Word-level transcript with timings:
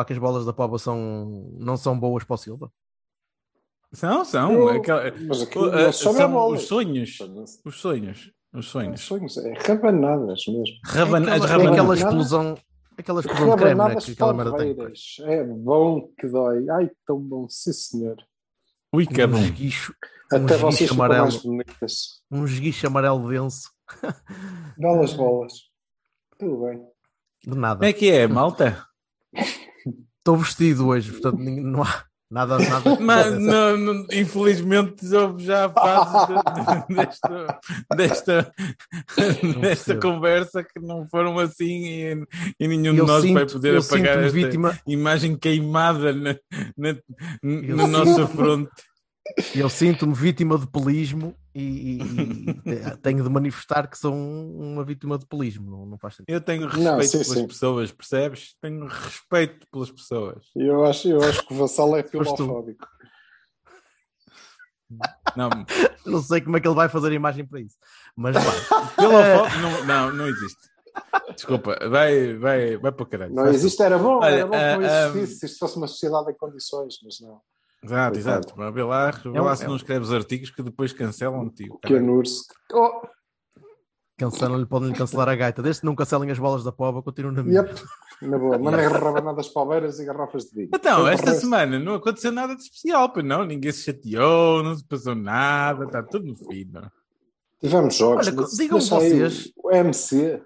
Insinuar 0.00 0.04
que 0.06 0.12
as 0.12 0.18
bolas 0.18 0.44
da 0.46 0.52
Pova 0.52 0.78
são, 0.78 1.50
não 1.58 1.76
são 1.76 1.98
boas 1.98 2.24
para 2.24 2.34
o 2.34 2.38
Silva? 2.38 2.72
São, 3.92 4.24
são. 4.24 4.52
Eu- 4.52 4.68
Aquela- 4.68 5.12
mas 5.26 5.42
aquilo 5.42 5.68
uh, 5.68 5.72
não 5.72 5.92
são 5.92 6.12
são 6.12 6.30
bolas. 6.32 6.62
os 6.62 6.68
sonhos. 6.68 7.18
Os 7.64 7.80
sonhos. 7.80 8.32
Os 8.52 8.66
sonhos. 8.66 9.00
Sonhos, 9.00 9.36
é 9.38 9.52
rabanadas 9.66 10.42
mesmo. 10.48 10.76
Raban- 10.84 11.18
É 11.28 11.34
aquela, 11.36 11.46
rabanadas. 11.46 11.70
aquela 11.80 11.94
explosão, 11.94 12.58
aquela 12.98 13.20
explosão 13.20 13.50
de 13.50 13.56
creme 13.62 13.74
né, 13.94 13.96
que 14.00 14.12
aquela 14.12 14.34
merda 14.34 14.56
tem. 14.56 14.76
É 15.26 15.44
bom 15.44 16.08
que 16.18 16.26
dói. 16.28 16.68
Ai, 16.70 16.90
tão 17.06 17.20
bom, 17.20 17.48
sim 17.48 17.72
senhor. 17.72 18.16
Ui, 18.92 19.06
que 19.06 19.20
é 19.22 19.26
Um 19.26 19.30
bom. 19.30 19.38
esguicho, 19.38 19.94
um 20.32 20.36
Até 20.36 20.56
vocês 20.56 20.74
esguicho 20.74 20.78
ficam 20.94 21.04
amarelo, 21.04 21.22
mais 21.28 21.42
bonitas. 21.42 22.22
um 22.30 22.44
esguicho 22.44 22.86
amarelo 22.88 23.28
denso. 23.28 23.70
Belas 24.76 25.12
bolas. 25.14 25.52
Tudo 26.38 26.64
bem. 26.64 26.84
De 27.44 27.56
nada. 27.56 27.76
Como 27.76 27.88
é 27.88 27.92
que 27.92 28.10
é, 28.10 28.26
malta? 28.26 28.84
Estou 30.30 30.36
vestido 30.44 30.86
hoje, 30.86 31.10
portanto 31.10 31.38
não 31.40 31.82
há 31.82 32.04
nada, 32.30 32.56
nada. 32.58 32.96
Mas, 33.02 33.36
não, 33.36 33.76
não, 33.76 34.06
infelizmente 34.12 35.04
houve 35.12 35.42
já 35.44 35.64
a 35.66 35.70
fase 35.70 36.28
de- 36.28 36.86
de- 36.88 36.94
desta, 36.94 37.58
desta, 37.96 38.52
desta 39.60 39.96
conversa 39.96 40.62
que 40.62 40.78
não 40.80 41.08
foram 41.08 41.36
assim 41.40 41.84
e, 41.84 42.24
e 42.60 42.68
nenhum 42.68 42.94
Eu 42.94 43.04
de 43.04 43.10
nós 43.10 43.24
vai 43.24 43.42
sinto- 43.42 43.52
poder 43.54 43.74
eu 43.74 43.80
apagar 43.80 44.18
esta 44.18 44.30
vítima- 44.30 44.78
imagem 44.86 45.36
queimada 45.36 46.12
na, 46.12 46.36
na, 46.78 46.96
na 47.74 47.86
nossa 47.88 48.28
fronte. 48.28 48.70
Eu 49.54 49.68
sinto-me 49.68 50.14
vítima 50.14 50.56
de 50.56 50.68
pelismo 50.68 51.34
e, 51.54 51.98
e- 51.98 52.50
e 52.66 52.96
tenho 52.98 53.22
de 53.24 53.28
manifestar 53.30 53.88
que 53.88 53.98
sou 53.98 54.12
um- 54.14 54.72
uma 54.72 54.84
vítima 54.84 55.18
de 55.18 55.26
pelismo. 55.26 55.70
Não, 55.70 55.86
não 55.86 55.98
faz 55.98 56.16
sentido. 56.16 56.34
Eu 56.34 56.40
tenho 56.40 56.66
respeito 56.66 56.84
Não, 56.84 57.02
sim, 57.02 57.10
pelas 57.18 57.26
sim. 57.38 57.46
pessoas, 57.46 57.92
percebes? 57.92 58.56
Tenho 58.60 58.86
respeito 58.86 59.66
pelas 59.70 59.90
pessoas. 59.90 60.44
Eu 60.54 60.84
acho, 60.84 61.08
eu 61.08 61.22
acho 61.22 61.46
que 61.46 61.52
o 61.54 61.56
Vassal 61.56 61.96
é 61.96 62.02
filofóbico. 62.08 62.86
Não, 65.36 65.48
Não 66.06 66.20
sei 66.22 66.40
como 66.40 66.56
é 66.56 66.60
que 66.60 66.66
ele 66.66 66.74
vai 66.74 66.88
fazer 66.88 67.10
a 67.10 67.14
imagem 67.14 67.46
para 67.46 67.60
isso. 67.60 67.76
Mas 68.16 68.34
vai. 68.34 68.44
Eh, 69.00 69.60
não, 69.60 69.84
não, 69.86 70.12
não 70.16 70.26
existe. 70.26 70.68
Desculpa, 71.34 71.78
vai, 71.88 72.34
vai, 72.36 72.76
vai 72.76 72.92
para 72.92 73.02
o 73.02 73.06
caralho. 73.06 73.32
Não 73.34 73.46
existe, 73.46 73.80
era 73.82 73.96
bom, 73.96 74.18
Olha, 74.18 74.34
era 74.34 74.46
bom 74.46 74.52
que 74.52 74.58
não 74.58 74.80
ah, 74.80 75.06
existisse, 75.06 75.38
se 75.40 75.46
isto 75.46 75.58
fosse 75.58 75.76
uma 75.76 75.86
sociedade 75.86 76.30
em 76.32 76.34
condições, 76.34 76.96
mas 77.04 77.20
não. 77.20 77.40
Exato, 77.82 78.12
Coitado. 78.14 78.18
exato. 78.18 78.54
Mas 78.56 78.74
Vê 78.74 78.82
lá, 78.82 79.10
vê 79.10 79.28
É 79.38 79.40
um- 79.40 79.44
lá 79.44 79.56
se 79.56 79.64
é 79.64 79.68
não 79.68 79.76
escreves 79.76 80.10
artigos 80.12 80.50
que 80.50 80.62
depois 80.62 80.92
cancelam-te. 80.92 81.68
o 81.70 81.78
Que 81.78 81.94
urso. 81.94 82.44
Oh, 82.72 83.02
Cancelam-lhe, 84.18 84.66
podem-lhe 84.66 84.94
cancelar 84.94 85.30
a 85.30 85.34
gaita. 85.34 85.62
Desde 85.62 85.80
que 85.80 85.86
não 85.86 85.94
cancelem 85.94 86.30
as 86.30 86.38
bolas 86.38 86.62
da 86.62 86.70
pova, 86.70 87.02
continuo 87.02 87.32
na 87.32 87.42
minha. 87.42 87.62
yep. 87.62 87.74
Na 88.20 88.38
boa, 88.38 88.58
mandem 88.58 88.86
rabanadas 88.86 89.48
palmeiras 89.48 89.98
e 89.98 90.04
garrafas 90.04 90.44
de 90.44 90.54
vinho. 90.56 90.68
Então, 90.74 91.08
esta 91.08 91.32
semana 91.32 91.78
não 91.78 91.94
aconteceu 91.94 92.30
nada 92.30 92.54
de 92.54 92.60
especial, 92.60 93.10
pois 93.10 93.24
não? 93.24 93.46
Ninguém 93.46 93.72
se 93.72 93.82
chateou, 93.84 94.62
não 94.62 94.76
se 94.76 94.84
passou 94.86 95.14
nada, 95.14 95.86
está 95.86 96.02
tudo 96.02 96.26
no 96.26 96.36
fino. 96.36 96.82
Tivemos 97.62 97.94
jogos. 97.96 98.26
Olha, 98.28 98.36
mas 98.36 98.50
digam 98.50 98.78
vocês- 98.78 99.50
O 99.56 99.70
MC. 99.72 100.42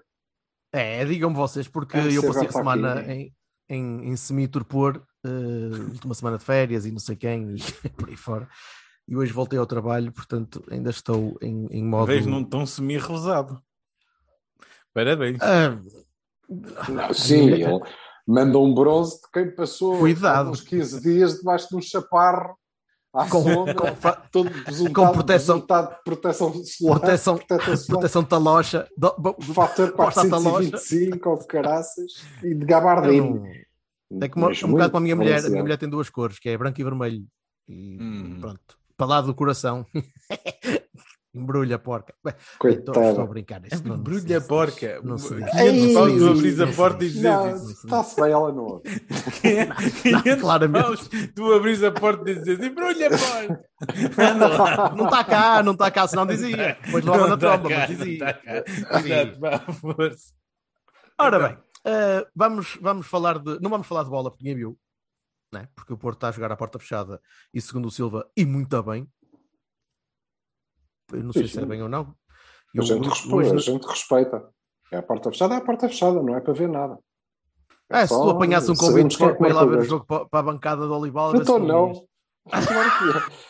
É, 0.71 1.03
digam-me 1.03 1.35
vocês, 1.35 1.67
porque 1.67 1.97
Ah, 1.97 2.07
eu 2.09 2.23
passei 2.25 2.47
a 2.47 2.51
semana 2.53 2.93
aqui. 3.01 3.11
em, 3.11 3.33
em, 3.69 4.07
em 4.09 4.15
semi-torpor, 4.15 5.01
última 5.91 6.13
semana 6.13 6.37
de 6.37 6.43
férias 6.43 6.85
e 6.85 6.91
não 6.91 6.99
sei 6.99 7.15
quem, 7.15 7.55
e 7.55 7.89
por 7.97 8.09
aí 8.09 8.15
fora. 8.17 8.47
E 9.07 9.15
hoje 9.15 9.31
voltei 9.31 9.59
ao 9.59 9.65
trabalho, 9.67 10.11
portanto 10.11 10.63
ainda 10.69 10.89
estou 10.89 11.37
em, 11.41 11.67
em 11.71 11.83
modo. 11.83 12.07
Vês 12.07 12.25
num 12.25 12.43
tom 12.43 12.65
semi-rosado. 12.65 13.61
Parabéns. 14.93 15.37
Ah, 15.41 15.77
Não, 16.89 17.13
sim, 17.13 17.49
ele 17.51 17.65
manda 18.27 18.57
um 18.57 18.73
bronze 18.73 19.15
de 19.21 19.29
quem 19.31 19.53
passou 19.53 19.99
Cuidado. 19.99 20.49
uns 20.49 20.61
15 20.61 21.01
dias 21.01 21.35
debaixo 21.37 21.69
de 21.69 21.75
um 21.75 21.81
chaparro 21.81 22.55
à 23.13 23.27
Com- 23.29 23.43
sombra, 23.43 23.73
com 23.75 24.11
todo 24.31 24.51
com 24.93 25.11
proteção- 25.11 25.59
de 25.59 25.65
proteção 26.03 26.53
solar, 26.53 26.59
proteção, 26.99 27.37
proteção 27.37 27.37
solar, 27.77 27.85
proteção 27.87 28.23
de 28.23 28.29
talocha. 28.29 28.87
do- 28.97 29.15
bo- 29.17 29.35
fator 29.53 29.91
posta 29.93 30.21
a 30.21 30.29
talocha. 30.29 30.69
425 30.71 31.29
ou 31.29 31.39
de 31.39 31.47
caraças 31.47 32.11
e 32.43 32.53
de 32.55 32.65
não- 32.65 33.45
É 34.21 34.27
como, 34.29 34.47
um 34.49 34.71
bocado 34.71 34.91
com 34.91 34.97
a 34.97 35.01
minha 35.01 35.15
mulher. 35.15 35.43
A 35.45 35.49
minha 35.49 35.61
mulher 35.63 35.77
tem 35.77 35.89
duas 35.89 36.09
cores, 36.09 36.39
que 36.39 36.49
é 36.49 36.57
branco 36.57 36.79
e 36.79 36.83
vermelho. 36.83 37.25
E 37.67 37.97
Hum. 37.99 38.37
pronto. 38.39 38.77
Para 38.97 39.07
lá 39.07 39.21
do 39.21 39.33
coração. 39.33 39.85
Embrulha, 41.33 41.77
porca. 41.77 42.13
Bem, 42.23 42.33
estou, 42.71 43.19
a 43.21 43.25
brincar. 43.27 43.61
Isto 43.65 43.85
não- 43.89 43.97
Brulha 43.97 44.39
porca. 44.39 45.01
Não 45.03 45.17
se 45.17 45.35
diz. 45.35 45.51
500 45.51 45.93
paus 45.93 46.13
tu 46.17 46.29
abris 46.29 46.59
a 46.61 46.65
não 46.65 46.73
porta 46.73 46.95
e 47.03 47.07
diz. 47.09 47.13
dizes 47.13 47.23
Não, 47.29 47.55
isso. 47.57 47.71
está-se 47.85 48.21
bem, 48.21 48.31
ela 48.31 48.51
não 48.53 48.63
ouve. 48.63 48.83
500 50.01 50.41
claramente. 50.41 50.83
paus, 50.85 51.09
tu 51.35 51.51
abris 51.53 51.83
a 51.83 51.91
porta 51.91 52.31
e 52.31 52.35
dizes 52.35 52.59
embrulha 52.65 53.09
porca. 53.09 53.65
Não, 54.37 54.95
Não 54.95 55.05
está 55.07 55.23
cá, 55.25 55.61
não 55.63 55.73
está 55.73 55.91
cá, 55.91 56.07
senão 56.07 56.25
dizia. 56.25 56.55
Na 56.55 56.99
Não 57.01 57.27
tá 57.31 57.37
tromba, 57.37 57.69
cá, 57.69 57.79
mas 57.79 57.89
não 57.89 57.97
dizia. 57.97 58.19
tá 58.19 58.33
cá. 58.33 58.63
Exato, 59.01 59.39
vá, 59.41 59.59
força. 59.73 60.33
Ora 61.19 61.49
bem, 61.49 61.57
eh, 61.85 62.27
vamos, 62.35 62.77
vamos 62.81 63.07
falar 63.07 63.39
de. 63.39 63.59
Não 63.61 63.69
vamos 63.69 63.87
falar 63.87 64.03
de 64.03 64.09
bola, 64.09 64.29
porque 64.29 64.43
ninguém 64.43 64.57
viu, 64.57 64.79
né? 65.53 65.69
porque 65.75 65.93
o 65.93 65.97
Porto 65.97 66.17
está 66.17 66.29
a 66.29 66.31
jogar 66.31 66.51
à 66.51 66.57
porta 66.57 66.79
fechada 66.79 67.21
e, 67.53 67.61
segundo 67.61 67.87
o 67.87 67.91
Silva, 67.91 68.29
e 68.35 68.45
muito 68.45 68.81
bem. 68.83 69.07
Eu 71.13 71.23
não 71.23 71.31
sei 71.33 71.43
Sim, 71.47 71.53
se 71.53 71.59
é 71.61 71.65
bem 71.65 71.81
ou 71.83 71.89
não. 71.89 72.03
A 72.03 72.77
Eu, 72.77 72.83
gente, 72.83 73.07
respeita, 73.07 73.53
a 73.53 73.57
gente 73.57 73.85
respeita. 73.85 74.49
É 74.91 74.97
a 74.97 75.03
porta 75.03 75.31
fechada, 75.31 75.53
é 75.55 75.57
a 75.57 75.61
porta 75.61 75.87
fechada, 75.87 76.21
não 76.21 76.35
é 76.35 76.41
para 76.41 76.53
ver 76.53 76.67
nada. 76.69 76.99
É, 77.89 78.07
se 78.07 78.13
tu 78.13 78.29
apanhasse 78.29 78.71
um 78.71 78.75
convite 78.75 79.15
é 79.15 79.19
para, 79.19 79.35
para 79.35 79.49
ir 79.49 79.53
lá 79.53 79.65
ver 79.65 79.79
o 79.79 79.83
jogo 79.83 80.05
para, 80.05 80.25
para 80.25 80.39
a 80.39 80.43
bancada 80.43 80.87
do 80.87 80.93
Olival, 80.93 81.29
a 81.31 81.59
não. 81.59 82.07
Claro 82.49 82.67
que 82.67 83.17
é. 83.17 83.45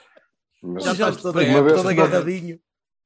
Mas 0.63 0.83
Já 0.83 0.91
estás 0.91 1.21
todo, 1.21 1.39
não- 1.41 1.89
agarradinho. 1.89 2.59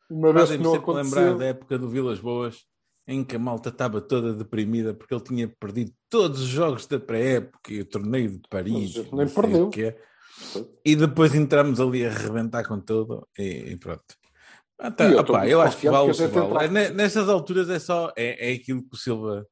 uma 0.10 0.34
vez 0.34 0.50
que 0.52 0.58
não 0.58 0.74
sempre 0.74 0.94
lembrar 0.94 1.22
aconteceu. 1.22 1.38
da 1.38 1.46
época 1.46 1.78
do 1.78 1.90
Vilas 1.90 2.20
Boas, 2.20 2.66
em 3.12 3.24
que 3.24 3.36
a 3.36 3.40
malta 3.40 3.70
estava 3.70 4.00
toda 4.00 4.34
deprimida 4.34 4.94
porque 4.94 5.14
ele 5.14 5.24
tinha 5.24 5.48
perdido 5.48 5.92
todos 6.10 6.42
os 6.42 6.48
jogos 6.48 6.86
da 6.86 7.00
pré-época 7.00 7.74
e 7.74 7.82
o 7.82 7.86
torneio 7.86 8.30
de 8.32 8.42
Paris. 8.50 8.96
Mas 8.98 9.12
nem 9.12 9.28
perdeu. 9.28 9.70
E 10.86 10.96
depois 10.96 11.34
entramos 11.34 11.80
ali 11.82 12.06
a 12.06 12.12
arrebentar 12.12 12.64
com 12.68 12.80
tudo 12.80 13.28
e, 13.38 13.72
e 13.72 13.78
pronto. 13.78 14.04
Ah, 14.80 14.90
tá, 14.92 15.06
eu 15.06 15.18
muito 15.18 15.34
eu 15.50 15.60
acho 15.62 15.78
que 15.78 15.90
vale 15.90 16.12
que 16.14 16.28
vale. 16.28 16.68
entra- 16.68 16.68
Ne- 16.70 16.90
Nessas 16.92 17.28
alturas 17.28 17.70
é 17.70 17.80
só 17.80 18.14
é, 18.16 18.52
é 18.52 18.54
aquilo 18.54 18.82
que 18.84 18.94
o 18.96 18.98
Silva 18.98 19.46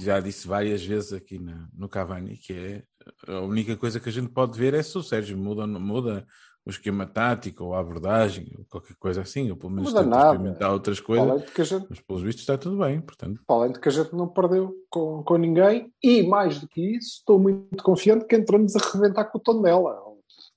já 0.00 0.18
disse 0.18 0.48
várias 0.48 0.82
vezes 0.84 1.12
aqui 1.12 1.38
na- 1.38 1.68
no 1.72 1.88
Cavani, 1.88 2.36
que 2.36 2.52
é 2.52 2.82
a 3.28 3.40
única 3.42 3.76
coisa 3.76 4.00
que 4.00 4.08
a 4.08 4.12
gente 4.12 4.28
pode 4.32 4.58
ver 4.58 4.72
é 4.74 4.82
se 4.82 4.96
o 4.98 5.02
Sérgio 5.02 5.36
muda, 5.38 5.60
ou 5.60 5.66
não 5.68 5.78
muda 5.78 6.26
o 6.66 6.70
esquema 6.70 7.06
tático 7.06 7.62
ou 7.64 7.74
a 7.74 7.78
abordagem 7.78 8.52
ou 8.58 8.64
qualquer 8.68 8.96
coisa 8.96 9.22
assim, 9.22 9.48
ou 9.50 9.56
pelo 9.56 9.70
menos 9.72 9.92
tenta 9.92 10.04
nada. 10.04 10.32
experimentar 10.34 10.72
outras 10.72 10.98
coisas. 10.98 11.44
Gente, 11.56 11.86
Mas 11.88 12.00
pelos 12.00 12.22
vistos 12.22 12.42
está 12.42 12.58
tudo 12.58 12.78
bem, 12.78 13.00
portanto. 13.00 13.40
além 13.48 13.72
de 13.72 13.78
que 13.80 13.88
a 13.88 13.92
gente 13.92 14.12
não 14.14 14.26
perdeu 14.28 14.74
com, 14.90 15.22
com 15.22 15.36
ninguém 15.36 15.92
e 16.02 16.22
mais 16.24 16.58
do 16.60 16.66
que 16.66 16.96
isso, 16.96 17.18
estou 17.18 17.38
muito 17.38 17.82
confiante 17.84 18.26
que 18.26 18.34
entramos 18.36 18.74
a 18.74 18.80
reventar 18.92 19.30
com 19.30 19.38
o 19.38 19.40
tom 19.40 19.62
dela. 19.62 20.04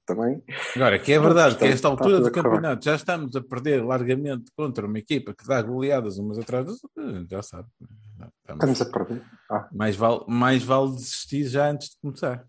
Também. 0.05 0.41
Agora, 0.75 0.97
que 0.97 1.13
é 1.13 1.19
verdade 1.19 1.55
que 1.55 1.63
a 1.63 1.67
esta 1.67 1.87
altura 1.87 2.19
do 2.19 2.31
campeonato 2.31 2.83
já 2.83 2.95
estamos 2.95 3.35
a 3.35 3.41
perder 3.43 3.85
largamente 3.85 4.51
contra 4.57 4.87
uma 4.87 4.97
equipa 4.97 5.35
que 5.35 5.45
dá 5.45 5.61
goleadas 5.61 6.17
umas 6.17 6.39
atrás 6.39 6.65
das 6.65 6.83
outras, 6.83 7.27
já 7.29 7.43
sabe. 7.43 7.67
Estamos- 8.41 8.63
Estamos 8.63 8.81
a 8.81 8.85
perder. 8.85 9.23
Ah, 9.51 9.69
Mais, 9.71 9.95
vale, 9.95 10.21
mais 10.27 10.63
vale 10.63 10.93
desistir 10.95 11.43
já 11.43 11.69
antes 11.69 11.89
de 11.89 11.97
começar. 12.01 12.43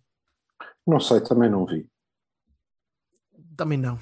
não 0.86 0.98
sei, 0.98 1.20
também 1.20 1.50
não 1.50 1.66
vi. 1.66 1.86
Também 3.60 3.78
não. 3.78 3.98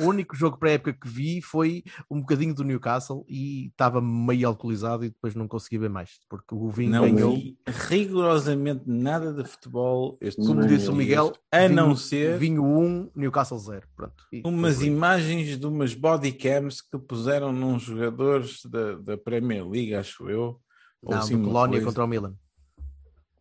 o 0.00 0.02
único 0.04 0.34
jogo 0.36 0.58
pré-época 0.58 0.92
que 0.92 1.08
vi 1.08 1.40
foi 1.40 1.82
um 2.10 2.20
bocadinho 2.20 2.54
do 2.54 2.62
Newcastle 2.64 3.24
e 3.28 3.68
estava 3.68 4.00
meio 4.00 4.48
alcoolizado 4.48 5.04
e 5.04 5.08
depois 5.08 5.34
não 5.34 5.48
consegui 5.48 5.78
ver 5.78 5.88
mais, 5.88 6.18
porque 6.28 6.54
o 6.54 6.68
vinho 6.70 6.90
Não 6.90 7.02
ganhou. 7.14 7.34
vi 7.36 7.56
rigorosamente 7.66 8.82
nada 8.86 9.32
de 9.32 9.44
futebol 9.48 10.18
este 10.20 10.44
Como 10.44 10.66
disse 10.66 10.88
o 10.90 10.94
Miguel, 10.94 11.32
a 11.50 11.60
vinho- 11.60 11.74
não 11.74 11.96
ser 11.96 12.38
Vinho 12.38 12.64
1, 12.64 13.10
Newcastle 13.14 13.58
0. 13.58 13.86
Pronto. 13.96 14.24
E 14.32 14.42
umas 14.44 14.82
imagens 14.82 15.58
de 15.58 15.66
umas 15.66 15.94
bodycams 15.94 16.82
que 16.82 16.98
puseram 16.98 17.52
num 17.52 17.78
jogadores 17.78 18.60
da, 18.66 18.96
da 18.96 19.16
Premier 19.16 19.66
League, 19.66 19.94
acho 19.94 20.28
eu. 20.28 20.60
ou 21.02 21.12
Não, 21.12 21.18
assim 21.18 21.42
Colónia 21.42 21.82
contra 21.82 22.04
o 22.04 22.06
Milan. 22.08 22.34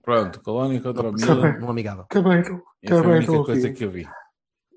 Pronto, 0.04 0.40
Colónia 0.42 0.80
contra 0.82 1.10
o 1.10 1.12
Não, 1.12 1.36
Milan. 1.36 1.60
Um 1.62 1.70
amigável. 1.70 2.04
Acabei, 2.04 2.42
que- 2.44 2.52
Essa 2.84 2.96
é 2.96 2.98
acabei 3.00 3.12
a 3.14 3.18
única 3.18 3.44
coisa 3.44 3.68
vi. 3.70 3.74
que 3.74 3.84
eu 3.86 3.92
vi. 3.92 4.08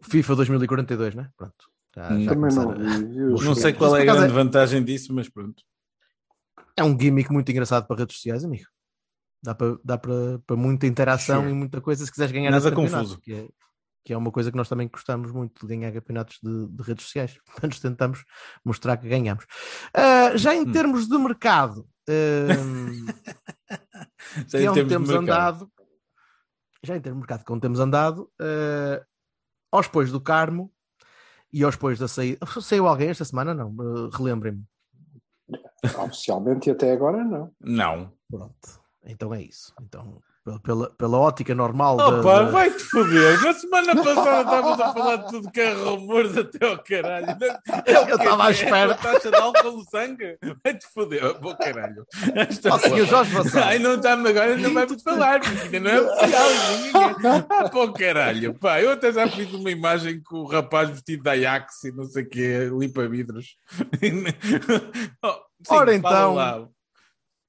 FIFA 0.02 0.36
2042, 0.36 1.14
né? 1.14 1.30
Pronto. 1.36 1.54
Já, 1.94 2.08
já 2.10 2.14
Hum. 2.14 2.26
Também 2.26 2.54
não 2.54 2.70
a- 2.70 3.44
Não 3.44 3.54
sei 3.54 3.72
qual 3.72 3.96
é 3.96 4.02
a 4.02 4.14
grande 4.14 4.32
vantagem 4.32 4.84
disso, 4.84 5.12
mas 5.14 5.28
pronto. 5.28 5.62
É 6.76 6.84
um 6.84 6.98
gimmick 6.98 7.32
muito 7.32 7.50
engraçado 7.50 7.86
para 7.86 7.96
redes 7.98 8.16
sociais, 8.16 8.44
amigo. 8.44 8.66
Dá 9.42 9.54
para, 9.54 9.76
dá 9.84 9.98
para, 9.98 10.38
para 10.46 10.56
muita 10.56 10.86
interação 10.86 11.40
Sure. 11.42 11.50
e 11.50 11.54
muita 11.54 11.80
coisa 11.80 12.04
se 12.04 12.10
quiseres 12.10 12.32
ganhar 12.32 12.50
Nada 12.50 12.70
confuso. 12.72 13.20
Que 13.20 13.32
é, 13.34 13.48
que 14.04 14.12
é 14.12 14.16
uma 14.16 14.30
coisa 14.30 14.50
que 14.50 14.56
nós 14.56 14.68
também 14.68 14.88
gostamos 14.88 15.30
muito 15.32 15.66
de 15.66 15.76
ganhar 15.76 15.92
campeonatos 15.92 16.38
de, 16.42 16.66
de 16.68 16.82
redes 16.82 17.04
sociais. 17.04 17.36
Portanto, 17.46 17.80
tentamos 17.80 18.24
mostrar 18.64 18.96
que 18.96 19.08
ganhamos. 19.08 19.44
Ah, 19.94 20.36
já 20.36 20.54
em 20.54 20.62
Hum. 20.62 20.72
termos 20.72 21.08
de 21.08 21.18
mercado, 21.18 21.86
ahm, 22.08 23.06
Já 24.48 24.58
que 24.58 24.64
em 24.64 24.66
é 24.66 24.70
onde 24.70 24.82
de 24.84 24.88
temos 24.88 25.08
mercado. 25.08 25.22
andado, 25.64 25.72
já 26.82 26.96
em 26.96 27.00
termos 27.00 27.18
de 27.18 27.20
mercado, 27.28 27.44
que 27.44 27.52
é 27.52 27.54
onde 27.54 27.62
temos 27.62 27.80
andado, 27.80 28.30
ah, 28.40 29.04
aos 29.70 29.88
pois 29.88 30.10
do 30.10 30.20
Carmo 30.20 30.72
e 31.52 31.62
aos 31.62 31.76
pois 31.76 31.98
da 31.98 32.08
saída. 32.08 32.44
Saiu 32.60 32.86
alguém 32.86 33.08
esta 33.08 33.24
semana? 33.24 33.54
Não, 33.54 33.74
Ah, 33.78 34.16
relembrem-me. 34.16 34.64
Oficialmente 36.04 36.68
e 36.68 36.72
até 36.72 36.92
agora 36.92 37.24
não. 37.24 37.50
Não. 37.60 38.12
Pronto, 38.30 38.80
então 39.04 39.32
é 39.32 39.42
isso. 39.42 39.72
Então, 39.80 40.20
pela, 40.62 40.90
pela, 40.90 41.18
ótica 41.18 41.54
normal 41.54 41.96
da- 41.96 42.08
Opa, 42.20 42.44
da- 42.44 42.50
vai-te 42.50 42.82
foder. 42.84 43.42
Na 43.42 43.52
semana 43.52 43.94
passada 43.96 44.40
estávamos 44.42 44.80
a 44.80 44.92
falar 44.92 45.16
de 45.16 45.28
tudo 45.28 45.50
que 45.50 45.60
é 45.60 45.72
rumores 45.74 46.36
até 46.36 46.66
ao 46.66 46.78
caralho. 46.78 47.26
Eu 47.86 48.16
estava 48.16 48.44
à 48.44 48.50
espera. 48.50 48.90
É 48.92 48.94
a 48.94 48.96
taxa 48.96 49.30
de 49.30 49.36
álcool 49.36 49.72
no 49.72 49.84
sangue? 49.90 50.38
Vai-te 50.64 50.86
foder. 50.94 51.24
Oh, 51.26 51.34
Pô, 51.34 51.56
caralho. 51.56 52.06
Esta 52.34 52.74
Ó, 52.74 52.78
senhor 52.78 53.06
Jorge 53.06 53.32
Vassal. 53.32 53.62
Ai, 53.64 53.78
não 53.78 53.94
está 53.94 54.12
agora, 54.12 54.54
ainda 54.54 54.70
vai-me 54.70 55.00
falar, 55.02 55.40
porque 55.40 55.76
ainda 55.76 55.80
não 55.80 55.90
é 55.90 56.00
oficial. 56.00 56.48
Ah, 57.50 57.68
pô, 57.68 57.92
caralho. 57.92 58.54
Pá, 58.54 58.80
eu 58.80 58.92
até 58.92 59.12
já 59.12 59.26
fiz 59.28 59.52
uma 59.52 59.70
imagem 59.70 60.20
com 60.22 60.36
o 60.38 60.46
rapaz 60.46 60.88
vestido 60.90 61.22
de 61.22 61.30
Ajax 61.30 61.84
e 61.84 61.92
não 61.92 62.04
sei 62.04 62.22
o 62.24 62.28
quê, 62.28 62.70
limpa 62.72 63.06
vidros. 63.08 63.56
Oh, 65.22 65.32
sim, 65.66 65.74
Ora, 65.74 65.94
então. 65.94 66.34
lá. 66.34 66.68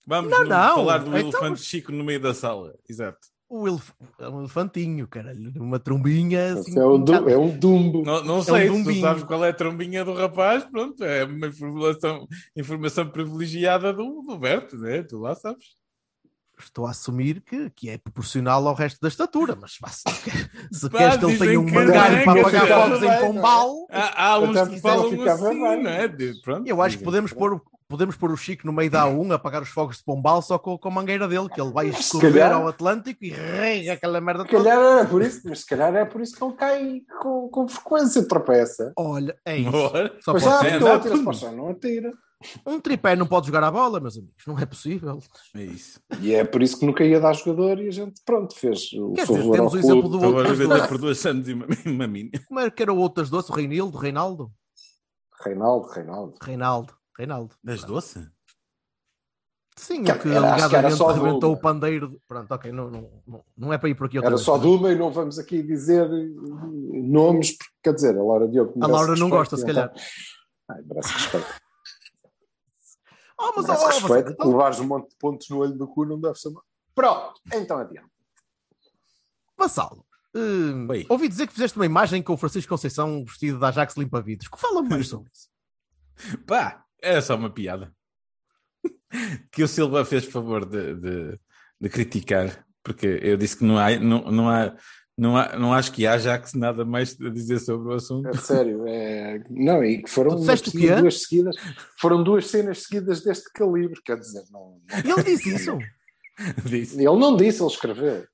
Vamos 0.10 0.32
Não, 0.32 0.44
não. 0.44 0.76
falar 0.76 0.98
do 0.98 1.16
Então, 1.16 1.20
elefante 1.20 1.62
Chico 1.62 1.92
no 1.92 2.04
meio 2.04 2.20
da 2.20 2.34
sala. 2.34 2.74
Exato. 2.90 3.20
O 3.48 3.68
elef... 3.68 3.92
é 4.20 4.28
um 4.28 4.40
elefantinho, 4.40 5.08
caralho. 5.08 5.52
Uma 5.58 5.80
trombinha 5.80 6.54
assim. 6.54 6.78
É, 6.80 6.84
o 6.84 6.96
um 6.96 7.04
du- 7.04 7.30
é 7.30 7.38
um 7.38 7.56
dumbo. 7.58 8.04
Não, 8.04 8.24
não 8.24 8.38
um 8.40 8.42
sei, 8.44 8.62
se 8.62 8.68
tu 8.68 8.74
dumbinho. 8.74 9.02
sabes 9.02 9.24
qual 9.24 9.46
é 9.46 9.50
a 9.50 9.54
trombinha 9.54 10.04
do 10.04 10.14
rapaz, 10.14 10.64
pronto, 10.66 11.04
é 11.04 11.24
uma 11.26 11.48
informação, 11.48 12.28
informação 12.56 13.08
privilegiada 13.08 13.94
do, 13.94 14.22
do 14.24 14.38
Berto, 14.38 14.78
né? 14.78 15.04
Tu 15.04 15.18
lá 15.20 15.36
sabes. 15.36 15.78
Estou 16.60 16.86
a 16.88 16.90
assumir 16.90 17.42
que, 17.42 17.70
que 17.70 17.90
é 17.90 17.98
proporcional 17.98 18.68
ao 18.68 18.74
resto 18.76 19.00
da 19.02 19.08
estatura, 19.08 19.56
mas 19.56 19.74
se, 19.74 19.80
se 20.80 20.90
queres 20.90 21.18
que 21.18 21.26
ele 21.26 21.38
tenha 21.38 21.60
um 21.60 21.64
mangalho 21.72 22.18
não, 22.18 22.24
para 22.26 22.42
apagar 22.42 22.68
fogos 22.68 22.98
em 23.00 23.06
não 23.06 23.12
é? 23.14 23.20
Pombal, 23.22 23.88
Há, 23.90 24.26
há 24.26 24.40
uns 24.40 24.58
Até 24.58 24.60
que 24.76 24.82
porque 24.82 24.82
falam 24.82 25.06
assim, 25.08 25.44
bem. 25.62 25.84
não 25.84 25.90
é? 25.90 26.08
De- 26.10 26.42
pronto, 26.42 26.68
eu 26.68 26.82
acho 26.82 26.98
que 26.98 27.04
podemos 27.06 27.32
pôr, 27.32 27.62
podemos 27.90 28.16
pôr 28.16 28.32
o 28.32 28.38
Chico 28.38 28.66
no 28.68 28.72
meio 28.72 28.90
da 28.90 29.06
A1 29.06 29.32
a 29.32 29.36
apagar 29.36 29.62
os 29.64 29.70
fogos 29.70 29.98
de 29.98 30.04
Pombal 30.04 30.42
só 30.44 30.60
com, 30.60 30.78
com 30.78 30.88
a 30.88 30.92
mangueira 30.92 31.28
dele, 31.28 31.50
que 31.50 31.60
ele 31.60 31.72
vai 31.72 31.88
escorrer 31.88 32.32
calhar- 32.34 32.54
ao 32.54 32.68
Atlântico 32.68 33.26
e 33.26 33.30
rega 33.32 33.94
aquela 33.94 34.22
merda 34.22 34.44
Se 34.44 34.50
toda. 34.52 34.64
calhar 34.64 35.00
é 35.00 35.06
por 35.06 35.22
isso, 35.24 35.42
mas 35.46 35.60
se 35.62 35.66
calhar 35.66 35.96
é 35.96 36.06
por 36.06 36.22
isso 36.22 36.36
que 36.36 36.44
ele 36.44 36.54
cai 36.54 37.02
com, 37.22 37.50
com 37.50 37.68
frequência, 37.68 38.28
tropeça. 38.28 38.94
Olha, 38.96 39.36
é 39.44 39.58
isso. 39.58 39.76
Ora, 39.76 40.16
Só 40.22 40.34
Mas 40.34 40.44
pode 40.44 40.56
já, 40.56 40.70
ser. 40.72 40.80
não. 40.80 40.92
atira 40.94 41.18
para 41.18 41.30
o 41.30 41.34
chão, 41.34 41.52
não 41.56 41.70
atira. 41.70 42.14
Um 42.66 42.80
tripé 42.80 43.18
não 43.18 43.28
pode 43.28 43.48
jogar 43.48 43.64
a 43.66 43.72
bola, 43.72 44.00
meus 44.00 44.16
amigos. 44.18 44.44
Não 44.48 44.58
é 44.58 44.66
possível. 44.66 45.20
É 45.56 45.62
isso. 45.64 46.00
E 46.22 46.34
é 46.34 46.46
por 46.46 46.62
isso 46.64 46.80
que 46.80 46.86
nunca 46.86 47.04
ia 47.04 47.20
dar 47.20 47.34
jogador 47.34 47.82
e 47.82 47.90
a 47.90 47.92
gente, 47.92 48.22
pronto, 48.26 48.56
fez 48.56 48.94
o 48.94 49.12
Quer 49.12 49.24
dizer, 49.26 49.38
favor 49.40 49.52
temos 49.56 49.74
ao 49.74 49.78
o 49.78 49.80
exemplo 49.84 50.10
do 50.10 50.18
Agora 50.20 50.38
outro 50.48 50.56
vender 50.56 50.76
doce. 50.78 50.88
por 50.88 50.98
duas 51.00 51.18
santos 51.18 51.50
e 51.50 51.54
uma, 51.54 51.66
uma. 51.86 52.08
Como 52.48 52.60
era 52.62 52.72
que 52.72 52.82
era 52.84 52.94
o 52.94 52.98
outro 52.98 53.22
das 53.24 53.30
doces? 53.30 53.50
O 53.50 53.54
Reinildo, 53.54 53.98
Reinaldo? 53.98 54.52
Reinaldo, 55.44 55.88
Reinaldo. 55.90 56.36
Reinaldo. 56.42 56.94
Reinaldo. 57.20 57.54
Das 57.64 57.84
doce? 57.84 58.28
Sim, 59.78 60.04
Que 60.04 60.12
o 60.12 60.20
que 60.20 60.28
era- 60.28 60.30
que 60.30 60.30
era 60.30 60.52
alegadamente 60.54 60.96
só 60.98 61.08
o 61.52 61.58
pandeiro. 61.58 62.10
de- 62.10 62.20
Pronto, 62.28 62.52
ok, 62.52 62.72
não, 62.72 62.90
não, 62.90 63.24
não, 63.28 63.46
não 63.58 63.74
é 63.74 63.78
para 63.78 63.90
ir 63.90 63.96
por 63.96 64.08
aqui 64.08 64.18
outra 64.18 64.30
Era 64.30 64.36
vez. 64.36 64.46
só 64.46 64.58
de 64.58 64.68
uma 64.68 64.92
e 64.92 64.96
não 64.98 65.12
vamos 65.12 65.38
aqui 65.40 65.62
dizer 65.64 66.10
nomes, 66.10 67.52
porque 67.58 67.74
quer 67.84 67.94
dizer, 67.94 68.18
a 68.18 68.24
Laura 68.24 68.48
Diogo 68.48 68.74
A 68.84 68.88
Laura 68.88 69.08
não 69.16 69.30
respeito, 69.30 69.30
gosta, 69.30 69.58
se 69.58 69.64
então- 69.64 69.76
calhar. 69.76 69.94
Ai, 70.70 70.82
merece 70.84 71.14
respeito. 71.14 71.46
Oh, 73.42 73.54
mas, 73.56 73.68
Merece 73.68 73.84
oh, 73.84 73.88
respeito. 73.88 74.10
Vassal, 74.10 74.32
então- 74.34 74.48
Levares 74.52 74.80
um 74.82 74.88
monte 74.88 75.10
de 75.12 75.16
pontos 75.18 75.50
no 75.50 75.60
olho 75.60 75.74
do 75.74 75.88
cu 75.88 76.04
não 76.06 76.20
deve 76.20 76.38
ser 76.38 76.50
mal. 76.50 76.62
Pronto, 76.94 77.40
então 77.54 77.78
adiante. 77.78 78.10
Vassalo, 79.58 80.06
hum, 80.36 80.88
Oi. 80.90 81.06
ouvi 81.08 81.30
dizer 81.30 81.48
que 81.48 81.54
fizeste 81.54 81.78
uma 81.78 81.86
imagem 81.86 82.22
com 82.22 82.34
o 82.34 82.38
Francisco 82.38 82.68
Conceição 82.70 83.24
vestido 83.24 83.58
de 83.58 83.64
Ajax 83.66 83.96
limpa-vidros. 83.96 84.50
Fala 84.58 84.82
mais 84.82 85.08
sobre 85.08 85.32
isso. 85.32 85.48
Pá, 86.46 86.84
era 87.02 87.22
só 87.22 87.36
uma 87.36 87.50
piada. 87.50 87.92
que 89.52 89.64
o 89.64 89.68
Silva 89.68 90.06
fez 90.06 90.26
favor 90.26 90.66
de, 90.66 90.96
de, 90.96 91.40
de 91.82 91.90
criticar, 91.90 92.66
porque 92.84 93.20
eu 93.22 93.38
disse 93.38 93.58
que 93.58 93.64
não 93.66 93.78
há, 93.78 93.98
não, 94.00 94.32
não 94.32 94.50
há, 94.50 94.76
não 95.18 95.36
há, 95.38 95.58
não 95.58 95.74
acho 95.74 95.92
que 95.92 96.08
haja 96.08 96.38
que 96.40 96.58
nada 96.58 96.86
mais 96.86 97.20
a 97.20 97.30
dizer 97.30 97.60
sobre 97.60 97.90
o 97.92 97.96
assunto. 97.96 98.30
É 98.30 98.34
sério. 98.38 98.88
É... 98.88 99.44
Não, 99.50 99.84
e 99.84 100.02
que 100.02 100.10
foram 100.10 100.36
duas 100.36 100.62
seguidas. 100.62 101.56
Foram 102.00 102.24
duas 102.24 102.48
cenas 102.48 102.84
seguidas 102.84 103.22
deste 103.22 103.52
calibre, 103.52 104.00
quer 104.06 104.18
dizer, 104.18 104.44
não. 104.52 104.80
E 105.06 105.10
ele 105.12 105.24
disse 105.24 105.54
isso. 105.56 105.78
Disse. 106.64 106.96
Ele 106.96 107.20
não 107.20 107.36
disse, 107.36 107.62
ele 107.62 107.70
escreveu. 107.70 108.26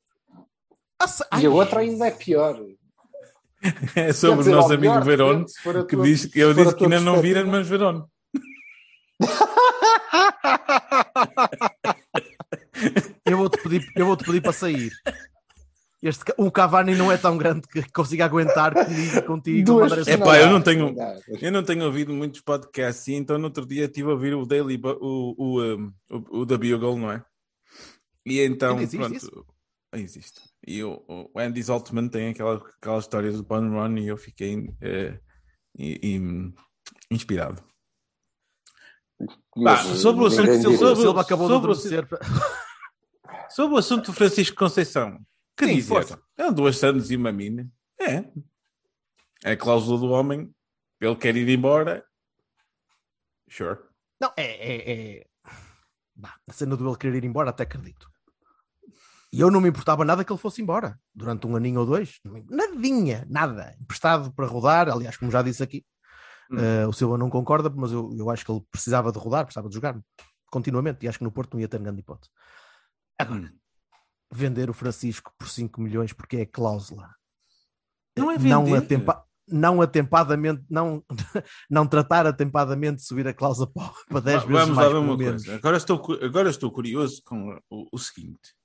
Se- 1.07 1.23
E 1.41 1.45
a 1.45 1.49
outra 1.49 1.79
ainda 1.79 2.05
é 2.05 2.11
pior. 2.11 2.63
É 3.95 4.13
sobre 4.13 4.39
dizer, 4.39 4.51
o 4.51 4.55
nosso 4.57 4.73
amigo 4.73 5.01
Verón, 5.01 5.43
que 5.87 5.95
tua- 5.95 6.03
diz, 6.05 6.29
eu 6.35 6.53
disse 6.53 6.75
que 6.75 6.83
ainda 6.83 6.99
não 6.99 7.19
viram, 7.19 7.47
mas 7.47 7.67
Verón. 7.67 8.05
Eu 13.25 13.37
vou-te 13.37 13.61
pedir, 13.63 13.91
eu 13.95 14.05
vou-te 14.05 14.23
pedir 14.23 14.41
para 14.41 14.53
sair. 14.53 14.91
Este, 16.03 16.23
o 16.37 16.51
Cavani 16.51 16.93
não 16.93 17.11
é 17.11 17.17
tão 17.17 17.35
grande 17.37 17.67
que 17.67 17.81
consiga 17.91 18.25
aguentar 18.25 18.73
comigo 18.73 19.23
contigo. 19.23 19.79
É 20.07 20.17
pá, 20.17 20.37
eu 20.37 20.49
não 20.49 20.61
tenho-. 20.61 20.95
Eu 21.41 21.51
não 21.51 21.63
tenho 21.63 21.83
ouvido 21.85 22.13
muitos 22.13 22.41
podcasts, 22.41 23.07
e 23.07 23.13
então 23.13 23.37
no 23.39 23.45
outro 23.45 23.65
dia 23.65 23.85
estive 23.85 24.09
a 24.09 24.13
ouvir 24.13 24.35
o 24.35 24.45
Daily, 24.45 24.79
o, 24.83 25.33
o, 25.37 25.63
um, 25.63 25.93
o, 26.11 26.39
o 26.41 26.45
da 26.45 26.57
Bugle, 26.57 26.97
não 26.97 27.11
é? 27.11 27.23
E 28.25 28.39
então, 28.41 28.79
existe 28.79 28.97
pronto, 28.97 29.15
isso? 29.15 29.45
existe. 29.93 30.41
E 30.67 30.83
o, 30.83 31.03
o 31.07 31.39
Andy 31.39 31.61
Zaltman 31.63 32.07
tem 32.07 32.29
aquela, 32.29 32.61
aquela 32.81 32.99
história 32.99 33.31
do 33.31 33.43
Pun 33.43 33.69
Run 33.69 33.97
e 33.97 34.07
eu 34.07 34.17
fiquei 34.17 34.69
eh, 34.81 35.17
e- 35.77 35.99
e- 36.17 36.53
inspirado. 37.09 37.63
Pá, 39.63 39.77
sobre 39.77 40.23
o 40.23 40.27
assunto 40.27 40.51
de 40.51 40.57
isso. 40.57 40.95
Silva 40.95 41.21
acabou 41.21 41.47
de 41.47 41.53
sobre 41.53 41.69
o- 41.69 41.73
adormecer. 41.73 42.07
Sobre 43.49 43.75
o 43.75 43.77
assunto 43.77 44.07
do 44.07 44.13
Francisco 44.13 44.55
Conceição, 44.57 45.19
que 45.55 45.65
Sim, 45.65 45.75
dizer? 45.75 45.87
força. 45.87 46.21
É 46.35 46.51
duas 46.51 46.77
Santos 46.77 47.09
e 47.11 47.15
uma 47.15 47.31
mina. 47.31 47.69
É. 47.97 48.25
É 49.45 49.51
a 49.51 49.57
cláusula 49.57 49.97
do 49.99 50.09
homem. 50.09 50.53
Ele 50.99 51.15
quer 51.15 51.35
ir 51.37 51.47
embora. 51.47 52.03
Sure. 53.47 53.79
Não, 54.19 54.33
é. 54.35 54.43
é, 54.43 54.91
é... 55.19 55.25
Bah, 56.13 56.35
a 56.49 56.51
cena 56.51 56.75
do 56.75 56.85
ele 56.87 56.97
querer 56.97 57.23
ir 57.23 57.25
embora, 57.25 57.51
até 57.51 57.63
acredito. 57.63 58.09
E 59.31 59.39
eu 59.39 59.51
não 59.51 59.61
me 59.61 59.69
importava 59.69 60.03
nada 60.03 60.25
que 60.25 60.31
ele 60.33 60.39
fosse 60.39 60.61
embora 60.61 60.99
durante 61.13 61.45
um 61.45 61.55
aninho 61.55 61.79
ou 61.81 61.85
dois. 61.85 62.19
Nadinha, 62.49 63.25
nada. 63.29 63.75
Emprestado 63.79 64.33
para 64.33 64.47
rodar. 64.47 64.89
Aliás, 64.89 65.15
como 65.17 65.31
já 65.31 65.41
disse 65.41 65.61
aqui, 65.61 65.85
Hum. 66.51 66.57
eh, 66.59 66.85
o 66.87 66.93
Silva 66.93 67.17
não 67.17 67.29
concorda, 67.29 67.69
mas 67.69 67.91
eu, 67.91 68.09
eu 68.17 68.29
acho 68.29 68.45
que 68.45 68.51
ele 68.51 68.63
precisava 68.71 69.11
de 69.11 69.17
rodar, 69.19 69.45
precisava 69.45 69.67
de 69.69 69.75
jogar 69.75 69.99
continuamente. 70.51 71.05
E 71.05 71.07
acho 71.09 71.17
que 71.17 71.23
no 71.23 71.31
Porto 71.31 71.53
não 71.53 71.61
ia 71.61 71.67
ter 71.67 71.79
grande 71.81 71.99
hipótese. 72.01 72.31
Agora, 73.19 73.41
Hum. 73.41 73.49
vender 74.31 74.69
o 74.69 74.73
Francisco 74.73 75.33
por 75.37 75.47
5 75.49 75.81
milhões 75.81 76.13
porque 76.13 76.37
é 76.37 76.45
cláusula. 76.45 77.09
Não 78.17 78.31
é 78.31 78.37
não, 78.37 78.63
vender. 78.63 78.77
atempa, 78.77 79.25
não 79.47 79.81
atempadamente, 79.81 80.63
não, 80.69 81.03
não 81.69 81.85
tratar 81.87 82.25
atempadamente 82.25 82.97
de 82.97 83.07
subir 83.07 83.27
a 83.27 83.33
cláusula 83.33 83.67
para, 83.71 83.91
para 84.07 84.19
10 84.21 84.43
Va- 84.43 84.47
vezes 84.47 84.61
Vamos 84.61 84.75
mais 84.77 84.87
lá 84.87 84.93
ver 84.93 84.99
pelo 85.01 85.05
uma 85.11 85.17
menos. 85.17 85.43
coisa. 85.43 85.55
Agora 85.57 85.77
estou, 85.77 86.17
agora 86.21 86.49
estou 86.49 86.71
curioso 86.71 87.21
com 87.25 87.59
o, 87.69 87.87
o 87.91 87.97
seguinte: 87.97 88.55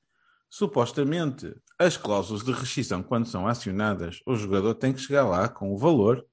supostamente 0.49 1.55
as 1.79 1.97
cláusulas 1.97 2.45
de 2.45 2.53
rescisão, 2.53 3.03
quando 3.03 3.27
são 3.27 3.47
acionadas, 3.47 4.21
o 4.27 4.35
jogador 4.37 4.75
tem 4.75 4.93
que 4.93 5.01
chegar 5.01 5.27
lá 5.27 5.49
com 5.49 5.73
o 5.73 5.79
valor 5.79 6.25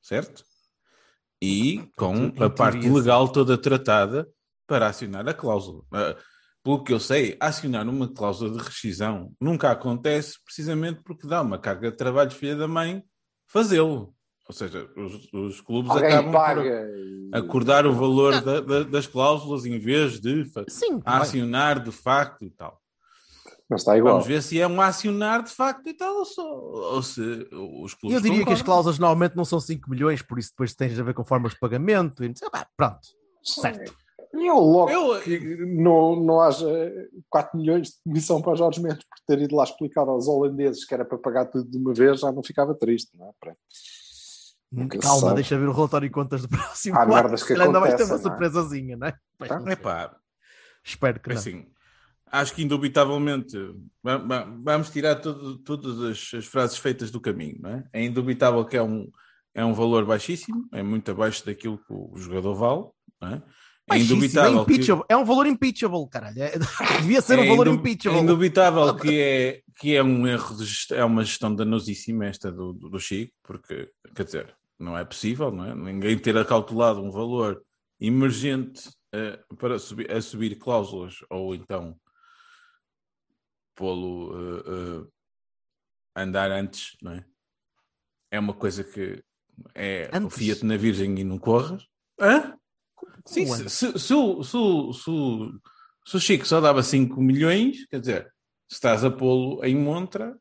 certo? 0.00 0.44
E 1.42 1.82
com 1.96 2.32
a 2.40 2.48
parte 2.48 2.88
legal 2.88 3.28
toda 3.28 3.58
tratada 3.58 4.28
para 4.66 4.86
acionar 4.86 5.28
a 5.28 5.34
cláusula. 5.34 5.82
Ah, 5.92 6.16
Pelo 6.62 6.84
que 6.84 6.92
eu 6.92 7.00
sei, 7.00 7.36
acionar 7.40 7.88
uma 7.88 8.06
cláusula 8.08 8.52
de 8.56 8.64
rescisão 8.64 9.32
nunca 9.40 9.70
acontece 9.72 10.38
precisamente 10.44 11.02
porque 11.02 11.26
dá 11.26 11.42
uma 11.42 11.58
carga 11.58 11.90
de 11.90 11.96
trabalho 11.96 12.30
filha 12.30 12.54
da 12.54 12.68
mãe 12.68 13.02
fazê-lo. 13.48 14.14
Ou 14.48 14.54
seja, 14.54 14.88
os, 14.96 15.32
os 15.32 15.60
clubes 15.60 15.90
Alguém 15.90 16.12
acabam 16.12 16.32
paga. 16.32 16.62
por 17.32 17.38
acordar 17.38 17.86
o 17.86 17.92
valor 17.92 18.40
da- 18.40 18.60
da- 18.60 18.82
das 18.82 19.06
cláusulas 19.06 19.64
em 19.64 19.78
vez 19.78 20.20
de 20.20 20.44
Sim, 20.68 21.00
acionar 21.04 21.82
de 21.82 21.90
facto 21.92 22.44
e 22.44 22.50
tal. 22.50 22.80
Mas 23.72 23.80
está 23.80 23.96
igual. 23.96 24.14
Vamos 24.14 24.28
ver 24.28 24.42
se 24.42 24.60
é 24.60 24.66
um 24.68 24.80
acionar 24.80 25.42
de 25.42 25.50
facto 25.50 25.86
e 25.88 25.94
tal 25.94 26.14
ou, 26.16 26.24
só, 26.24 26.42
ou 26.42 27.02
se 27.02 27.20
os 27.82 27.94
clubes 27.94 28.16
eu 28.16 28.20
diria 28.20 28.44
que 28.44 28.52
as 28.52 28.60
cláusulas 28.62 28.98
normalmente 28.98 29.34
não 29.34 29.44
são 29.44 29.58
5 29.58 29.88
milhões, 29.90 30.20
por 30.22 30.38
isso 30.38 30.50
depois 30.50 30.74
tens 30.74 30.98
a 30.98 31.02
ver 31.02 31.14
com 31.14 31.24
formas 31.24 31.52
de 31.52 31.58
pagamento. 31.58 32.22
E, 32.22 32.28
não 32.28 32.36
sei, 32.36 32.50
pá, 32.50 32.66
pronto, 32.76 33.00
certo. 33.42 33.94
E 34.34 34.46
eu 34.46 34.56
logo 34.56 34.90
Eu- 34.90 35.20
que 35.20 35.38
não, 35.66 36.16
não 36.16 36.40
haja 36.40 36.66
4 37.28 37.58
milhões 37.58 37.88
de 37.88 37.94
comissão 38.04 38.40
para 38.40 38.54
Jorge 38.54 38.80
Mendes 38.82 39.04
por 39.04 39.18
ter 39.26 39.42
ido 39.42 39.54
lá 39.56 39.64
explicar 39.64 40.02
aos 40.08 40.26
holandeses 40.28 40.84
que 40.86 40.94
era 40.94 41.04
para 41.04 41.18
pagar 41.18 41.46
tudo 41.46 41.70
de 41.70 41.76
uma 41.78 41.92
vez, 41.92 42.20
já 42.20 42.32
não 42.32 42.42
ficava 42.42 42.74
triste, 42.74 43.10
não 43.18 43.28
é? 43.28 43.30
Pronto. 43.40 43.58
Nunca 44.70 44.98
Calma, 44.98 45.20
sabe. 45.20 45.34
deixa 45.34 45.58
ver 45.58 45.68
o 45.68 45.72
relatório 45.72 46.08
de 46.08 46.14
contas 46.14 46.40
do 46.42 46.48
próximo 46.48 46.96
Há 46.98 47.02
ano. 47.04 47.12
merdas 47.14 47.42
que 47.42 47.48
calhar 47.50 47.66
ainda 47.66 47.78
vais 47.80 47.94
ter 47.94 48.04
uma 48.04 48.14
acontecem, 48.14 48.30
não 48.30 48.36
é? 48.36 48.40
surpresazinha, 48.50 48.96
não 48.96 49.06
é? 49.06 49.14
Pois 49.38 49.48
Tá. 49.50 49.60
não. 49.60 49.68
Epá, 49.72 50.16
Espero 50.84 51.20
que 51.20 51.28
não. 51.28 51.36
assim, 51.36 51.66
acho 52.32 52.54
que 52.54 52.62
indubitavelmente 52.62 53.56
va- 54.02 54.16
va- 54.16 54.44
vamos 54.64 54.88
tirar 54.90 55.16
todo- 55.16 55.58
todas 55.58 56.00
as, 56.00 56.34
as 56.34 56.46
frases 56.46 56.78
feitas 56.78 57.10
do 57.10 57.20
caminho, 57.20 57.58
não 57.60 57.70
é? 57.70 57.84
É 57.92 58.04
indubitável 58.04 58.64
que 58.64 58.76
é 58.76 58.82
um, 58.82 59.08
é 59.54 59.64
um 59.64 59.74
valor 59.74 60.04
baixíssimo, 60.06 60.66
é 60.72 60.82
muito 60.82 61.10
abaixo 61.10 61.44
daquilo 61.44 61.76
que 61.78 61.92
o 61.92 62.12
jogador 62.16 62.54
vale, 62.54 62.84
não 63.20 63.28
é? 63.36 63.42
É 63.90 63.96
é, 63.96 63.98
indubitável 63.98 64.64
que- 64.64 64.72
impeachable. 64.74 65.04
é 65.08 65.16
um 65.16 65.24
valor 65.24 65.46
impeachable, 65.46 66.08
caralho. 66.08 66.40
É- 66.42 66.52
devia 67.02 67.20
ser 67.20 67.38
um 67.38 67.42
É 67.44 67.48
valor 67.48 67.66
indu- 67.66 67.76
impeachable. 67.80 68.18
É 68.18 68.22
indubitável 68.22 68.96
que 68.96 69.20
é, 69.20 69.60
que 69.78 69.94
é 69.96 70.02
um 70.02 70.26
erro 70.26 70.56
de 70.56 70.64
gestão, 70.64 70.96
é 70.96 71.04
uma 71.04 71.24
gestão 71.24 71.54
danosíssima 71.54 72.24
esta 72.26 72.50
do, 72.50 72.72
do, 72.72 72.88
do 72.88 72.98
Chico, 73.00 73.32
porque, 73.42 73.90
quer 74.14 74.24
dizer, 74.24 74.54
não 74.78 74.96
é 74.96 75.04
possível, 75.04 75.50
não 75.50 75.64
é? 75.66 75.74
Ninguém 75.74 76.16
ter 76.16 76.36
acautelado 76.38 77.02
um 77.02 77.10
valor 77.10 77.60
emergente 78.00 78.88
eh, 79.12 79.38
para 79.58 79.78
subir, 79.78 80.10
a 80.10 80.20
subir 80.22 80.56
cláusulas 80.56 81.16
ou 81.30 81.54
então 81.54 81.94
pô-lo 83.74 84.32
eh, 84.34 84.62
eh, 86.16 86.22
andar 86.22 86.50
antes, 86.50 86.96
não 87.02 87.12
é? 87.12 87.24
É 88.30 88.38
uma 88.40 88.54
coisa 88.54 88.82
que 88.84 89.22
é 89.74 90.08
o? 90.12 90.30
Fiat 90.30 90.64
na 90.64 90.76
Virgem 90.76 91.18
e 91.18 91.24
não 91.24 91.38
corras. 91.38 91.86
Hã? 92.20 92.56
Como 92.94 93.46
se, 93.70 93.92
se, 93.92 93.98
se, 93.98 94.14
o- 94.14 94.42
se, 94.42 94.56
o- 94.56 94.92
se, 94.92 96.20
Chico 96.20 96.46
só 96.46 96.60
dava 96.60 96.82
5 96.82 97.20
milhões, 97.20 97.86
quer 97.86 98.00
dizer, 98.00 98.24
se 98.68 98.76
estás 98.76 99.04
a 99.04 99.10
pô-lo 99.10 99.64
em 99.64 99.76
montra. 99.76 100.36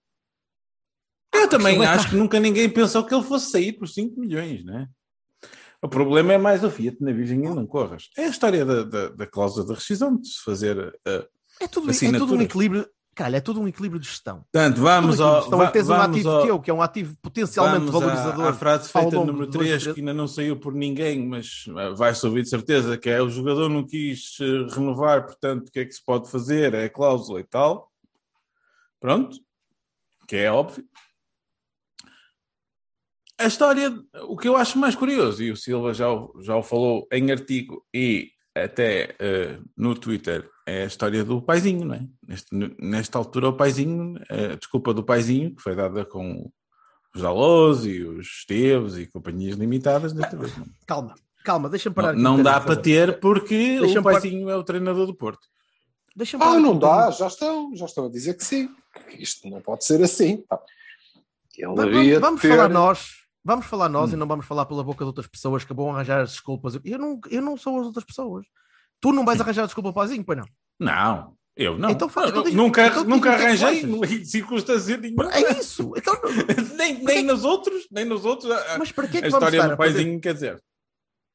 Eu 1.33 1.47
também 1.49 1.77
acho 1.85 2.09
que 2.09 2.15
nunca 2.15 2.39
ninguém 2.39 2.69
pensou 2.69 3.05
que 3.05 3.13
ele 3.13 3.23
fosse 3.23 3.51
sair 3.51 3.73
por 3.73 3.87
5 3.87 4.19
milhões, 4.19 4.63
não 4.63 4.79
é? 4.79 4.87
O 5.81 5.89
problema 5.89 6.33
é 6.33 6.37
mais 6.37 6.63
o 6.63 6.69
Fiat 6.69 6.97
na 7.01 7.11
Virgem 7.11 7.39
e 7.39 7.49
não 7.49 7.65
corras. 7.65 8.09
É 8.17 8.25
a 8.25 8.29
história 8.29 8.63
da, 8.63 8.83
da, 8.83 9.09
da 9.09 9.27
cláusula 9.27 9.65
de 9.65 9.73
rescisão, 9.73 10.15
de 10.15 10.27
se 10.27 10.41
fazer. 10.43 10.77
uh, 10.77 11.27
É 11.59 11.67
tudo, 11.67 11.87
é 11.91 11.93
tudo 12.19 12.33
um 12.35 12.41
equilíbrio. 12.45 12.87
É 13.29 13.39
tudo 13.41 13.59
um 13.61 13.67
equilíbrio 13.67 13.99
de 13.99 14.07
gestão. 14.07 14.45
Portanto, 14.51 14.81
vamos 14.81 15.17
Tudo 15.17 15.25
um 15.27 15.31
ao. 15.33 15.49
va- 15.57 15.71
tens 15.71 15.85
um 15.89 15.95
vamos 15.95 16.05
ativo 16.17 16.29
ao- 16.29 16.45
teu, 16.45 16.59
que 16.59 16.71
é 16.71 16.73
um 16.73 16.81
ativo 16.81 17.15
potencialmente 17.21 17.91
valorizador. 17.91 18.45
À, 18.47 18.53
frase 18.53 18.89
feita 18.89 19.11
número 19.11 19.45
de 19.47 19.57
dois, 19.57 19.67
3, 19.67 19.81
três- 19.83 19.93
que 19.95 20.01
ainda 20.01 20.13
não 20.13 20.27
saiu 20.27 20.59
por 20.59 20.73
ninguém, 20.73 21.25
mas 21.27 21.65
uh, 21.67 21.95
vai-se 21.95 22.25
ouvir 22.25 22.43
de 22.43 22.49
certeza, 22.49 22.97
que 22.97 23.09
é 23.09 23.21
o 23.21 23.29
jogador 23.29 23.69
não 23.69 23.85
quis 23.85 24.39
uh, 24.39 24.67
renovar, 24.73 25.25
portanto, 25.25 25.67
o 25.67 25.71
que 25.71 25.79
é 25.79 25.85
que 25.85 25.93
se 25.93 26.03
pode 26.03 26.29
fazer? 26.29 26.73
É 26.73 26.85
a 26.85 26.89
cláusula 26.89 27.39
e 27.39 27.43
tal. 27.43 27.91
Pronto. 28.99 29.37
Que 30.27 30.37
é 30.37 30.51
óbvio. 30.51 30.85
A 33.37 33.45
história, 33.47 33.91
o 34.27 34.37
que 34.37 34.47
eu 34.47 34.55
acho 34.55 34.77
mais 34.77 34.93
curioso, 34.95 35.41
e 35.41 35.51
o 35.51 35.55
Silva 35.57 35.93
já, 35.93 36.05
já 36.41 36.55
o 36.55 36.61
falou 36.61 37.07
em 37.11 37.31
artigo 37.31 37.83
e 37.93 38.29
até 38.55 39.15
uh, 39.21 39.63
no 39.77 39.95
Twitter, 39.95 40.49
é 40.65 40.83
a 40.83 40.87
história 40.87 41.23
do 41.23 41.41
paizinho, 41.41 41.85
não 41.85 41.95
é? 41.95 42.05
Neste, 42.27 42.47
nesta 42.79 43.17
altura, 43.17 43.49
o 43.49 43.53
paizinho, 43.53 44.15
a 44.29 44.55
desculpa 44.55 44.93
do 44.93 45.03
paizinho, 45.03 45.55
que 45.55 45.61
foi 45.61 45.75
dada 45.75 46.05
com 46.05 46.51
os 47.15 47.21
Dalós 47.21 47.85
e 47.85 48.01
os 48.03 48.27
Esteves 48.27 48.95
e 48.97 49.05
companhias 49.07 49.57
limitadas, 49.57 50.13
desta 50.13 50.35
vez 50.37 50.55
não. 50.57 50.65
Calma, 50.85 51.15
calma, 51.43 51.69
deixa-me 51.69 51.95
parar 51.95 52.13
Não, 52.13 52.33
aqui 52.33 52.37
não 52.37 52.43
dá 52.43 52.59
para 52.61 52.75
ter 52.75 53.19
porque 53.19 53.79
o 53.79 53.93
par- 54.03 54.13
paizinho 54.13 54.49
é 54.49 54.55
o 54.55 54.63
treinador 54.63 55.05
do 55.07 55.15
Porto. 55.15 55.47
Deixa-me 56.15 56.43
parar 56.43 56.57
Ah, 56.57 56.59
não 56.59 56.77
dá, 56.77 57.09
já 57.11 57.27
estão, 57.27 57.75
já 57.75 57.85
estão 57.85 58.05
a 58.05 58.09
dizer 58.09 58.33
que 58.35 58.43
sim. 58.43 58.69
Isto 59.17 59.49
não 59.49 59.61
pode 59.61 59.85
ser 59.85 60.01
assim. 60.03 60.43
Tá. 60.49 60.59
Ele 61.57 61.67
Vamos, 61.73 62.19
vamos 62.19 62.41
ter- 62.41 62.49
falar 62.49 62.69
nós. 62.69 63.20
Vamos 63.43 63.65
falar 63.65 63.89
nós 63.89 64.11
Hum. 64.11 64.13
e 64.13 64.15
não 64.17 64.27
vamos 64.27 64.45
falar 64.45 64.65
pela 64.65 64.83
boca 64.83 65.03
de 65.03 65.07
outras 65.07 65.27
pessoas 65.27 65.63
que 65.63 65.73
vão 65.73 65.91
arranjar 65.93 66.21
as 66.21 66.31
desculpas. 66.31 66.77
Eu 66.83 66.99
não, 66.99 67.19
eu 67.29 67.41
não 67.41 67.57
sou 67.57 67.79
as 67.79 67.85
outras 67.87 68.05
pessoas. 68.05 68.45
Tu 68.99 69.11
não 69.11 69.25
vais 69.25 69.41
arranjar 69.41 69.65
desculpa 69.65 69.91
pazinho, 69.91 70.23
pois 70.23 70.37
não? 70.37 70.45
Não, 70.79 71.35
eu 71.55 71.77
não. 71.77 71.89
Então 71.89 72.07
fa- 72.07 72.21
Eu 72.21 72.27
então 72.29 72.43
nunca 72.53 72.85
então 72.85 73.03
nunca 73.03 73.29
é 73.31 73.35
arranjei 73.47 73.81
em 73.83 74.25
circunstância 74.25 74.95
nenhuma. 74.97 75.31
É 75.33 75.57
isso. 75.59 75.91
Então, 75.97 76.13
nem, 76.77 77.03
nem 77.03 77.23
nos 77.23 77.43
outros, 77.43 77.87
nem 77.91 78.05
nos 78.05 78.25
outros. 78.25 78.51
A, 78.51 78.77
mas 78.77 78.91
para 78.91 79.07
que 79.07 79.17
é 79.17 79.19
a 79.21 79.23
que 79.23 79.29
vamos 79.29 79.47
história 79.47 79.57
estar 79.57 79.67
do 79.69 79.73
a 79.73 79.77
perder... 79.77 79.93
paizinho 79.95 80.21
quer 80.21 80.33
dizer. 80.35 80.63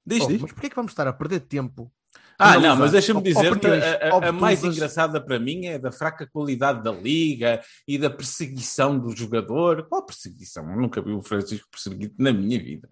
Diz, 0.07 0.23
Oh, 0.23 0.29
diz. 0.29 0.41
mas 0.43 0.53
porquê 0.53 0.67
é 0.67 0.71
que 0.71 0.77
vamos 0.77 0.93
estar 0.93 1.09
a 1.09 1.13
perder 1.13 1.41
tempo? 1.41 1.91
Ah, 2.39 2.59
não, 2.59 2.77
mas 2.77 2.93
deixa-me 2.93 3.23
dizer 3.23 3.53
opiniões 3.53 3.83
a, 3.85 4.09
a- 4.09 4.29
a 4.29 4.33
mais 4.33 4.61
engraçada 4.77 5.21
para 5.25 5.39
mim 5.39 5.67
é 5.67 5.79
da 5.79 5.91
fraca 5.91 6.27
qualidade 6.27 6.83
da 6.83 6.93
liga 6.93 7.63
e 7.89 7.97
da 7.99 8.11
perseguição 8.11 8.99
do 8.99 9.15
jogador. 9.17 9.87
Qual 9.89 10.05
perseguição? 10.05 10.69
Eu 10.71 10.77
nunca 10.81 11.01
vi 11.01 11.13
o 11.13 11.23
Francisco 11.23 11.67
perseguido 11.71 12.15
na 12.19 12.33
minha 12.33 12.59
vida. 12.63 12.89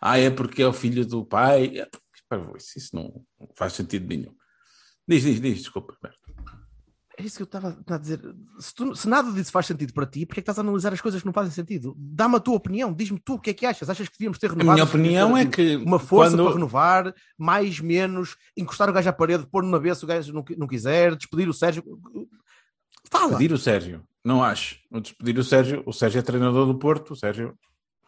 Ah, 0.00 0.18
é 0.18 0.30
porque 0.30 0.62
é 0.62 0.66
o 0.68 0.72
filho 0.72 1.04
do 1.06 1.24
pai. 1.24 1.78
É, 1.78 1.88
pá, 2.28 2.38
Isso 2.76 2.94
não 2.94 3.24
faz 3.56 3.72
sentido 3.72 4.06
nenhum. 4.06 4.34
Diz, 5.08 5.22
diz, 5.22 5.40
diz, 5.40 5.58
desculpa. 5.58 5.96
É 7.18 7.22
isso 7.22 7.36
que 7.36 7.42
eu 7.42 7.46
estava 7.46 7.78
a 7.86 7.96
dizer. 7.98 8.20
Se, 8.58 8.74
tu- 8.74 8.94
se 8.94 9.08
nada 9.08 9.32
disso 9.32 9.50
faz 9.50 9.64
sentido 9.66 9.92
para 9.94 10.04
ti, 10.04 10.26
porque 10.26 10.40
é 10.40 10.42
que 10.42 10.50
estás 10.50 10.58
a 10.58 10.60
analisar 10.60 10.92
as 10.92 11.00
coisas 11.00 11.20
que 11.22 11.26
não 11.26 11.32
fazem 11.32 11.50
sentido? 11.50 11.94
Dá-me 11.98 12.36
a 12.36 12.40
tua 12.40 12.54
opinião, 12.56 12.92
diz-me 12.92 13.18
tu 13.18 13.34
o 13.34 13.38
que 13.40 13.50
é 13.50 13.54
que 13.54 13.64
achas. 13.64 13.88
Achas 13.88 14.08
que 14.08 14.18
devíamos 14.18 14.38
ter 14.38 14.48
A 14.48 14.50
renovado? 14.50 14.74
minha 14.74 14.82
Achas 14.84 14.90
que 14.92 14.98
opinião 14.98 15.36
é 15.36 15.46
que 15.46 15.76
uma 15.76 15.98
força 15.98 16.32
quando- 16.36 16.44
para 16.44 16.54
renovar, 16.54 17.14
mais, 17.38 17.80
menos, 17.80 18.36
encostar 18.56 18.90
o 18.90 18.92
gajo 18.92 19.08
à 19.08 19.12
parede, 19.12 19.46
pôr 19.46 19.62
no 19.62 19.74
avesso 19.76 20.00
se 20.00 20.04
o 20.04 20.08
gajo 20.08 20.32
não, 20.32 20.44
não 20.58 20.66
quiser, 20.66 21.16
despedir 21.16 21.48
o 21.48 21.54
Sérgio. 21.54 21.82
Fala. 23.10 23.28
Despedir 23.30 23.52
o 23.52 23.58
Sérgio, 23.58 24.02
não 24.24 24.42
acho. 24.42 24.76
Despedir 25.00 25.38
o 25.38 25.44
Sérgio, 25.44 25.82
o 25.86 25.92
Sérgio 25.92 26.18
é 26.18 26.22
treinador 26.22 26.66
do 26.66 26.78
Porto, 26.78 27.12
o 27.12 27.16
Sérgio, 27.16 27.54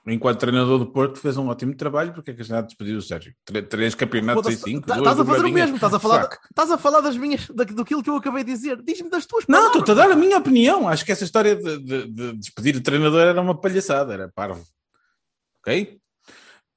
enquanto 0.07 0.39
treinador 0.41 0.79
do 0.79 0.87
Porto, 0.91 1.19
fez 1.19 1.37
um 1.37 1.49
ótimo 1.49 1.75
trabalho, 1.75 2.13
porque 2.15 2.31
é 2.31 2.35
que 2.35 2.41
a 2.41 2.45
gente 2.45 2.55
há 2.55 2.61
de 2.61 2.69
despedir 2.69 2.97
o 2.97 3.03
Sérgio? 3.03 3.35
Três 3.69 3.95
campeonatos 3.95 4.43
em 4.47 4.57
Foda-se, 4.57 4.63
cinco, 4.63 4.87
tá- 4.87 4.97
Estás 4.99 5.21
a 5.21 5.25
fazer 5.25 5.45
o 5.45 5.53
mesmo, 5.53 5.75
estás 5.77 5.95
a 5.95 5.99
falar, 5.99 6.29
estás 6.51 6.71
a 6.71 6.79
falar 6.79 7.01
das 7.01 7.17
minhas, 7.17 7.47
da- 7.49 7.65
daquilo 7.65 8.03
que 8.03 8.11
eu 8.11 8.17
acabei 8.17 8.43
de 8.45 8.53
dizer. 8.53 8.81
Diz-me 8.83 9.11
das 9.11 9.27
tuas 9.27 9.45
Não, 9.49 9.67
estou-te 9.67 9.91
a 9.91 9.95
dar 9.95 10.11
a 10.11 10.17
minha 10.17 10.39
opinião. 10.39 10.89
Acho 10.89 11.05
que 11.05 11.13
essa 11.13 11.25
história 11.25 11.55
de, 11.57 11.79
de- 11.79 12.07
de 12.07 12.33
despedir 12.39 12.77
o 12.77 12.81
treinador 12.83 13.21
era 13.21 13.41
uma 13.41 13.59
palhaçada, 13.61 14.15
era 14.15 14.31
parvo. 14.35 14.65
Ok? 15.61 15.99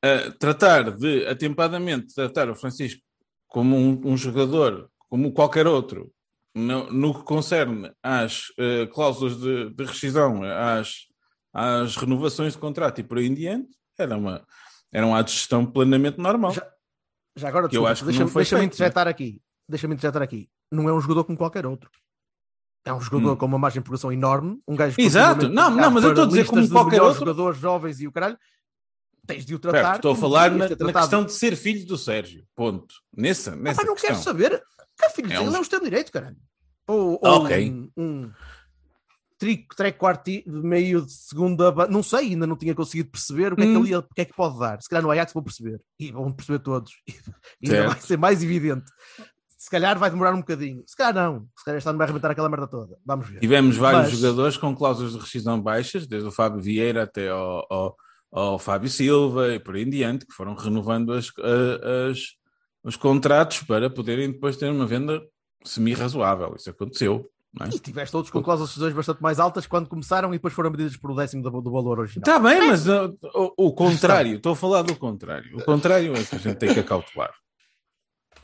Uh, 0.04 0.32
tratar 0.40 0.92
de, 0.92 1.26
atempadamente, 1.28 2.14
tratar 2.16 2.50
o 2.50 2.56
Francisco 2.56 3.02
como 3.48 3.78
um, 3.78 4.02
um 4.04 4.18
jogador, 4.18 4.90
como 5.10 5.32
qualquer 5.32 5.68
outro, 5.68 6.12
no, 6.56 6.92
no 6.92 7.14
que 7.14 7.24
concerne 7.24 7.92
às 8.02 8.50
uh, 8.60 8.88
cláusulas 8.92 9.38
de, 9.40 9.70
de 9.70 9.84
rescisão, 9.86 10.42
às, 10.44 11.06
às 11.54 11.96
renovações 11.96 12.54
de 12.54 12.60
contrato 12.60 13.00
e 13.00 13.04
por 13.04 13.18
aí 13.18 13.28
em 13.28 13.34
diante, 13.34 13.70
era, 13.98 14.18
uma, 14.18 14.46
era 14.92 15.06
um 15.06 15.14
ato 15.16 15.30
de 15.32 15.38
gestão 15.38 15.66
plenamente 15.66 16.18
normal. 16.20 16.52
Já- 16.52 16.68
Já 17.38 17.48
agora, 17.50 17.70
Que 17.70 17.78
eu 17.78 17.82
desculpa, 17.82 17.92
acho 17.92 18.02
que 18.02 18.06
não 18.06 18.26
deixa-me 18.26 18.46
feito, 18.46 18.74
interjetar 18.76 19.08
aqui. 19.08 19.42
Deixa-me 19.70 19.94
interjetar 19.96 20.22
aqui. 20.22 20.50
Não 20.72 20.90
é 20.90 20.94
um 20.94 21.00
jogador 21.00 21.24
como 21.24 21.38
qualquer 21.38 21.66
outro. 21.66 21.90
É 22.86 22.92
um 22.94 23.00
jogador 23.00 23.34
Hum. 23.34 23.38
com 23.38 23.46
uma 23.46 23.60
margem 23.60 23.80
de 23.82 23.84
progressão 23.86 24.12
enorme, 24.12 24.60
um 24.68 24.76
gajo 24.76 24.96
Exato. 25.00 25.48
Não, 25.48 25.70
não, 25.70 25.92
mas 25.92 26.04
eu 26.04 26.10
estou 26.10 26.26
a 26.26 26.28
dizer 26.28 26.46
como 26.48 26.68
qualquer 26.70 27.02
outro. 27.02 27.20
jogadores 27.20 27.60
jovens 27.60 28.02
e 28.02 28.08
o 28.08 28.12
caralho. 28.12 28.38
Tens 29.28 29.46
de 29.46 29.54
o 29.54 29.60
tratar. 29.60 29.96
estou 29.98 30.14
a 30.14 30.16
falar 30.16 30.50
na, 30.52 30.68
na 30.68 30.94
questão 30.94 31.24
de 31.24 31.32
ser 31.32 31.56
filho 31.56 31.86
do 31.86 31.96
Sérgio. 31.98 32.44
Ponto. 32.56 32.96
Nessa, 33.16 33.52
nessa 33.56 33.82
Mas 33.82 33.86
não 33.88 33.94
questão. 33.94 34.10
quero 34.10 34.20
saber. 34.24 34.64
Que 35.00 35.10
filho, 35.12 35.32
É 35.32 35.36
ele 35.38 35.50
um- 35.50 35.56
é 35.56 35.60
um 35.60 35.62
extremo 35.62 35.84
direito, 35.86 36.12
caralho. 36.12 36.38
Ou, 36.88 37.20
ou 37.24 37.44
Ok. 37.44 37.72
um, 37.72 37.92
um 37.96 38.32
tri- 39.42 39.66
três 39.76 39.96
quarti 39.98 40.44
de 40.48 40.62
meio 40.62 41.04
de 41.06 41.12
segunda. 41.12 41.72
Não 41.88 42.04
sei, 42.04 42.30
ainda 42.30 42.46
não 42.46 42.56
tinha 42.56 42.76
conseguido 42.76 43.10
perceber 43.10 43.52
o 43.52 43.56
que, 43.56 43.64
é 43.64 43.66
que, 43.66 43.72
Hum. 43.76 43.84
ele 43.86 43.96
o 43.96 44.04
que 44.04 44.22
é 44.22 44.26
que 44.26 44.34
pode 44.36 44.60
dar. 44.60 44.80
Se 44.82 44.88
calhar 44.88 45.04
no 45.04 45.10
Ajax 45.10 45.34
vou 45.34 45.42
perceber. 45.44 45.82
E 46.00 46.12
vão 46.12 46.32
perceber 46.32 46.60
todos. 46.60 46.92
E 47.62 47.70
ainda 47.70 47.90
vai 47.90 48.00
ser 48.00 48.18
mais 48.18 48.44
evidente. 48.44 48.86
Se 49.58 49.70
calhar 49.70 49.98
vai 49.98 50.10
demorar 50.10 50.34
um 50.34 50.40
bocadinho. 50.40 50.84
Se 50.88 50.96
calhar 50.96 51.14
não. 51.14 51.48
Se 51.58 51.66
calhar 51.66 51.78
está-me 51.80 52.00
a 52.00 52.04
arrebentar 52.04 52.32
aquela 52.32 52.50
merda 52.50 52.68
toda. 52.68 52.98
Vamos 53.06 53.28
ver. 53.30 53.40
Tivemos 53.40 53.78
vários 53.78 54.12
Mas- 54.12 54.20
jogadores 54.20 54.58
com 54.58 54.76
cláusulas 54.76 55.14
de 55.14 55.20
rescisão 55.20 55.62
baixas, 55.62 56.08
desde 56.08 56.28
o 56.28 56.32
Fábio 56.32 56.62
Vieira 56.62 57.04
até 57.04 57.30
ao, 57.30 57.66
ao, 57.70 57.96
ao 58.32 58.60
Fábio 58.60 58.90
Silva 58.90 59.54
e 59.54 59.60
por 59.60 59.76
aí 59.76 59.84
em 59.84 59.90
diante, 59.90 60.26
que 60.26 60.34
foram 60.34 60.56
renovando 60.56 61.14
as, 61.14 61.32
as- 62.10 62.36
os 62.84 62.96
contratos 62.96 63.62
para 63.64 63.90
poderem 63.90 64.32
depois 64.32 64.58
ter 64.58 64.72
uma 64.72 64.88
venda 64.88 65.22
semi-razoável. 65.64 66.56
Isso 66.58 66.70
aconteceu. 66.70 67.30
É? 67.60 67.68
E 67.68 67.80
tiveste 67.80 68.16
outros 68.16 68.32
com 68.32 68.42
cláusulas 68.42 68.94
bastante 68.94 69.22
mais 69.22 69.38
altas 69.40 69.68
quando 69.68 69.90
começaram 69.90 70.30
e 70.30 70.38
depois 70.38 70.54
foram 70.54 70.72
medidas 70.72 70.96
por 70.96 71.12
o 71.12 71.16
décimo 71.16 71.44
do, 71.44 71.62
do 71.62 71.70
valor 71.72 72.00
original. 72.00 72.22
Está 72.22 72.40
bem, 72.40 72.66
mas 72.68 72.88
o, 72.88 73.18
o 73.58 73.74
contrário, 73.74 74.38
estou 74.38 74.54
a 74.54 74.56
falar 74.56 74.84
do 74.84 74.96
contrário. 74.96 75.58
O 75.58 75.64
contrário 75.64 76.16
é 76.16 76.24
que 76.24 76.36
a 76.36 76.40
gente 76.40 76.56
tem 76.58 76.74
que 76.74 76.80
acautelar. 76.80 77.34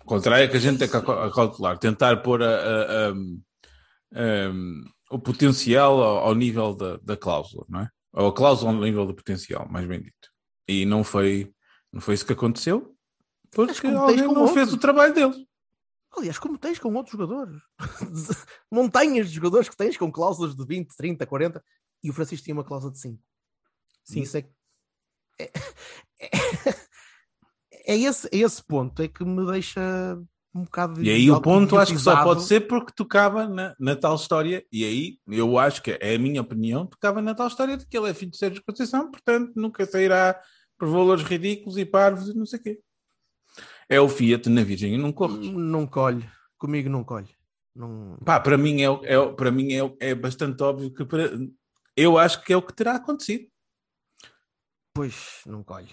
O 0.03 0.05
contrário 0.05 0.43
é 0.43 0.47
que 0.49 0.57
a 0.57 0.59
gente 0.59 0.77
tem 0.77 0.89
que 0.89 0.95
aca- 0.97 1.25
acautelar, 1.25 1.77
tentar 1.77 2.17
pôr 2.21 2.43
a- 2.43 2.47
a- 2.47 3.09
a- 4.13 4.51
o 5.11 5.19
potencial 5.19 6.01
ao, 6.03 6.17
ao 6.27 6.35
nível 6.35 6.73
da, 6.75 6.97
da 6.97 7.15
cláusula, 7.15 7.65
não 7.69 7.81
é? 7.81 7.89
Ou 8.13 8.27
a 8.27 8.33
cláusula 8.33 8.73
ao 8.73 8.81
nível 8.81 9.05
do 9.05 9.13
potencial, 9.15 9.67
mais 9.69 9.85
bem 9.87 10.01
dito. 10.01 10.29
E 10.67 10.85
não 10.85 11.03
foi, 11.03 11.49
não 11.93 12.01
foi 12.01 12.13
isso 12.15 12.25
que 12.25 12.33
aconteceu, 12.33 12.93
Mas 13.55 13.67
porque 13.79 13.87
alguém 13.87 14.17
não 14.23 14.47
fez 14.47 14.57
outros. 14.67 14.73
o 14.73 14.77
trabalho 14.77 15.13
deles. 15.13 15.37
Aliás, 16.17 16.39
como 16.39 16.57
tens 16.57 16.79
com 16.79 16.93
outros 16.93 17.11
jogadores. 17.17 17.61
Montanhas 18.71 19.29
de 19.29 19.35
jogadores 19.35 19.69
que 19.69 19.77
tens 19.77 19.95
com 19.97 20.11
cláusulas 20.11 20.55
de 20.55 20.65
20, 20.65 20.95
30, 20.95 21.25
40 21.25 21.63
e 22.03 22.09
o 22.09 22.13
Francisco 22.13 22.43
tinha 22.43 22.55
uma 22.55 22.63
cláusula 22.63 22.91
de 22.91 22.99
5. 22.99 23.21
Sim. 24.03 24.21
Isso 24.21 24.37
é, 24.37 24.41
que- 24.41 24.49
é, 25.39 25.51
é, 26.19 27.93
é 27.93 27.97
esse, 27.97 28.27
é 28.31 28.37
esse 28.37 28.63
ponto 28.63 29.01
é 29.01 29.07
que 29.07 29.23
me 29.23 29.45
deixa 29.45 30.19
um 30.53 30.63
bocado 30.63 31.03
E 31.03 31.09
aí 31.09 31.29
o 31.29 31.39
ponto 31.39 31.77
acho 31.77 31.93
que 31.93 31.99
só 31.99 32.23
pode 32.23 32.43
ser 32.43 32.61
porque 32.67 32.91
tocava 32.95 33.47
na, 33.47 33.75
na 33.79 33.95
tal 33.95 34.15
história, 34.15 34.65
e 34.71 34.83
aí 34.83 35.19
eu 35.27 35.57
acho 35.59 35.83
que 35.83 35.91
é 36.01 36.15
a 36.15 36.19
minha 36.19 36.41
opinião, 36.41 36.85
tocava 36.87 37.21
na 37.21 37.35
tal 37.35 37.47
história 37.47 37.77
de 37.77 37.85
que 37.85 37.95
ele 37.97 38.09
é 38.09 38.13
filho 38.13 38.31
de 38.31 38.37
Sérgio 38.37 38.63
Conceição, 38.65 39.11
portanto 39.11 39.51
nunca 39.55 39.85
sairá 39.85 40.39
por 40.77 40.89
valores 40.89 41.23
ridículos 41.23 41.77
e 41.77 41.85
parvos 41.85 42.29
e 42.29 42.33
não 42.35 42.45
sei 42.45 42.59
o 42.59 42.63
quê. 42.63 42.79
É 43.89 43.99
o 44.01 44.09
Fiat 44.09 44.49
na 44.49 44.63
Virgem 44.63 44.97
não 44.97 45.11
corres. 45.11 45.47
Não 45.49 45.87
colhe. 45.87 46.27
Comigo 46.57 46.89
não 46.89 47.03
colhe. 47.03 47.29
Não... 47.75 48.17
Pá, 48.25 48.39
para 48.39 48.57
mim, 48.57 48.81
é, 48.81 48.87
é, 49.13 49.31
para 49.33 49.51
mim 49.51 49.71
é, 49.73 50.09
é 50.09 50.15
bastante 50.15 50.61
óbvio 50.63 50.93
que 50.93 51.05
para- 51.05 51.31
eu 51.95 52.17
acho 52.17 52.43
que 52.43 52.51
é 52.51 52.57
o 52.57 52.61
que 52.61 52.73
terá 52.73 52.95
acontecido. 52.95 53.47
Pois, 54.93 55.41
não 55.45 55.63
colhe. 55.63 55.89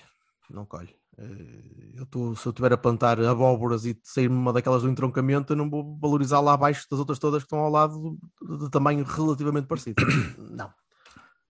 Não 0.50 0.64
colhe. 0.64 0.94
Eh, 1.18 1.94
Eu 1.98 2.06
tô, 2.06 2.34
se 2.34 2.46
eu 2.46 2.50
estiver 2.50 2.72
a 2.72 2.76
plantar 2.78 3.20
abóboras 3.20 3.84
e 3.84 3.98
sair-me 4.02 4.34
uma 4.34 4.52
daquelas 4.52 4.82
do 4.82 4.88
entroncamento, 4.88 5.52
eu 5.52 5.56
não 5.56 5.70
vou 5.70 5.96
valorizar 5.98 6.40
lá 6.40 6.54
abaixo 6.54 6.86
das 6.90 6.98
outras 6.98 7.18
todas 7.18 7.42
que 7.42 7.46
estão 7.46 7.58
ao 7.60 7.70
lado 7.70 8.18
de, 8.42 8.58
de 8.58 8.70
tamanho 8.70 9.04
relativamente 9.04 9.66
parecido. 9.68 10.02
não. 10.38 10.72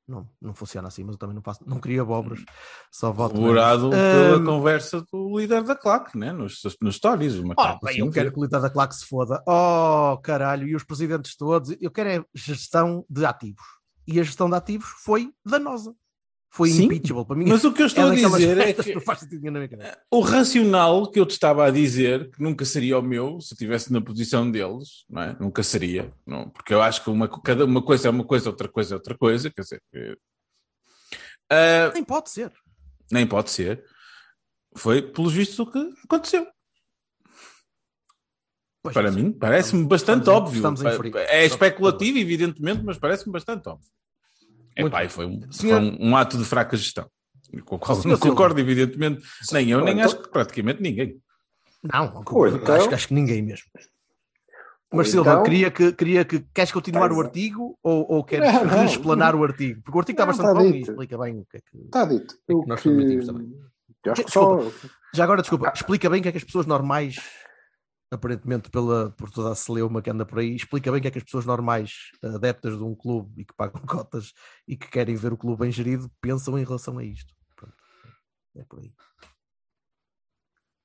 Não, 0.06 0.28
não 0.40 0.54
funciona 0.54 0.88
assim, 0.88 1.02
mas 1.02 1.14
eu 1.14 1.18
também 1.18 1.34
não 1.34 1.42
faço, 1.42 1.66
não 1.66 1.80
queria 1.80 2.02
abóboras, 2.02 2.44
só 2.92 3.10
voto. 3.10 3.34
Corroborado 3.34 3.88
pela 3.90 4.38
Ahm, 4.38 4.44
conversa 4.44 5.02
do 5.10 5.38
líder 5.38 5.62
da 5.62 5.74
claque, 5.74 6.18
né? 6.18 6.30
nos, 6.30 6.60
nos 6.82 6.96
stories. 6.96 7.36
Uma 7.36 7.54
Oh, 7.56 7.62
bem, 7.62 7.76
assim, 7.84 8.00
eu 8.00 8.10
quero 8.10 8.30
que 8.30 8.38
o 8.38 8.44
líder 8.44 8.60
da 8.60 8.68
claque 8.68 8.94
se 8.94 9.06
foda. 9.06 9.42
Oh, 9.48 10.18
caralho, 10.22 10.68
e 10.68 10.76
os 10.76 10.84
presidentes 10.84 11.34
todos. 11.34 11.74
Eu 11.80 11.90
quero 11.90 12.10
é 12.10 12.24
gestão 12.34 13.06
de 13.08 13.24
ativos. 13.24 13.64
E 14.06 14.20
a 14.20 14.22
gestão 14.22 14.50
de 14.50 14.56
ativos 14.56 14.88
foi 15.02 15.32
danosa. 15.44 15.94
Foi 16.54 16.68
Sim, 16.68 16.84
impeachable. 16.84 17.26
Para 17.26 17.34
mim, 17.36 17.46
Mas 17.48 17.64
o 17.64 17.72
que 17.72 17.82
eu 17.82 17.86
estou 17.86 18.04
é 18.06 18.10
a 18.12 18.14
dizer 18.14 18.58
é 18.58 18.72
que 18.72 18.92
cabeça. 18.94 19.98
o 20.08 20.20
racional 20.20 21.10
que 21.10 21.18
eu 21.18 21.26
te 21.26 21.32
estava 21.32 21.66
a 21.66 21.70
dizer, 21.70 22.30
que 22.30 22.40
nunca 22.40 22.64
seria 22.64 22.96
o 22.96 23.02
meu, 23.02 23.40
se 23.40 23.52
eu 23.52 23.56
estivesse 23.56 23.92
na 23.92 24.00
posição 24.00 24.48
deles, 24.48 25.04
não 25.10 25.20
é? 25.20 25.36
Nunca 25.40 25.64
seria, 25.64 26.14
não, 26.24 26.48
porque 26.48 26.72
eu 26.72 26.80
acho 26.80 27.02
que 27.02 27.10
uma, 27.10 27.28
cada 27.42 27.64
uma 27.64 27.82
coisa 27.82 28.06
é 28.06 28.10
uma 28.10 28.22
coisa, 28.24 28.48
outra 28.50 28.68
coisa 28.68 28.94
é 28.94 28.96
outra 28.96 29.18
coisa, 29.18 29.50
quer 29.50 29.62
dizer, 29.62 29.82
que- 29.92 30.16
Ah, 31.50 31.90
Nem 31.92 32.04
pode 32.04 32.30
ser. 32.30 32.52
nem 33.10 33.26
pode 33.26 33.50
ser. 33.50 33.84
Foi, 34.76 35.02
pelos 35.02 35.32
vistos, 35.32 35.58
o 35.58 35.66
que 35.66 35.78
aconteceu. 36.04 36.46
Pois, 38.80 38.94
Para 38.94 39.10
sim. 39.10 39.22
mim, 39.24 39.32
parece-me 39.32 39.84
bastante 39.88 40.20
estamos 40.28 40.42
óbvio. 40.42 40.56
estamos. 40.58 41.16
É 41.28 41.44
especulativo, 41.44 42.18
evidentemente, 42.18 42.84
mas 42.84 42.96
parece-me 42.96 43.32
bastante 43.32 43.68
óbvio. 43.68 43.90
Epá, 44.76 45.04
e 45.04 45.08
foi, 45.08 45.26
um, 45.26 45.40
Senhor- 45.52 45.80
foi 45.80 45.90
um, 45.90 46.10
um 46.10 46.16
ato 46.16 46.36
de 46.38 46.44
fraca 46.44 46.76
gestão. 46.76 47.08
Com 47.64 47.76
o 47.76 47.78
qual 47.78 47.96
Senhor 47.96 48.12
não 48.14 48.16
Silva. 48.20 48.30
concordo, 48.30 48.58
evidentemente, 48.60 49.22
nem 49.52 49.70
eu, 49.70 49.80
nem 49.84 49.94
Então- 49.94 50.04
acho 50.06 50.20
que 50.20 50.28
praticamente 50.28 50.82
ninguém. 50.82 51.20
Não, 51.82 52.22
Ou 52.26 52.48
então- 52.48 52.74
acho, 52.74 52.94
acho 52.94 53.08
que 53.08 53.14
ninguém 53.14 53.42
mesmo. 53.42 53.66
Mas 54.92 55.10
Silva, 55.10 55.32
então- 55.32 55.42
queria, 55.42 55.70
que, 55.70 55.92
queria 55.92 56.24
que. 56.24 56.40
Queres 56.54 56.70
continuar 56.72 57.06
o 57.10 57.14
Pois 57.14 57.24
é. 57.24 57.28
artigo 57.28 57.78
ou, 57.82 58.06
ou 58.12 58.24
queres 58.24 58.52
Não, 58.52 58.64
não. 58.64 58.84
explanar 58.84 59.34
o 59.34 59.42
artigo? 59.44 59.82
Porque 59.82 59.96
o 59.96 60.00
artigo 60.00 60.14
está 60.16 60.26
bastante 60.26 60.48
está 60.48 60.60
bom 60.60 60.66
e 60.70 60.80
explica 60.80 61.18
bem 61.18 61.38
o 61.40 61.44
que 61.44 61.56
é 61.56 61.60
que. 61.60 61.78
Está 61.84 62.04
dito. 62.04 62.34
que 62.46 62.54
O 62.54 62.64
nós 62.66 62.80
que... 62.80 62.88
permitimos 62.88 63.26
também. 63.26 63.52
Eu 64.04 64.12
acho 64.12 64.24
que 64.24 64.30
só... 64.30 64.60
Já 65.14 65.24
agora, 65.24 65.40
desculpa, 65.42 65.72
explica 65.74 66.08
bem 66.10 66.20
o 66.20 66.22
que 66.22 66.28
é 66.28 66.32
que 66.32 66.38
as 66.38 66.44
pessoas 66.44 66.66
normais, 66.66 67.16
aparentemente 68.14 68.70
pela, 68.70 69.10
por 69.12 69.30
toda 69.30 69.52
a 69.52 69.54
celeuma 69.54 70.00
que 70.02 70.10
anda 70.10 70.24
por 70.24 70.38
aí, 70.38 70.54
explica 70.54 70.90
bem 70.90 70.98
o 70.98 71.02
que 71.02 71.08
é 71.08 71.10
que 71.10 71.18
as 71.18 71.24
pessoas 71.24 71.44
normais, 71.44 72.10
adeptas 72.22 72.76
de 72.76 72.82
um 72.82 72.94
clube 72.94 73.42
e 73.42 73.44
que 73.44 73.54
pagam 73.54 73.82
cotas 73.86 74.32
e 74.66 74.76
que 74.76 74.88
querem 74.88 75.16
ver 75.16 75.32
o 75.32 75.36
clube 75.36 75.60
bem 75.62 75.72
gerido, 75.72 76.10
pensam 76.20 76.58
em 76.58 76.64
relação 76.64 76.98
a 76.98 77.04
isto. 77.04 77.34
Pronto. 77.56 77.76
É 78.56 78.64
por 78.64 78.80
aí. 78.80 78.94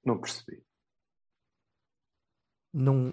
Não 0.03 0.19
percebi. 0.19 0.63
Não, 2.73 3.09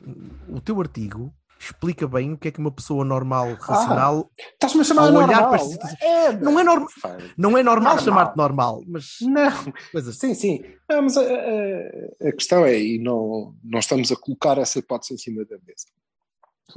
o 0.48 0.60
teu 0.60 0.80
artigo 0.80 1.34
explica 1.58 2.06
bem 2.06 2.32
o 2.32 2.38
que 2.38 2.48
é 2.48 2.50
que 2.50 2.58
uma 2.60 2.70
pessoa 2.70 3.04
normal, 3.04 3.54
racional, 3.54 4.30
Estás-me 4.38 4.80
a 4.80 4.84
chamar 4.84 5.10
normal. 5.10 5.50
para 5.50 6.06
É, 6.06 6.32
Não 6.32 6.58
é 6.60 6.64
normal. 6.64 6.88
Fine. 6.88 7.34
não 7.36 7.56
é 7.58 7.62
normal, 7.62 7.94
Normal. 7.96 8.04
chamar-te 8.04 8.36
normal, 8.36 8.82
mas 8.86 9.16
Não, 9.22 9.50
coisas 9.92 10.16
sim, 10.18 10.34
sim. 10.34 10.62
Não, 10.88 11.02
mas 11.02 11.16
a, 11.16 11.22
a- 11.22 12.28
a 12.28 12.32
questão 12.32 12.64
é, 12.64 12.78
e 12.78 12.98
não, 12.98 13.54
não 13.64 13.78
estamos 13.78 14.10
a 14.12 14.16
colocar 14.16 14.58
essa 14.58 14.78
hipótese 14.78 15.14
em 15.14 15.18
cima 15.18 15.44
da 15.44 15.56
mesa. 15.66 15.86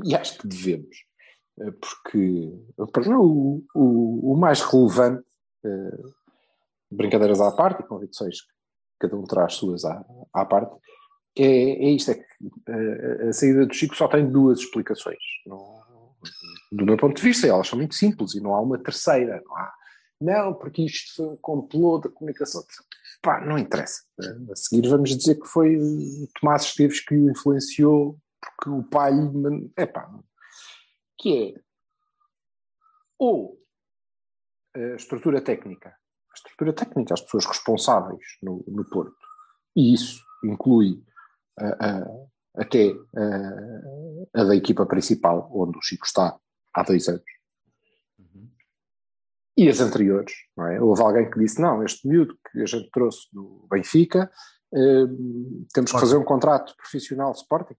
E 0.04 0.16
acho 0.16 0.38
que 0.38 0.48
devemos, 0.48 0.96
eh, 1.62 1.72
porque 1.72 2.52
o, 3.18 3.64
o, 3.76 4.34
o 4.34 4.38
mais 4.38 4.62
relevante, 4.62 5.26
eh, 5.66 5.98
brincadeiras 6.92 7.42
à 7.42 7.52
parte 7.52 7.82
e 7.82 7.86
convicções 7.88 8.42
que 8.42 8.48
cada 9.00 9.16
um 9.18 9.24
traz 9.24 9.54
suas 9.56 9.84
à, 9.86 10.04
à 10.34 10.46
parte, 10.46 10.76
é, 11.38 11.44
é 11.44 11.90
isto, 11.92 12.12
é 12.12 12.16
que 12.16 12.26
eh, 12.68 13.28
a 13.30 13.34
saída 13.34 13.66
do 13.66 13.74
Chico 13.74 13.96
só 13.96 14.08
tem 14.08 14.30
duas 14.30 14.60
explicações. 14.60 15.18
Não- 15.46 15.80
do 16.72 16.86
meu 16.86 16.98
ponto 16.98 17.16
de 17.16 17.22
vista, 17.24 17.48
elas 17.48 17.68
são 17.68 17.80
muito 17.80 17.96
simples 17.96 18.36
e 18.36 18.42
não 18.42 18.54
há 18.54 18.62
uma 18.62 18.78
terceira. 18.78 19.42
Não, 19.46 19.56
há, 19.56 19.74
não 20.22 20.54
porque 20.54 20.84
isto 20.84 21.16
foi 21.16 21.26
um 21.28 21.38
complô 21.38 21.98
da 21.98 22.10
comunicação. 22.10 22.62
Pá, 23.22 23.42
não 23.42 23.58
interessa. 23.58 24.04
A 24.52 24.56
seguir 24.56 24.88
vamos 24.88 25.16
dizer 25.16 25.36
que 25.40 25.48
foi 25.48 25.78
o 25.78 26.28
Tomás 26.40 26.64
Esteves 26.64 27.00
que 27.00 27.16
o 27.16 27.30
influenciou 27.30 28.20
porque 28.58 28.70
o 28.70 28.84
pai 28.84 29.12
lhe... 29.12 29.32
man- 29.32 29.70
Epá, 29.78 30.10
que 31.18 31.54
é 31.56 31.62
ou 33.18 33.58
a 34.76 34.96
estrutura 34.96 35.42
técnica, 35.42 35.90
a 35.90 36.34
estrutura 36.34 36.72
técnica, 36.74 37.14
as 37.14 37.22
pessoas 37.22 37.46
responsáveis 37.46 38.24
no, 38.42 38.64
no 38.68 38.86
Porto, 38.90 39.16
e 39.76 39.94
isso 39.94 40.24
inclui 40.44 41.04
até 42.56 42.94
a 44.34 44.44
da 44.44 44.56
equipa 44.56 44.86
principal, 44.86 45.50
onde 45.54 45.78
o 45.78 45.82
Chico 45.82 46.06
está 46.06 46.38
há 46.74 46.84
dois 46.84 47.08
anos, 47.08 47.24
e 49.60 49.68
as 49.68 49.82
anteriores, 49.82 50.34
não 50.56 50.68
é? 50.68 50.82
Houve 50.82 51.02
alguém 51.02 51.30
que 51.30 51.38
disse, 51.38 51.60
não, 51.60 51.84
este 51.84 52.08
miúdo 52.08 52.34
que 52.50 52.62
a 52.62 52.66
gente 52.66 52.90
trouxe 52.92 53.28
do 53.34 53.68
Benfica, 53.70 54.32
eh, 54.74 55.06
temos 55.74 55.92
que 55.92 56.00
fazer 56.00 56.16
um 56.16 56.24
contrato 56.24 56.74
profissional 56.78 57.34
Sporting. 57.34 57.76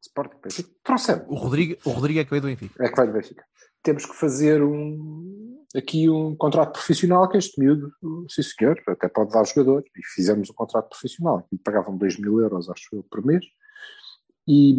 Sporting, 0.00 0.36
Benfica. 0.40 0.70
Trouxemos. 0.84 1.26
o 1.28 1.34
Rodrigo, 1.34 1.76
o 1.84 1.90
Rodrigo 1.90 2.20
é 2.20 2.24
que 2.24 2.30
veio 2.30 2.42
do 2.42 2.46
Benfica. 2.46 2.84
É 2.84 2.88
que 2.88 2.96
vai 2.96 3.08
do 3.08 3.12
Benfica. 3.12 3.44
Temos 3.82 4.06
que 4.06 4.14
fazer 4.14 4.62
um, 4.62 5.49
aqui 5.74 6.08
um 6.08 6.34
contrato 6.36 6.72
profissional 6.72 7.28
que 7.28 7.38
este 7.38 7.58
miúdo, 7.60 7.92
sim 8.28 8.42
senhor, 8.42 8.80
até 8.88 9.08
pode 9.08 9.32
dar 9.32 9.44
jogador. 9.44 9.84
E 9.96 10.04
fizemos 10.14 10.50
um 10.50 10.54
contrato 10.54 10.88
profissional. 10.88 11.46
E 11.52 11.58
pagavam 11.58 11.96
2 11.96 12.18
mil 12.18 12.40
euros, 12.40 12.68
acho 12.68 12.88
eu, 12.92 13.02
por 13.04 13.24
mês. 13.24 13.44
E, 14.46 14.74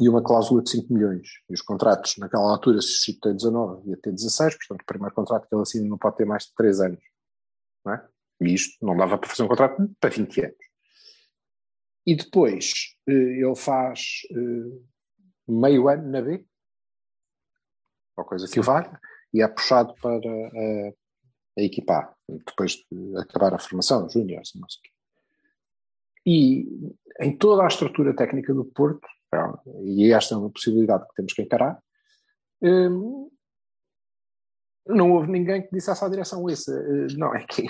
e 0.00 0.08
uma 0.08 0.22
cláusula 0.22 0.62
de 0.62 0.70
5 0.70 0.92
milhões. 0.92 1.28
E 1.48 1.54
os 1.54 1.62
contratos, 1.62 2.16
naquela 2.18 2.50
altura, 2.50 2.80
se 2.82 2.88
o 2.88 3.04
Chico 3.04 3.20
tem 3.20 3.34
19, 3.34 3.88
ia 3.90 3.96
ter 3.96 4.12
16, 4.12 4.56
portanto, 4.56 4.82
o 4.82 4.86
primeiro 4.86 5.14
contrato 5.14 5.48
que 5.48 5.54
ele 5.54 5.62
assina 5.62 5.88
não 5.88 5.98
pode 5.98 6.16
ter 6.16 6.24
mais 6.24 6.44
de 6.44 6.54
3 6.54 6.80
anos. 6.80 7.00
Não 7.84 7.94
é? 7.94 8.08
E 8.40 8.54
isto 8.54 8.84
não 8.84 8.96
dava 8.96 9.18
para 9.18 9.28
fazer 9.28 9.42
um 9.42 9.48
contrato 9.48 9.90
para 9.98 10.10
20 10.10 10.40
anos. 10.42 10.68
E 12.06 12.14
depois 12.14 12.96
eh, 13.06 13.12
ele 13.12 13.56
faz 13.56 14.22
eh, 14.30 14.80
meio 15.46 15.88
ano 15.88 16.10
na 16.10 16.22
B, 16.22 16.46
ou 18.16 18.24
coisa 18.24 18.48
que 18.48 18.58
o 18.58 18.62
valha, 18.62 18.98
e 19.32 19.42
é 19.42 19.48
puxado 19.48 19.94
para 20.00 20.10
a, 20.10 20.92
a 21.58 21.62
equipa 21.62 21.94
A, 21.94 22.14
depois 22.28 22.84
de 22.90 23.16
acabar 23.18 23.54
a 23.54 23.58
formação, 23.58 24.08
júniores, 24.08 24.52
não 24.54 24.68
sei 24.68 24.80
o 24.80 24.82
quê. 24.82 24.90
E 26.26 26.92
em 27.20 27.36
toda 27.36 27.64
a 27.64 27.68
estrutura 27.68 28.14
técnica 28.14 28.52
do 28.54 28.64
Porto, 28.64 29.06
e 29.82 30.12
esta 30.12 30.34
é 30.34 30.38
uma 30.38 30.50
possibilidade 30.50 31.06
que 31.08 31.14
temos 31.14 31.32
que 31.32 31.42
encarar, 31.42 31.82
hum, 32.62 33.30
não 34.86 35.12
houve 35.12 35.30
ninguém 35.30 35.62
que 35.62 35.70
dissesse 35.70 36.04
à 36.04 36.08
direção 36.08 36.48
isso. 36.48 36.72
Eh, 36.72 37.08
Não, 37.16 37.34
é 37.34 37.44
que 37.44 37.66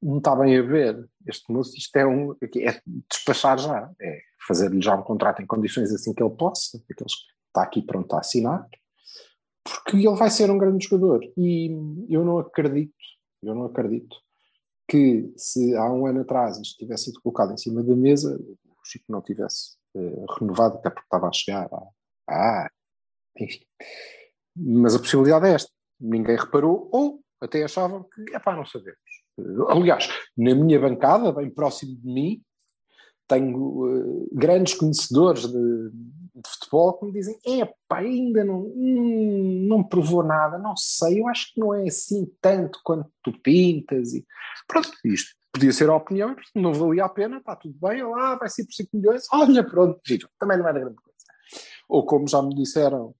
não 0.00 0.18
está 0.18 0.34
bem 0.34 0.56
a 0.56 0.62
ver. 0.62 1.06
Este 1.26 1.52
moço, 1.52 1.76
isto 1.76 1.94
é, 1.96 2.06
um, 2.06 2.32
é 2.32 2.80
despachar 3.10 3.58
já, 3.58 3.90
é 4.00 4.20
fazer-lhe 4.46 4.80
já 4.80 4.94
um 4.94 5.02
contrato 5.02 5.42
em 5.42 5.46
condições 5.46 5.92
assim 5.92 6.14
que 6.14 6.22
ele 6.22 6.34
possa, 6.34 6.78
aqueles 6.90 7.14
que 7.14 7.32
está 7.48 7.62
aqui 7.62 7.82
pronto 7.82 8.14
a 8.14 8.20
assinar, 8.20 8.66
porque 9.66 9.96
ele 9.96 10.16
vai 10.16 10.30
ser 10.30 10.50
um 10.50 10.58
grande 10.58 10.86
jogador. 10.86 11.20
E 11.36 11.70
eu 12.08 12.24
não 12.24 12.38
acredito, 12.38 12.94
eu 13.42 13.54
não 13.54 13.66
acredito 13.66 14.16
que 14.88 15.32
se 15.36 15.76
há 15.76 15.92
um 15.92 16.06
ano 16.06 16.20
atrás 16.20 16.58
isto 16.58 16.78
tivesse 16.78 17.06
sido 17.06 17.20
colocado 17.20 17.52
em 17.52 17.56
cima 17.56 17.82
da 17.82 17.94
mesa, 17.96 18.38
o 18.40 18.74
Chico 18.84 19.04
não 19.08 19.20
tivesse 19.20 19.76
eh, 19.96 20.24
renovado, 20.38 20.76
até 20.76 20.90
porque 20.90 21.06
estava 21.06 21.28
a 21.28 21.32
chegar 21.32 21.68
a 22.28 22.68
enfim. 23.38 23.60
Mas 24.56 24.94
a 24.94 24.98
possibilidade 24.98 25.46
é 25.46 25.54
esta. 25.54 25.70
Ninguém 26.00 26.36
reparou, 26.36 26.88
ou 26.92 27.20
até 27.40 27.62
achavam 27.64 28.04
que, 28.04 28.34
epá, 28.34 28.56
não 28.56 28.64
sabemos. 28.64 28.98
Aliás, 29.68 30.08
na 30.36 30.54
minha 30.54 30.80
bancada, 30.80 31.32
bem 31.32 31.50
próximo 31.50 31.94
de 31.96 32.06
mim, 32.06 32.42
tenho 33.26 33.86
eh, 33.88 34.28
grandes 34.32 34.74
conhecedores 34.74 35.46
de, 35.46 35.90
de 35.90 36.48
futebol 36.48 36.94
que 36.94 37.06
me 37.06 37.12
dizem: 37.12 37.38
epá, 37.44 37.98
ainda 37.98 38.44
não, 38.44 38.60
hum, 38.60 39.66
não 39.68 39.82
provou 39.82 40.22
nada, 40.22 40.58
não 40.58 40.76
sei, 40.76 41.20
eu 41.20 41.28
acho 41.28 41.52
que 41.52 41.60
não 41.60 41.74
é 41.74 41.84
assim 41.86 42.30
tanto 42.40 42.80
quanto 42.84 43.10
tu 43.22 43.32
pintas. 43.40 44.14
E 44.14 44.24
pronto, 44.66 44.90
isto 45.04 45.34
podia 45.52 45.72
ser 45.72 45.88
a 45.88 45.96
opinião, 45.96 46.36
não 46.54 46.72
valia 46.72 47.04
a 47.04 47.08
pena, 47.08 47.38
está 47.38 47.56
tudo 47.56 47.74
bem, 47.80 48.02
lá 48.02 48.36
vai 48.36 48.48
ser 48.48 48.64
por 48.64 48.74
5 48.74 48.96
milhões, 48.96 49.24
olha, 49.32 49.64
pronto, 49.64 50.00
giro, 50.06 50.28
também 50.38 50.58
não 50.58 50.68
era 50.68 50.80
grande 50.80 50.96
coisa. 50.96 51.16
Ou 51.88 52.04
como 52.04 52.28
já 52.28 52.42
me 52.42 52.54
disseram 52.54 53.14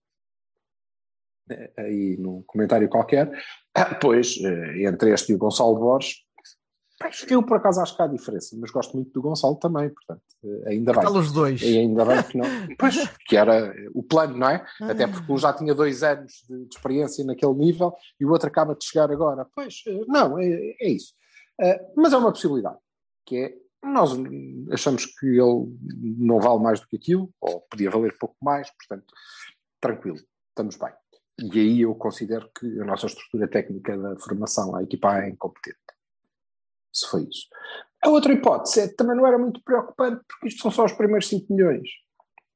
eh, 1.50 1.72
aí 1.78 2.16
num 2.18 2.42
comentário 2.42 2.88
qualquer, 2.88 3.30
ah, 3.74 3.94
pois, 3.94 4.36
eh, 4.42 4.82
entre 4.84 5.12
este 5.12 5.32
e 5.32 5.34
o 5.34 5.38
Gonçalo 5.38 5.78
Borges, 5.78 6.25
eu 7.28 7.42
por 7.42 7.58
acaso 7.58 7.80
acho 7.80 7.94
que 7.94 8.02
há 8.02 8.06
diferença, 8.06 8.56
mas 8.58 8.70
gosto 8.70 8.94
muito 8.96 9.12
do 9.12 9.20
Gonçalo 9.20 9.56
também, 9.56 9.90
portanto, 9.90 10.22
eh, 10.42 10.70
ainda 10.70 10.92
bem. 10.92 11.02
Aqueles 11.02 11.30
dois. 11.32 11.60
E 11.60 11.78
ainda 11.78 12.04
bem 12.04 12.22
que 12.22 12.38
não. 12.38 12.46
Pois, 12.78 12.96
que 13.26 13.36
era 13.36 13.74
o 13.94 14.02
plano, 14.02 14.36
não 14.36 14.48
é? 14.48 14.64
Até 14.80 15.06
porque 15.06 15.30
um 15.30 15.36
já 15.36 15.52
tinha 15.52 15.74
dois 15.74 16.02
anos 16.02 16.44
de, 16.48 16.64
de 16.66 16.74
experiência 16.74 17.24
naquele 17.24 17.54
nível 17.54 17.94
e 18.18 18.24
o 18.24 18.30
outro 18.30 18.48
acaba 18.48 18.74
de 18.74 18.84
chegar 18.84 19.10
agora. 19.10 19.46
Pois, 19.54 19.82
eh, 19.86 20.04
não, 20.08 20.38
é, 20.38 20.74
é 20.80 20.88
isso. 20.88 21.12
Eh, 21.60 21.92
mas 21.96 22.12
é 22.12 22.16
uma 22.16 22.32
possibilidade, 22.32 22.78
que 23.26 23.36
é, 23.36 23.54
nós 23.82 24.12
achamos 24.72 25.04
que 25.04 25.26
ele 25.26 25.76
não 26.18 26.40
vale 26.40 26.62
mais 26.62 26.80
do 26.80 26.88
que 26.88 26.96
aquilo, 26.96 27.30
ou 27.40 27.60
podia 27.70 27.90
valer 27.90 28.16
pouco 28.18 28.36
mais, 28.42 28.70
portanto, 28.70 29.12
tranquilo, 29.80 30.18
estamos 30.48 30.76
bem. 30.76 30.92
E 31.38 31.60
aí 31.60 31.80
eu 31.82 31.94
considero 31.94 32.50
que 32.58 32.80
a 32.80 32.84
nossa 32.84 33.06
estrutura 33.06 33.46
técnica 33.46 33.96
da 33.96 34.18
formação, 34.18 34.74
a 34.74 34.82
equipa 34.82 35.18
é 35.20 35.28
incompetente. 35.28 35.78
Se 36.96 37.06
foi 37.08 37.22
isso. 37.24 37.46
A 38.02 38.08
outra 38.08 38.32
hipótese 38.32 38.80
é 38.80 38.88
que 38.88 38.94
também 38.94 39.16
não 39.16 39.26
era 39.26 39.36
muito 39.38 39.60
preocupante, 39.62 40.22
porque 40.28 40.48
isto 40.48 40.62
são 40.62 40.70
só 40.70 40.84
os 40.84 40.92
primeiros 40.92 41.28
5 41.28 41.46
milhões. 41.52 41.88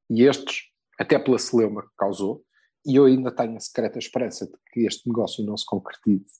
E 0.09 0.23
estes, 0.23 0.63
até 0.99 1.19
pela 1.19 1.37
celeuma 1.37 1.83
que 1.83 1.89
causou, 1.97 2.41
e 2.85 2.95
eu 2.95 3.05
ainda 3.05 3.31
tenho 3.31 3.55
a 3.55 3.59
secreta 3.59 3.99
esperança 3.99 4.45
de 4.47 4.53
que 4.71 4.81
este 4.87 5.07
negócio 5.07 5.45
não 5.45 5.55
se 5.55 5.65
concretize, 5.65 6.31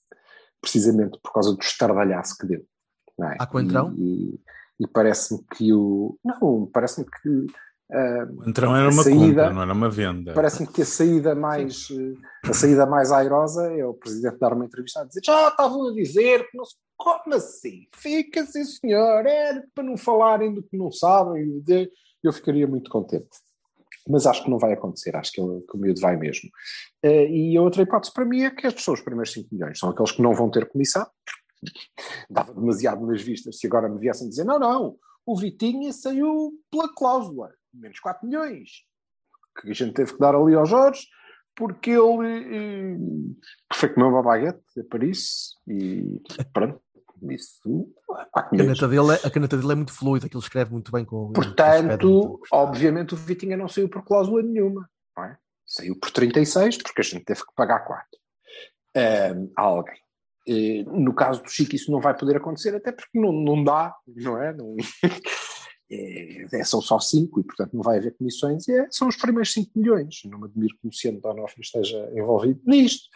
precisamente 0.60 1.20
por 1.22 1.32
causa 1.34 1.54
do 1.54 1.62
estardalhaço 1.62 2.38
que 2.40 2.48
deu. 2.48 2.66
Não 3.18 3.30
é? 3.30 3.36
Há 3.40 3.46
coentrão? 3.46 3.94
E, 3.98 4.02
e, 4.34 4.40
e 4.80 4.88
parece-me 4.88 5.44
que 5.56 5.72
o. 5.74 6.18
Não, 6.26 6.66
parece-me 6.74 7.06
que. 7.06 7.46
ah, 7.92 8.28
O 8.38 8.50
entrão 8.50 8.76
era 8.76 8.90
uma 8.90 9.04
saída- 9.04 9.20
compra, 9.44 9.54
não 9.54 9.62
era 9.62 9.74
uma 9.74 9.90
venda. 9.90 10.34
Parece-me 10.34 10.68
que 10.68 10.82
a 10.82 10.86
saída 10.86 11.36
mais 11.36 11.88
eh, 11.92 12.50
a 12.50 12.54
saída 12.54 12.86
mais 12.88 13.12
airosa 13.12 13.72
é 13.72 13.86
o 13.86 13.94
presidente 13.94 14.40
dar 14.40 14.54
uma 14.54 14.66
entrevista 14.66 15.02
a 15.02 15.06
dizer 15.06 15.22
já 15.24 15.50
estavam 15.50 15.90
a 15.90 15.94
dizer 15.94 16.50
que 16.50 16.58
não 16.58 16.66
se 16.66 16.76
como 17.04 17.36
assim? 17.36 17.88
Fica 17.96 18.46
sim 18.46 18.64
senhor, 18.64 19.26
é 19.26 19.62
para 19.74 19.84
não 19.84 19.98
falarem 19.98 20.54
do 20.54 20.64
que 20.64 20.78
não 20.78 20.92
sabem. 20.92 21.64
Eu 22.24 22.34
ficaria 22.34 22.68
muito 22.68 22.90
contente. 22.90 23.30
Mas 24.08 24.26
acho 24.26 24.44
que 24.44 24.50
não 24.50 24.58
vai 24.58 24.74
acontecer, 24.74 25.16
acho 25.16 25.32
que, 25.32 25.40
ele, 25.40 25.62
que 25.62 25.78
o 25.78 25.80
miúdo 25.80 26.02
vai 26.02 26.18
mesmo. 26.18 26.50
Eh, 27.04 27.30
e 27.30 27.58
a 27.58 27.62
outra 27.62 27.84
hipótese 27.84 28.12
para 28.12 28.26
mim 28.26 28.42
é 28.42 28.50
que 28.50 28.66
estes 28.66 28.84
são 28.84 28.96
os 28.96 29.02
primeiros 29.02 29.32
5 29.32 29.50
milhões, 29.52 29.78
são 29.78 29.90
aqueles 29.90 30.12
que 30.12 30.22
não 30.24 30.34
vão 30.34 30.50
ter 30.50 30.68
comissão. 30.68 31.06
Dava 32.28 32.52
demasiado 32.52 33.06
nas 33.06 33.22
vistas 33.22 33.60
se 33.60 33.68
agora 33.68 33.88
me 33.88 34.00
viessem 34.00 34.28
dizer: 34.28 34.44
não, 34.44 34.58
não, 34.58 34.96
o 35.24 35.38
Vitinha 35.38 35.94
saiu 35.94 36.52
pela 36.72 36.92
cláusula, 36.92 37.52
menos 37.72 38.00
4 38.00 38.28
milhões 38.28 38.84
que 39.60 39.70
a 39.70 39.74
gente 39.74 39.94
teve 39.94 40.14
que 40.14 40.20
dar 40.20 40.36
ali 40.36 40.56
ao 40.56 40.66
Jorge, 40.66 41.08
porque 41.56 41.92
ele 41.92 42.56
eh, 42.56 42.98
foi 43.74 43.90
comer 43.90 44.08
uma 44.08 44.24
baguete 44.24 44.80
a 44.80 44.84
Paris 44.90 45.56
e 45.68 46.22
pronto, 46.54 46.82
isso, 47.30 47.60
A 48.34 48.44
caneta, 48.44 48.88
dele 48.88 49.12
é, 49.12 49.28
a 49.28 49.30
caneta 49.32 49.58
dele 49.58 49.72
é 49.72 49.76
muito 49.76 49.94
fluida, 49.94 50.26
aquilo 50.26 50.42
escreve 50.42 50.72
muito 50.72 50.92
bem 50.92 51.06
com. 51.06 51.32
Portanto, 51.34 52.40
obviamente 52.52 53.14
o 53.14 53.18
Vitinha 53.18 53.58
não 53.58 53.68
saiu 53.68 53.90
por 53.90 54.04
cláusula 54.04 54.42
nenhuma, 54.42 54.90
não 55.16 55.24
é? 55.24 55.38
Saiu 55.66 55.98
por 56.00 56.12
36, 56.12 56.78
porque 56.78 57.02
a 57.02 57.04
gente 57.04 57.24
teve 57.24 57.42
que 57.42 57.54
pagar 57.56 57.80
4 57.82 58.06
a 59.56 59.62
alguém. 59.62 60.00
Eh, 60.48 60.84
no 60.84 61.14
caso 61.14 61.44
do 61.44 61.50
Chico 61.50 61.76
isso 61.76 61.92
não 61.92 62.02
vai 62.02 62.18
poder 62.18 62.38
acontecer, 62.38 62.76
até 62.76 62.92
porque 62.92 63.20
não, 63.20 63.32
não 63.32 63.64
dá, 63.64 63.96
não 64.08 64.42
é? 64.42 64.54
Não- 64.54 64.76
é, 65.92 66.46
é, 66.52 66.64
são 66.64 66.82
só 66.82 67.00
5 67.00 67.40
e 67.40 67.44
portanto 67.44 67.74
não 67.74 67.84
vai 67.84 67.98
haver 67.98 68.16
comissões 68.18 68.68
e 68.68 68.74
é- 68.74 68.88
são 68.90 69.08
os 69.08 69.16
primeiros 69.16 69.54
5 69.54 69.72
milhões. 69.76 70.22
Não 70.26 70.40
me 70.40 70.46
admiro 70.46 70.74
que 70.76 70.86
o 70.86 70.88
Luciano 70.88 71.22
Donofrio 71.22 71.62
esteja 71.62 72.12
envolvido 72.16 72.60
nisto. 72.66 73.08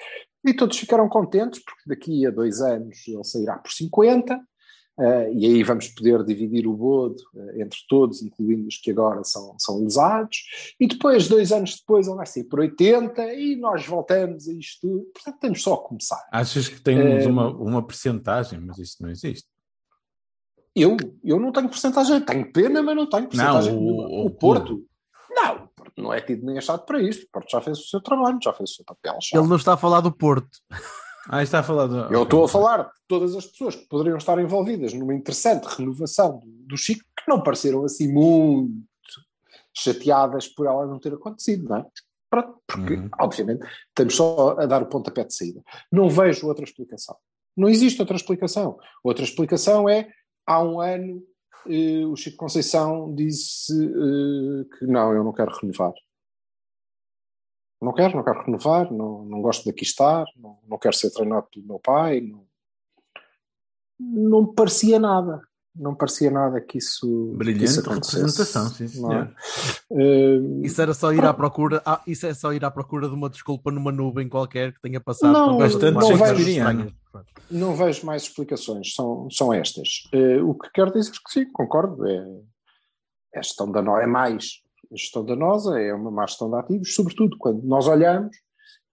E 0.45 0.53
todos 0.53 0.77
ficaram 0.77 1.09
contentes 1.09 1.59
porque 1.63 1.81
daqui 1.87 2.25
a 2.25 2.31
dois 2.31 2.61
anos 2.61 2.97
ele 3.07 3.23
sairá 3.23 3.57
por 3.57 3.71
50 3.71 4.39
eh, 4.97 5.33
e 5.33 5.45
aí 5.45 5.63
vamos 5.63 5.87
poder 5.89 6.23
dividir 6.23 6.67
o 6.67 6.73
bodo 6.73 7.15
eh, 7.35 7.61
entre 7.63 7.79
todos, 7.89 8.21
incluindo 8.21 8.67
os 8.67 8.77
que 8.77 8.91
agora 8.91 9.23
são, 9.25 9.55
são 9.59 9.79
lesados, 9.83 10.37
e 10.79 10.87
depois, 10.87 11.27
dois 11.27 11.51
anos 11.51 11.75
depois, 11.77 12.07
ele 12.07 12.15
vai 12.15 12.25
sair 12.25 12.45
por 12.45 12.59
80 12.61 13.33
e 13.33 13.55
nós 13.57 13.85
voltamos 13.85 14.47
a 14.47 14.53
isto 14.53 14.87
tudo. 14.87 15.05
Portanto, 15.13 15.37
temos 15.41 15.61
só 15.63 15.73
a 15.73 15.77
começar. 15.83 16.25
Achas 16.31 16.69
que 16.69 16.79
temos 16.79 17.25
Eh, 17.25 17.27
uma, 17.27 17.49
uma 17.49 17.85
percentagem, 17.85 18.59
mas 18.61 18.77
isso 18.77 19.01
não 19.01 19.09
existe. 19.09 19.47
Eu, 20.75 20.95
eu 21.23 21.39
não 21.39 21.51
tenho 21.51 21.69
porcentagem, 21.69 22.19
tenho 22.21 22.51
pena, 22.51 22.83
mas 22.83 22.95
não 22.95 23.09
tenho 23.09 23.27
porcentagem. 23.27 23.73
Não, 23.73 23.81
o- 23.81 24.23
o 24.23 24.25
o 24.27 24.29
Porto. 24.29 24.85
Não, 25.29 25.69
não 25.97 26.13
é 26.13 26.19
tido 26.21 26.45
nem 26.45 26.57
achado 26.57 26.85
para 26.85 27.01
isto. 27.01 27.23
O 27.23 27.29
Porto 27.31 27.49
já 27.51 27.61
fez 27.61 27.79
o 27.79 27.83
seu 27.83 28.01
trabalho, 28.01 28.37
já 28.43 28.51
fez 28.53 28.71
o 28.71 28.73
seu 28.75 28.85
papel. 28.85 29.17
já. 29.21 29.37
Ele 29.39 29.47
não 29.47 29.55
está 29.55 29.73
a 29.73 29.77
falar 29.77 30.01
do 30.01 30.11
Porto. 30.11 30.59
Ah, 31.27 31.41
está 31.41 31.57
a 31.61 31.63
falar 31.63 31.87
do... 31.87 32.13
Eu 32.13 32.21
estou 32.21 32.43
a 32.43 32.47
falar 32.47 32.83
de 32.83 32.91
todas 33.07 33.35
as 33.35 33.47
pessoas 33.47 33.75
que 33.75 33.87
poderiam 33.87 34.15
estar 34.15 34.37
envolvidas 34.39 34.93
numa 34.93 35.11
interessante 35.11 35.63
renovação 35.65 36.37
do, 36.37 36.45
do 36.67 36.77
Chico, 36.77 37.03
que 37.17 37.27
não 37.27 37.41
pareceram 37.41 37.83
assim 37.83 38.13
muito 38.13 38.71
chateadas 39.73 40.47
por 40.47 40.67
ela 40.67 40.85
não 40.85 40.99
ter 40.99 41.13
acontecido, 41.15 41.67
não 41.69 41.77
é? 41.77 41.85
Pronto, 42.29 42.59
porque, 42.67 42.93
Uhum. 42.93 43.09
obviamente, 43.19 43.65
estamos 43.89 44.15
só 44.15 44.51
a 44.59 44.67
dar 44.67 44.83
o 44.83 44.85
pontapé 44.87 45.23
de 45.23 45.33
saída. 45.33 45.63
Não 45.91 46.09
vejo 46.09 46.47
outra 46.47 46.63
explicação. 46.63 47.15
Não 47.57 47.69
existe 47.69 47.99
outra 48.01 48.15
explicação. 48.15 48.77
Outra 49.03 49.23
explicação 49.23 49.89
é, 49.89 50.07
há 50.45 50.61
um 50.61 50.79
ano, 50.79 51.23
eh, 51.67 52.05
o 52.05 52.15
Chico 52.15 52.37
Conceição 52.37 53.13
disse 53.13 53.73
eh, 53.73 54.77
que 54.77 54.85
não, 54.85 55.13
eu 55.13 55.23
não 55.23 55.33
quero 55.33 55.55
renovar. 55.61 55.93
Não 57.81 57.93
quero, 57.93 58.15
não 58.15 58.23
quero 58.23 58.43
renovar, 58.43 58.91
não, 58.91 59.25
não 59.25 59.41
gosto 59.41 59.65
daqui 59.65 59.83
estar, 59.83 60.25
não, 60.37 60.57
não 60.67 60.77
quero 60.77 60.95
ser 60.95 61.11
treinado 61.11 61.47
pelo 61.51 61.67
meu 61.67 61.79
pai. 61.79 62.21
Não, 62.21 62.45
não 63.99 64.41
me 64.43 64.53
parecia 64.53 64.99
nada. 64.99 65.41
Não 65.77 65.91
me 65.91 65.97
parecia 65.97 66.31
nada 66.31 66.61
que 66.61 66.77
isso. 66.77 67.05
que 67.31 67.37
Brilhante 67.37 67.65
isso 67.65 67.79
acontecesse, 67.81 68.17
representação, 68.17 68.69
sim, 68.69 69.01
não 69.01 69.11
é? 69.11 69.33
Eh, 69.91 70.39
Isso 70.63 70.81
era 70.81 70.93
só 70.93 71.11
ir 71.11 71.25
à 71.25 71.33
procura. 71.33 71.81
Ah, 71.85 72.01
isso 72.07 72.25
é 72.25 72.33
só 72.33 72.53
ir 72.53 72.63
à 72.63 72.71
procura 72.71 73.09
de 73.09 73.13
uma 73.13 73.29
desculpa 73.29 73.69
numa 73.71 73.91
nuvem 73.91 74.29
qualquer 74.29 74.71
que 74.73 74.81
tenha 74.81 75.01
passado 75.01 75.33
Não, 75.33 75.49
por 75.49 75.63
bastante 75.63 75.91
umas 75.91 76.07
coisas 76.07 76.45
não 77.49 77.75
vejo 77.75 78.05
mais 78.05 78.23
explicações, 78.23 78.93
são, 78.93 79.29
são 79.29 79.53
estas. 79.53 80.07
Eh, 80.11 80.41
o 80.41 80.53
que 80.53 80.69
quero 80.71 80.91
dizer 80.91 81.11
que 81.11 81.31
sim, 81.31 81.51
concordo, 81.51 82.07
é, 82.07 82.41
é 83.33 83.43
gestão 83.43 83.71
da 83.71 83.81
NOSA, 83.81 84.03
é 84.03 84.07
mais 84.07 84.61
a 84.91 84.95
gestão 84.95 85.25
da 85.25 85.35
NOSA, 85.35 85.79
é 85.79 85.93
uma 85.93 86.11
má 86.11 86.25
gestão 86.25 86.49
de 86.49 86.57
ativos, 86.57 86.93
sobretudo 86.93 87.37
quando 87.37 87.63
nós 87.63 87.87
olhamos 87.87 88.35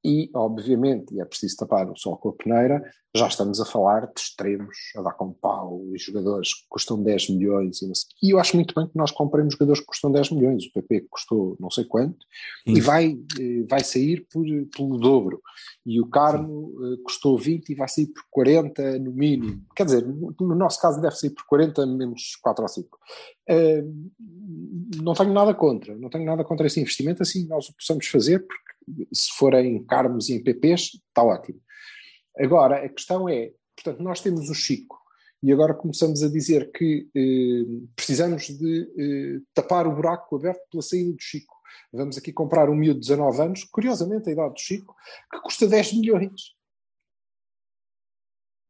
e, 0.05 0.31
obviamente, 0.35 1.15
e 1.15 1.21
é 1.21 1.25
preciso 1.25 1.57
tapar 1.57 1.89
o 1.89 1.97
sol 1.97 2.17
com 2.17 2.31
a 2.31 2.33
peneira, 2.33 2.83
já 3.15 3.27
estamos 3.29 3.61
a 3.61 3.67
falar 3.67 4.07
de 4.07 4.21
extremos, 4.21 4.77
a 4.97 5.03
dar 5.03 5.13
com 5.13 5.33
pau, 5.33 5.83
e 5.95 5.99
jogadores 5.99 6.55
que 6.55 6.63
custam 6.69 7.01
10 7.03 7.31
milhões, 7.31 7.83
e, 7.83 7.93
e 8.23 8.31
eu 8.31 8.39
acho 8.39 8.57
muito 8.57 8.75
bem 8.75 8.87
que 8.89 8.97
nós 8.97 9.11
compremos 9.11 9.53
jogadores 9.53 9.81
que 9.81 9.87
custam 9.87 10.11
10 10.11 10.31
milhões, 10.31 10.65
o 10.65 10.73
PP 10.73 11.07
custou 11.11 11.57
não 11.61 11.71
sei 11.71 11.85
quanto, 11.85 12.27
e 12.67 12.77
Sim. 12.77 12.81
vai, 12.81 13.19
eh, 13.39 13.65
vai 13.69 13.85
sair 13.85 14.27
por, 14.33 14.45
pelo 14.75 14.99
dobro. 14.99 15.43
E 15.85 16.01
o 16.01 16.07
Carmo 16.07 16.73
eh, 16.85 17.03
custou 17.05 17.39
20 17.39 17.69
e 17.69 17.75
vai 17.75 17.89
sair 17.89 18.07
por 18.07 18.25
40 18.31 18.99
no 18.99 19.13
mínimo. 19.13 19.63
Quer 19.77 19.85
dizer, 19.85 20.07
no 20.07 20.35
no 20.41 20.55
nosso 20.55 20.81
caso 20.81 21.01
deve 21.01 21.15
sair 21.17 21.31
por 21.31 21.45
40 21.47 21.87
menos 21.87 22.37
4 22.43 22.63
ou 22.63 22.69
5. 22.69 22.99
Eh, 23.47 23.85
não 25.03 25.13
tenho 25.15 25.33
nada 25.33 25.55
contra, 25.55 25.97
não 25.97 26.09
tenho 26.09 26.25
nada 26.25 26.43
contra 26.45 26.67
esse 26.67 26.81
investimento, 26.81 27.23
assim 27.23 27.47
nós 27.47 27.69
o 27.69 27.75
possamos 27.75 28.07
fazer, 28.07 28.41
porque 28.41 28.72
se 29.13 29.33
for 29.33 29.55
em 29.55 29.85
Carmos 29.85 30.29
e 30.29 30.35
em 30.35 30.43
PPs, 30.43 31.01
está 31.09 31.23
ótimo. 31.23 31.61
Agora, 32.39 32.85
a 32.85 32.89
questão 32.89 33.29
é, 33.29 33.53
portanto, 33.77 34.03
nós 34.03 34.21
temos 34.21 34.49
o 34.49 34.55
Chico 34.55 35.03
e 35.43 35.53
agora 35.53 35.75
começamos 35.75 36.23
a 36.23 36.29
dizer 36.29 36.71
que 36.71 37.09
eh, 37.15 37.87
precisamos 37.97 38.47
de 38.47 38.93
eh, 38.97 39.43
tapar 39.53 39.87
o 39.87 39.95
buraco 39.95 40.37
aberto 40.37 40.63
pela 40.71 40.83
saída 40.83 41.13
do 41.13 41.21
Chico. 41.21 41.55
Vamos 41.93 42.17
aqui 42.17 42.33
comprar 42.33 42.71
um 42.71 42.75
miúdo 42.75 43.01
de 43.01 43.09
19 43.09 43.43
anos, 43.43 43.65
curiosamente 43.65 44.29
a 44.29 44.33
idade 44.33 44.55
do 44.55 44.61
Chico, 44.61 44.95
que 45.31 45.41
custa 45.41 45.67
10 45.67 45.95
milhões. 45.95 46.55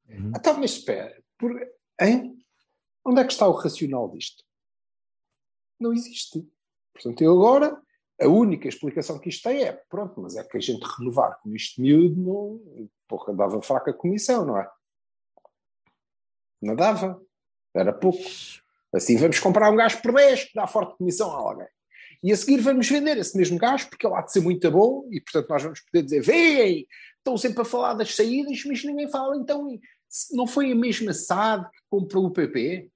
Uhum. 0.08 0.32
Então, 0.34 0.58
mas 0.58 0.72
espera, 0.72 1.22
por, 1.38 1.52
hein? 2.00 2.42
onde 3.04 3.20
é 3.20 3.24
que 3.24 3.32
está 3.32 3.46
o 3.46 3.52
racional 3.52 4.10
disto? 4.10 4.42
Não 5.78 5.92
existe. 5.92 6.46
Portanto, 6.94 7.22
eu 7.22 7.32
agora, 7.32 7.81
a 8.22 8.28
única 8.28 8.68
explicação 8.68 9.18
que 9.18 9.28
isto 9.28 9.48
tem 9.48 9.64
é, 9.64 9.72
pronto, 9.88 10.20
mas 10.20 10.36
é 10.36 10.44
que 10.44 10.56
a 10.56 10.60
gente 10.60 10.82
renovar 10.98 11.40
com 11.40 11.54
isto 11.54 11.80
miúdo, 11.80 12.20
não, 12.20 12.88
porra, 13.08 13.34
dava 13.34 13.60
fraca 13.62 13.92
comissão, 13.92 14.44
não 14.44 14.58
é? 14.58 14.68
Não 16.60 16.76
dava. 16.76 17.20
Era 17.74 17.92
pouco. 17.92 18.18
Assim, 18.94 19.16
vamos 19.16 19.40
comprar 19.40 19.70
um 19.70 19.76
gajo 19.76 20.00
por 20.02 20.12
10 20.12 20.44
que 20.44 20.54
dá 20.54 20.66
forte 20.66 20.96
comissão 20.96 21.30
a 21.30 21.34
alguém. 21.34 21.68
E 22.22 22.30
a 22.30 22.36
seguir 22.36 22.60
vamos 22.60 22.88
vender 22.88 23.16
esse 23.18 23.36
mesmo 23.36 23.58
gajo 23.58 23.88
porque 23.88 24.06
ele 24.06 24.14
há 24.14 24.22
de 24.22 24.32
ser 24.32 24.40
muito 24.40 24.70
bom 24.70 25.08
e, 25.10 25.20
portanto, 25.20 25.48
nós 25.48 25.62
vamos 25.62 25.80
poder 25.80 26.02
dizer: 26.04 26.22
vem, 26.22 26.86
estão 27.16 27.36
sempre 27.36 27.62
a 27.62 27.64
falar 27.64 27.94
das 27.94 28.14
saídas, 28.14 28.62
mas 28.64 28.84
ninguém 28.84 29.10
fala. 29.10 29.36
Então, 29.36 29.66
não 30.32 30.46
foi 30.46 30.70
a 30.70 30.74
mesma 30.74 31.12
SAD 31.12 31.68
que 31.70 31.82
comprou 31.90 32.26
o 32.26 32.32
PP? 32.32 32.90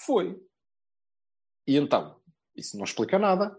Foi. 0.00 0.40
E 1.66 1.76
então, 1.76 2.20
isso 2.54 2.76
não 2.76 2.84
explica 2.84 3.18
nada. 3.18 3.56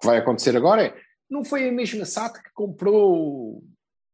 Que 0.00 0.06
vai 0.06 0.18
acontecer 0.18 0.56
agora 0.56 0.86
é: 0.86 0.96
não 1.28 1.44
foi 1.44 1.68
a 1.68 1.72
mesma 1.72 2.04
SAD 2.04 2.42
que 2.42 2.52
comprou. 2.52 3.62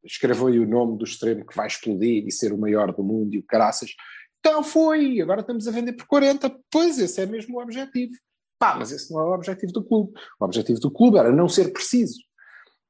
Escreveu 0.04 0.46
aí 0.46 0.58
o 0.58 0.68
nome 0.68 0.98
do 0.98 1.04
extremo 1.04 1.44
que 1.44 1.56
vai 1.56 1.66
explodir 1.66 2.26
e 2.26 2.30
ser 2.30 2.52
o 2.52 2.58
maior 2.58 2.92
do 2.92 3.02
mundo 3.02 3.34
e 3.34 3.38
o 3.38 3.44
caraças. 3.44 3.90
Então 4.38 4.62
foi, 4.62 5.20
agora 5.20 5.40
estamos 5.40 5.66
a 5.66 5.72
vender 5.72 5.94
por 5.94 6.06
40. 6.06 6.56
Pois, 6.70 6.98
esse 6.98 7.20
é 7.20 7.26
mesmo 7.26 7.56
o 7.56 7.62
objetivo. 7.62 8.12
Pá, 8.58 8.76
mas 8.76 8.92
esse 8.92 9.12
não 9.12 9.20
é 9.20 9.24
o 9.24 9.34
objetivo 9.34 9.72
do 9.72 9.84
clube. 9.84 10.12
O 10.40 10.44
objetivo 10.44 10.78
do 10.78 10.90
clube 10.90 11.18
era 11.18 11.32
não 11.32 11.48
ser 11.48 11.72
preciso 11.72 12.20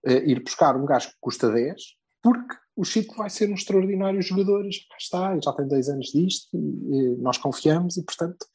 uh, 0.07 0.11
ir 0.11 0.43
buscar 0.43 0.77
um 0.77 0.85
gajo 0.85 1.09
que 1.09 1.17
custa 1.21 1.51
10, 1.51 1.81
porque 2.23 2.57
o 2.77 2.85
Chico 2.85 3.17
vai 3.17 3.31
ser 3.31 3.51
um 3.51 3.55
extraordinário 3.55 4.21
jogador, 4.21 4.63
já 4.71 4.97
está, 4.99 5.41
já 5.41 5.53
tem 5.55 5.67
10 5.67 5.89
anos 5.89 6.07
disto, 6.09 6.49
e, 6.55 6.59
e 6.59 7.17
nós 7.17 7.39
confiamos, 7.39 7.97
e 7.97 8.05
portanto, 8.05 8.47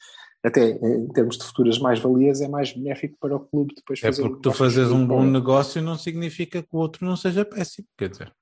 até 0.43 0.69
em 0.71 1.07
termos 1.09 1.37
de 1.37 1.43
futuras 1.43 1.77
mais-valias, 1.77 2.41
é 2.41 2.47
mais 2.47 2.73
benéfico 2.73 3.17
para 3.19 3.35
o 3.35 3.39
clube 3.39 3.75
depois 3.75 3.99
é 3.99 4.07
fazer. 4.07 4.23
É 4.23 4.27
porque 4.27 4.41
tu 4.41 4.51
fazes 4.51 4.91
um 4.91 5.05
bom 5.05 5.23
negócio 5.23 5.81
não 5.81 5.97
significa 5.97 6.61
que 6.61 6.69
o 6.71 6.77
outro 6.77 7.05
não 7.05 7.15
seja 7.15 7.45
péssimo, 7.45 7.87
quer 7.97 8.09
dizer. 8.09 8.33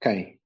Quem? 0.00 0.38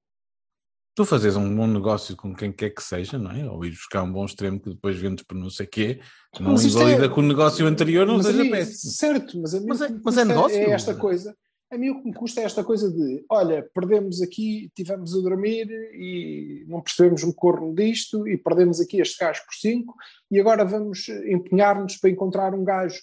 tu 0.94 1.04
fazes 1.04 1.36
um 1.36 1.56
bom 1.56 1.66
negócio 1.66 2.16
com 2.16 2.34
quem 2.34 2.52
quer 2.52 2.70
que 2.70 2.82
seja, 2.82 3.18
não 3.18 3.30
é? 3.30 3.48
Ou 3.48 3.64
ir 3.64 3.70
buscar 3.70 4.02
um 4.02 4.12
bom 4.12 4.24
extremo 4.24 4.60
que 4.60 4.70
depois 4.70 4.98
vendes 4.98 5.24
por 5.24 5.34
não 5.34 5.50
sei 5.50 5.66
quê, 5.66 6.00
não 6.38 6.54
invalida 6.54 7.06
é... 7.06 7.08
que 7.08 7.18
o 7.18 7.22
negócio 7.22 7.66
anterior 7.66 8.06
não 8.06 8.16
mas 8.16 8.26
seja 8.26 8.44
mim, 8.44 8.50
péssimo. 8.50 8.92
Certo, 8.92 9.40
mas 9.40 9.64
mas 9.64 9.80
é, 9.80 9.88
mas 10.04 10.16
é 10.18 10.24
negócio. 10.24 10.56
É 10.56 10.70
esta 10.70 10.94
coisa. 10.94 11.36
A 11.72 11.78
mim 11.78 11.88
o 11.88 12.02
que 12.02 12.08
me 12.08 12.14
custa 12.14 12.42
é 12.42 12.44
esta 12.44 12.62
coisa 12.62 12.92
de, 12.92 13.24
olha, 13.30 13.66
perdemos 13.74 14.20
aqui, 14.20 14.70
tivemos 14.74 15.16
a 15.16 15.22
dormir 15.22 15.70
e 15.94 16.66
não 16.68 16.82
percebemos 16.82 17.24
um 17.24 17.32
corno 17.32 17.74
disto 17.74 18.28
e 18.28 18.36
perdemos 18.36 18.78
aqui 18.78 19.00
este 19.00 19.18
gajo 19.18 19.42
por 19.46 19.54
5 19.54 19.94
e 20.30 20.38
agora 20.38 20.66
vamos 20.66 21.08
empenhar-nos 21.08 21.96
para 21.96 22.10
encontrar 22.10 22.54
um 22.54 22.62
gajo 22.62 23.00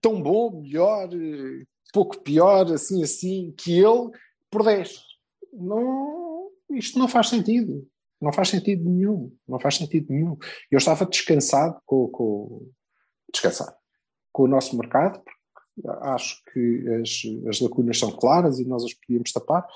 tão 0.00 0.22
bom, 0.22 0.60
melhor, 0.60 1.08
pouco 1.92 2.22
pior, 2.22 2.72
assim, 2.72 3.02
assim, 3.02 3.52
que 3.58 3.72
ele 3.72 4.10
por 4.48 4.62
10. 4.62 4.96
Não, 5.52 6.50
isto 6.70 7.00
não 7.00 7.08
faz 7.08 7.28
sentido. 7.28 7.84
Não 8.20 8.32
faz 8.32 8.48
sentido 8.48 8.88
nenhum. 8.88 9.36
Não 9.46 9.58
faz 9.58 9.74
sentido 9.74 10.12
nenhum. 10.12 10.36
Eu 10.70 10.78
estava 10.78 11.04
descansado 11.04 11.80
com, 11.84 12.06
com 12.08 12.70
descansado 13.32 13.76
com 14.32 14.44
o 14.44 14.48
nosso 14.48 14.78
mercado, 14.78 15.20
acho 16.02 16.42
que 16.52 16.84
as, 17.00 17.22
as 17.48 17.60
lacunas 17.60 17.98
são 17.98 18.10
claras 18.10 18.58
e 18.58 18.66
nós 18.66 18.84
as 18.84 18.94
podíamos 18.94 19.32
tapar. 19.32 19.66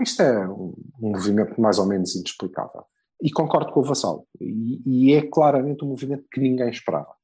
Isto 0.00 0.22
é 0.22 0.48
um, 0.48 0.74
um, 1.00 1.10
movimento 1.10 1.60
mais 1.60 1.78
ou 1.78 1.86
menos 1.86 2.14
inexplicável. 2.14 2.84
E 3.22 3.30
concordo 3.30 3.72
com 3.72 3.80
o 3.80 3.84
Vassal. 3.84 4.26
E, 4.40 4.80
e 4.84 5.14
é 5.14 5.22
claramente 5.22 5.84
um 5.84 5.88
movimento 5.88 6.24
que 6.30 6.40
ninguém 6.40 6.70
esperava 6.70 7.14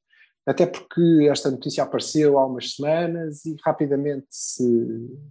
até 0.49 0.65
porque 0.65 1.27
esta 1.29 1.51
notícia 1.51 1.83
apareceu 1.83 2.39
há 2.39 2.45
umas 2.47 2.73
semanas 2.73 3.45
e 3.45 3.55
rapidamente 3.63 4.25
se 4.31 4.63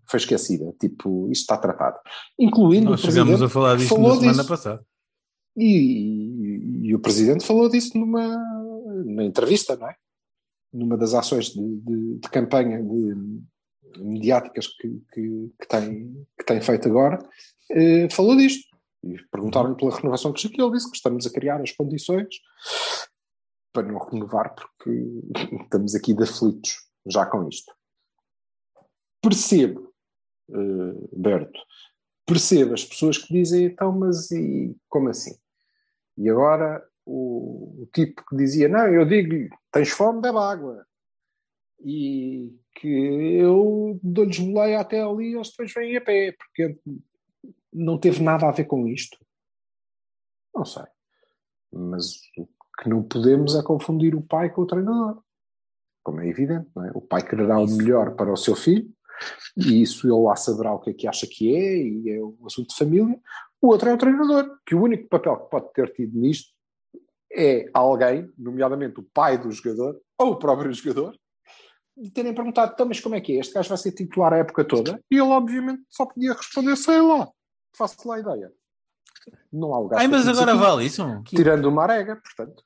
foi 0.09 0.19
esquecida. 0.19 0.73
Tipo, 0.81 1.29
isto 1.29 1.43
está 1.43 1.57
tratado. 1.57 1.99
Incluindo 2.39 2.91
Nós 2.91 3.01
o 3.01 3.03
Presidente. 3.03 3.27
chegamos 3.27 3.43
a 3.43 3.49
falar 3.49 3.77
disto 3.77 3.99
na 3.99 4.15
semana 4.15 4.33
disso. 4.33 4.49
passada. 4.49 4.87
E, 5.57 5.65
e, 5.65 6.87
e, 6.87 6.95
o 6.95 7.01
Presidente 7.01 7.45
falou 7.45 7.69
disso 7.69 7.99
numa, 7.99 8.37
numa 9.05 9.25
entrevista, 9.25 9.75
não 9.75 9.89
é? 9.89 9.97
Numa 10.73 10.97
das 10.97 11.15
ações 11.15 11.47
de, 11.47 11.81
de, 11.81 12.19
de 12.19 12.29
campanha 12.31 12.83
de, 12.83 13.43
mediáticas 13.97 14.67
que, 14.67 15.03
que, 15.13 15.53
que, 15.61 15.69
tem, 15.69 16.27
que 16.37 16.45
tem 16.45 16.61
feito 16.61 16.89
agora, 16.89 17.19
eh, 17.71 18.09
falou 18.11 18.37
disto. 18.37 18.69
E 19.05 19.17
perguntaram-lhe 19.31 19.77
pela 19.77 19.95
renovação 19.95 20.33
que 20.33 20.47
ele 20.47 20.73
disse 20.73 20.91
que 20.91 20.97
estamos 20.97 21.25
a 21.27 21.31
criar 21.31 21.61
as 21.61 21.71
condições 21.73 22.41
para 23.73 23.87
não 23.87 23.99
renovar, 23.99 24.55
porque 24.55 24.91
estamos 25.63 25.95
aqui 25.95 26.13
de 26.13 26.25
aflitos 26.25 26.77
já 27.07 27.25
com 27.27 27.49
isto. 27.49 27.73
Percebo, 29.23 29.93
uh, 30.51 31.09
Berto, 31.17 31.61
percebo 32.27 32.75
as 32.75 32.85
pessoas 32.85 33.19
que 33.19 33.33
dizem 33.33 33.67
então, 33.67 33.93
mas 33.93 34.31
e 34.31 34.77
como 34.89 35.09
assim? 35.09 35.37
E 36.17 36.29
agora 36.29 36.85
o, 37.09 37.83
o 37.83 37.87
tipo 37.87 38.23
que 38.27 38.37
dizia, 38.37 38.69
não, 38.69 38.87
eu 38.87 39.07
digo 39.07 39.57
tens 39.73 39.89
fome, 39.89 40.21
bebe 40.21 40.37
água. 40.37 40.87
E 41.81 42.55
que 42.75 42.87
eu 42.87 43.99
dou-lhes 44.03 44.39
boleia 44.39 44.81
até 44.81 45.01
ali 45.01 45.31
e 45.31 45.35
eles 45.35 45.51
depois 45.51 45.73
vêm 45.73 45.97
a 45.97 46.01
pé, 46.01 46.33
porque 46.33 46.79
não 47.73 47.99
teve 47.99 48.23
nada 48.23 48.47
a 48.47 48.53
ver 48.53 48.65
com 48.65 48.87
isto. 48.87 49.17
Não 50.55 50.65
sei. 50.65 50.85
Mas 51.73 52.21
o 52.37 52.47
que 52.81 52.89
não 52.89 53.03
podemos 53.03 53.55
é 53.55 53.63
confundir 53.63 54.15
o 54.15 54.23
pai 54.23 54.51
com 54.51 54.63
o 54.63 54.67
treinador. 54.67 55.23
Como 56.05 56.21
é 56.21 56.29
evidente, 56.29 56.69
é? 56.79 56.91
O 56.95 57.01
pai 57.01 57.27
quererá 57.27 57.59
o 57.59 57.67
melhor 57.67 58.17
para 58.17 58.33
o 58.33 58.37
seu 58.37 58.57
filho, 58.57 58.91
e 59.57 59.83
isso 59.83 60.07
ele 60.07 60.25
lá 60.25 60.37
saberá 60.37 60.73
o 60.73 60.81
que 60.81 60.91
é 60.91 60.95
que 60.95 61.09
acha 61.09 61.27
que 61.27 61.55
é, 61.55 61.77
e 61.77 62.11
é 62.11 62.23
um 62.23 62.47
assunto 62.47 62.69
de 62.69 62.77
família. 62.77 63.19
O 63.61 63.69
outro 63.69 63.89
é 63.89 63.95
o 63.95 63.99
treinador, 63.99 64.59
que 64.67 64.75
o 64.75 64.83
único 64.83 65.09
papel 65.09 65.37
que 65.37 65.51
pode 65.51 65.73
ter 65.73 65.93
tido 65.93 66.19
nisto 66.19 66.58
é 67.33 67.69
alguém, 67.75 68.31
nomeadamente 68.39 69.01
o 69.01 69.07
pai 69.13 69.37
do 69.39 69.51
jogador, 69.51 70.01
ou 70.19 70.33
o 70.33 70.37
próprio 70.37 70.73
jogador, 70.73 71.15
de 71.97 72.11
terem 72.11 72.33
perguntado, 72.35 72.73
então, 72.75 72.87
mas 72.87 73.01
como 73.01 73.15
é 73.17 73.21
que 73.21 73.37
é? 73.37 73.41
Este 73.41 73.55
gajo 73.55 73.69
vai 73.69 73.79
ser 73.79 73.93
titular 73.93 74.33
a 74.33 74.39
época 74.39 74.65
toda? 74.65 75.01
E 75.11 75.15
ele, 75.17 75.23
obviamente, 75.23 75.83
só 75.91 76.07
podia 76.07 76.33
responder, 76.33 76.77
sei 76.77 77.01
lá, 77.01 77.29
faço 77.77 77.97
lá 78.07 78.17
a 78.17 78.21
ideia. 78.21 78.53
Não 79.53 79.75
há 79.75 79.79
lugar. 79.79 79.99
Ai, 80.01 80.09
mas 80.09 80.27
agora 80.29 80.53
aqui, 80.53 80.61
vale 80.61 80.85
isso? 80.87 81.23
Tirando 81.25 81.67
uma 81.67 81.83
arega, 81.83 82.17
portanto. 82.17 82.63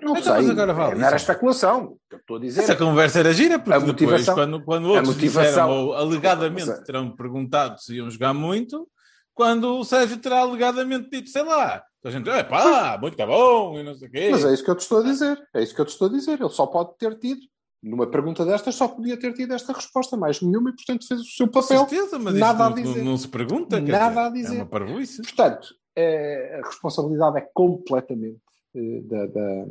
Não 0.00 0.12
então, 0.16 0.22
sei, 0.22 0.32
mas 0.42 0.50
agora 0.50 0.74
vale 0.74 0.94
não 0.96 1.06
era 1.06 1.16
isso. 1.16 1.24
especulação. 1.24 1.96
Eu 2.10 2.18
estou 2.18 2.36
a 2.36 2.40
dizer. 2.40 2.60
Essa 2.62 2.76
conversa 2.76 3.20
era 3.20 3.32
gira, 3.32 3.58
porque 3.58 3.72
A 3.72 3.78
depois, 3.78 3.92
motivação- 3.92 4.34
quando, 4.34 4.64
quando 4.64 4.88
outros 4.88 5.08
motivação- 5.14 5.48
disseram, 5.50 5.70
ou 5.86 5.94
alegadamente 5.94 6.70
é- 6.70 6.82
terão 6.82 7.14
perguntado 7.16 7.80
se 7.80 7.94
iam 7.96 8.10
jogar 8.10 8.34
muito, 8.34 8.86
quando 9.32 9.78
o 9.78 9.84
Sérgio 9.84 10.18
terá 10.18 10.40
alegadamente 10.40 11.08
dito, 11.08 11.30
sei 11.30 11.42
lá, 11.42 11.82
a 12.04 12.10
gente, 12.10 12.28
é 12.28 12.42
pá, 12.44 12.98
muito 13.00 13.16
tá 13.16 13.26
bom, 13.26 13.78
e 13.78 13.82
não 13.82 13.94
sei 13.94 14.08
o 14.08 14.10
quê. 14.10 14.28
Mas 14.30 14.44
é 14.44 14.52
isso 14.52 14.64
que 14.64 14.70
eu 14.70 14.76
te 14.76 14.80
estou 14.80 14.98
a 15.00 15.02
dizer. 15.02 15.42
É 15.54 15.62
isso 15.62 15.74
que 15.74 15.80
eu 15.80 15.84
te 15.84 15.90
estou 15.90 16.08
a 16.08 16.10
dizer. 16.10 16.40
Ele 16.40 16.48
só 16.50 16.66
pode 16.66 16.96
ter 16.98 17.18
tido, 17.18 17.40
numa 17.82 18.06
pergunta 18.06 18.44
destas, 18.44 18.74
só 18.74 18.88
podia 18.88 19.18
ter 19.18 19.32
tido 19.34 19.52
esta 19.54 19.72
resposta, 19.72 20.16
mais 20.16 20.40
nenhuma, 20.40 20.70
e 20.70 20.74
portanto 20.74 21.06
fez 21.06 21.20
o 21.20 21.24
seu 21.24 21.46
Com 21.46 21.60
papel. 21.60 21.78
certeza, 21.88 22.18
mas 22.18 22.34
Nada 22.34 22.52
isto 22.52 22.62
a 22.62 22.68
não, 22.70 22.74
dizer. 22.92 23.04
não 23.04 23.16
se 23.16 23.28
pergunta. 23.28 23.80
Nada 23.80 24.08
dizer, 24.08 24.18
a 24.20 24.28
dizer. 24.30 24.54
É 24.56 24.62
uma 24.62 24.66
parvoíce. 24.66 25.22
Portanto, 25.22 25.68
eh, 25.96 26.60
a 26.62 26.66
responsabilidade 26.66 27.38
é 27.38 27.48
completamente 27.54 28.40
eh, 28.76 29.00
da, 29.02 29.26
da- 29.26 29.64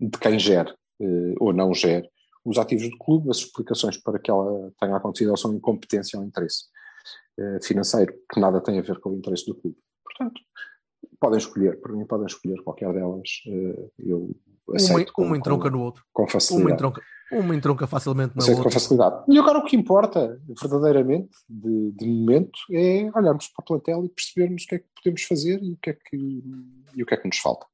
de 0.00 0.18
quem 0.20 0.38
gere 0.38 0.70
eh, 1.00 1.34
ou 1.40 1.52
não 1.52 1.72
gere 1.74 2.08
os 2.44 2.58
ativos 2.58 2.88
do 2.90 2.98
clube. 2.98 3.30
As 3.30 3.38
explicações 3.38 3.96
para 3.96 4.18
que 4.18 4.30
ela 4.30 4.70
tenha 4.80 4.96
acontecido 4.96 5.30
ou 5.30 5.36
são 5.36 5.54
incompetência 5.54 6.18
ou 6.18 6.24
interesse 6.24 6.64
eh, 7.38 7.58
financeiro, 7.62 8.12
que 8.32 8.38
nada 8.40 8.60
tem 8.60 8.78
a 8.78 8.82
ver 8.82 8.98
com 9.00 9.10
o 9.10 9.16
interesse 9.16 9.46
do 9.46 9.54
clube. 9.54 9.76
Portanto, 10.04 10.40
podem 11.20 11.38
escolher, 11.38 11.80
para 11.80 11.92
mim 11.92 12.04
podem 12.06 12.26
escolher 12.26 12.62
qualquer 12.62 12.92
delas. 12.92 13.28
eh, 13.46 13.88
eu 13.98 14.34
Uma, 14.66 14.76
aceito 14.76 15.12
com, 15.12 15.24
uma 15.24 15.36
entronca 15.36 15.70
com, 15.70 15.76
no 15.76 15.82
outro. 15.82 16.04
com 16.12 16.22
Uma 16.22 16.28
facilidade. 16.30 16.72
entronca, 16.74 17.02
uma 17.32 17.54
entronca 17.54 17.86
facilmente 17.86 18.36
na 18.36 18.42
Aceito 18.42 18.56
com 18.58 18.62
outra. 18.64 18.78
facilidade. 18.80 19.24
E 19.28 19.38
agora 19.38 19.58
o 19.58 19.64
que 19.64 19.76
importa, 19.76 20.40
verdadeiramente, 20.60 21.30
de, 21.48 21.92
de 21.92 22.06
momento, 22.06 22.58
é 22.72 23.10
olharmos 23.14 23.48
para 23.48 23.62
o 23.62 23.66
plantel 23.66 24.04
e 24.04 24.08
percebermos 24.08 24.64
o 24.64 24.66
que 24.66 24.74
é 24.76 24.78
que 24.78 24.86
podemos 24.96 25.22
fazer 25.22 25.62
e 25.62 25.72
o 25.72 25.76
que 25.80 25.90
é 25.90 25.92
que, 25.94 26.16
e 26.94 27.02
o 27.02 27.06
que, 27.06 27.14
é 27.14 27.16
que 27.16 27.26
nos 27.26 27.38
falta. 27.38 27.66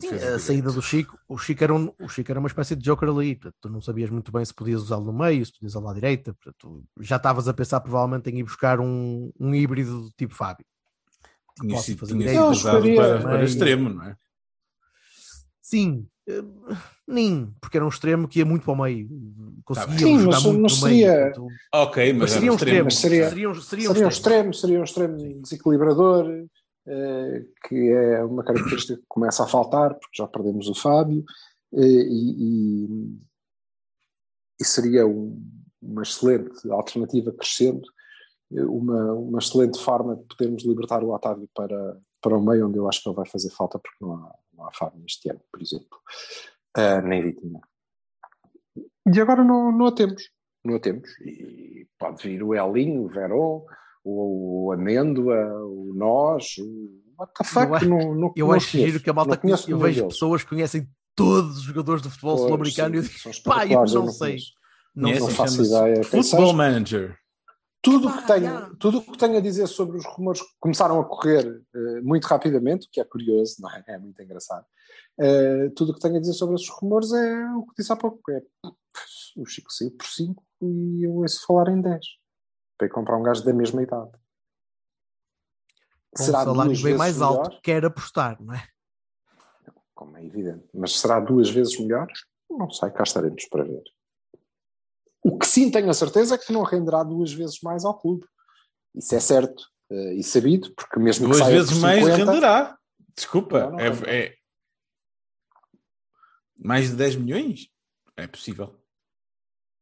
Sim, 0.00 0.14
a 0.14 0.38
saída 0.38 0.72
do 0.72 0.80
Chico, 0.80 1.18
o 1.28 1.36
Chico, 1.36 1.62
era 1.62 1.74
um, 1.74 1.92
o 2.00 2.08
Chico 2.08 2.30
era 2.32 2.40
uma 2.40 2.46
espécie 2.48 2.74
de 2.74 2.82
joker 2.82 3.06
ali, 3.06 3.34
portanto, 3.34 3.56
tu 3.60 3.68
não 3.68 3.82
sabias 3.82 4.08
muito 4.08 4.32
bem 4.32 4.42
se 4.42 4.54
podias 4.54 4.80
usá-lo 4.80 5.04
no 5.04 5.12
meio, 5.12 5.44
se 5.44 5.52
podias 5.52 5.72
usá-lo 5.74 5.90
à 5.90 5.92
direita, 5.92 6.32
portanto, 6.42 6.82
já 7.00 7.16
estavas 7.16 7.46
a 7.48 7.52
pensar 7.52 7.80
provavelmente 7.80 8.30
em 8.30 8.38
ir 8.38 8.44
buscar 8.44 8.80
um, 8.80 9.30
um 9.38 9.54
híbrido 9.54 10.04
do 10.04 10.10
tipo 10.16 10.34
Fábio. 10.34 10.64
Tinha 11.60 11.74
possa 11.74 11.86
sido, 11.86 11.98
fazer 11.98 12.14
tinha 12.14 12.28
sido 12.28 12.48
usado 12.50 12.94
para, 12.94 13.20
para 13.22 13.44
extremo, 13.44 13.88
não 13.90 14.04
é? 14.04 14.16
Sim, 15.62 16.06
eh, 16.26 16.42
nem, 17.06 17.54
porque 17.60 17.76
era 17.76 17.84
um 17.84 17.90
extremo 17.90 18.26
que 18.28 18.38
ia 18.38 18.44
muito 18.46 18.64
para 18.64 18.72
o 18.72 18.82
meio, 18.82 19.08
conseguia 19.64 19.98
Sim, 19.98 20.18
mas 20.26 20.42
muito 20.44 20.60
não 20.60 20.68
seria- 20.68 21.12
meio. 21.12 21.24
portanto, 21.34 21.48
Ok, 21.74 22.12
mas, 22.12 22.20
mas 22.20 22.30
seria 22.32 22.52
um 22.52 22.54
extremo. 22.56 22.88
extremo, 22.88 22.90
seria- 22.90 23.28
seria, 23.28 23.50
um- 23.50 23.54
seria 23.60 23.90
um 23.90 23.92
Seria 23.92 24.06
um 24.06 24.08
extremo. 24.10 24.54
seria 24.54 24.80
um 24.80 24.84
extremo 24.84 25.16
desequilibrador, 25.42 26.46
eh, 26.86 27.44
que 27.68 27.90
é 27.90 28.24
uma 28.24 28.42
característica 28.44 28.96
que 28.96 29.04
começa 29.08 29.44
a 29.44 29.46
faltar, 29.46 29.94
porque 29.94 30.16
já 30.16 30.26
perdemos 30.26 30.68
o 30.68 30.74
Fábio, 30.74 31.22
eh, 31.74 31.80
e, 31.82 32.86
e- 32.86 33.18
e 34.60 34.64
seria 34.64 35.06
um- 35.06 35.42
uma 35.82 36.02
excelente 36.02 36.70
alternativa 36.70 37.30
crescendo, 37.32 37.82
uma, 38.50 39.12
uma 39.12 39.38
excelente 39.38 39.78
forma 39.80 40.16
de 40.16 40.24
podermos 40.24 40.64
libertar 40.64 41.02
o 41.04 41.12
Otávio 41.12 41.48
para, 41.54 41.98
para 42.20 42.36
o 42.36 42.42
meio, 42.42 42.66
onde 42.68 42.78
eu 42.78 42.88
acho 42.88 43.02
que 43.02 43.08
ele 43.08 43.16
vai 43.16 43.26
fazer 43.26 43.50
falta, 43.50 43.78
porque 43.78 43.96
não 44.04 44.14
há, 44.14 44.34
não 44.54 44.66
há 44.66 44.72
Fábio 44.72 45.02
este 45.06 45.30
ano, 45.30 45.40
por 45.52 45.60
exemplo, 45.60 45.98
Ah, 46.74 47.00
nem 47.02 47.22
Vitinha. 47.22 47.60
E 49.14 49.20
agora 49.20 49.42
não, 49.44 49.72
não 49.72 49.86
a 49.86 49.92
temos. 49.92 50.30
Não 50.64 50.76
a 50.76 50.80
temos. 50.80 51.08
E 51.20 51.86
pode 51.98 52.22
vir 52.22 52.42
o 52.42 52.54
Elinho, 52.54 53.04
o 53.04 53.08
Verón, 53.08 53.64
o, 54.04 54.66
o 54.66 54.72
Amêndoa, 54.72 55.36
o 55.64 55.92
Nós, 55.94 56.56
o 56.58 57.02
what 57.18 57.32
the 57.34 57.44
fuck? 57.44 57.66
Eu 57.66 57.74
acho- 57.74 57.88
não, 57.88 58.14
não, 58.14 58.32
Eu 58.36 58.46
não 58.48 58.52
acho 58.54 58.70
conheço. 58.72 58.90
giro 58.92 59.02
que 59.02 59.10
a 59.10 59.12
malta 59.12 59.36
conhece, 59.36 59.70
eu 59.70 59.78
vejo 59.78 60.00
deles. 60.00 60.14
pessoas 60.14 60.42
que 60.42 60.50
conhecem 60.50 60.88
todos 61.16 61.58
os 61.58 61.62
jogadores 61.62 62.02
de 62.02 62.08
futebol 62.10 62.38
sul-americano 62.38 62.94
e 62.94 62.98
eu 62.98 63.02
digo, 63.02 63.14
pá, 63.44 63.66
eu 63.66 63.84
não 63.84 64.08
sei. 64.08 64.38
Não, 64.94 65.10
não 65.10 65.28
faço 65.28 65.62
ideia. 65.64 66.02
Seja. 66.04 66.52
Manager. 66.52 67.18
Tudo 67.80 68.12
que 68.12 68.26
tenho, 68.26 68.76
tudo 68.76 69.02
que 69.02 69.16
tenho 69.16 69.38
a 69.38 69.40
dizer 69.40 69.66
sobre 69.68 69.96
os 69.96 70.04
rumores 70.04 70.42
que 70.42 70.48
começaram 70.58 71.00
a 71.00 71.04
correr 71.04 71.62
eh, 71.74 72.00
muito 72.02 72.24
rapidamente, 72.24 72.86
o 72.86 72.90
que 72.90 73.00
é 73.00 73.04
curioso, 73.04 73.56
não 73.60 73.70
é? 73.70 73.84
É 73.86 73.98
muito 73.98 74.20
engraçado. 74.20 74.66
Eh, 75.20 75.70
tudo 75.76 75.92
o 75.92 75.94
que 75.94 76.00
tenho 76.00 76.16
a 76.16 76.20
dizer 76.20 76.32
sobre 76.32 76.56
esses 76.56 76.68
rumores 76.68 77.12
é 77.12 77.46
o 77.54 77.62
que 77.66 77.74
disse 77.78 77.92
há 77.92 77.96
pouco: 77.96 78.30
é 78.30 78.42
o 79.36 79.46
Chico 79.46 79.72
saiu 79.72 79.92
por 79.92 80.06
5 80.06 80.44
e 80.62 81.06
eu 81.06 81.14
ouço 81.14 81.46
falar 81.46 81.68
em 81.68 81.80
10 81.80 82.04
para 82.76 82.86
ir 82.86 82.90
comprar 82.90 83.16
um 83.16 83.22
gajo 83.22 83.44
da 83.44 83.52
mesma 83.52 83.82
idade. 83.82 84.10
Com 86.16 86.22
um 86.22 86.26
salário 86.26 86.54
duas 86.54 86.82
bem 86.82 86.84
vezes 86.84 86.98
mais 86.98 87.16
melhor? 87.16 87.38
alto, 87.38 87.60
quer 87.62 87.84
apostar, 87.84 88.42
não 88.42 88.54
é? 88.54 88.68
Como 89.94 90.16
é 90.16 90.24
evidente. 90.24 90.68
Mas 90.72 90.98
será 90.98 91.20
duas 91.20 91.50
vezes 91.50 91.78
melhor? 91.78 92.06
Não 92.48 92.70
sei, 92.70 92.90
cá 92.90 93.02
estaremos 93.02 93.44
para 93.46 93.64
ver. 93.64 93.82
O 95.28 95.38
que 95.38 95.46
sim 95.46 95.70
tenho 95.70 95.90
a 95.90 95.94
certeza 95.94 96.34
é 96.34 96.38
que 96.38 96.52
não 96.52 96.62
renderá 96.62 97.02
duas 97.04 97.32
vezes 97.32 97.60
mais 97.62 97.84
ao 97.84 97.98
clube. 97.98 98.24
Isso 98.94 99.14
é 99.14 99.20
certo 99.20 99.62
eh, 99.90 100.14
e 100.14 100.22
sabido, 100.22 100.72
porque 100.74 100.98
mesmo 100.98 101.26
Duas 101.26 101.38
que 101.38 101.44
saia 101.44 101.56
vezes 101.56 101.72
por 101.72 101.80
mais 101.80 102.04
50, 102.04 102.24
renderá. 102.24 102.78
Desculpa, 103.16 103.60
Não, 103.60 103.70
não 103.72 103.78
é, 103.80 103.88
é- 104.06 104.34
mais 106.56 106.90
de 106.90 106.96
10 106.96 107.16
milhões? 107.16 107.68
É 108.16 108.26
possível. 108.26 108.74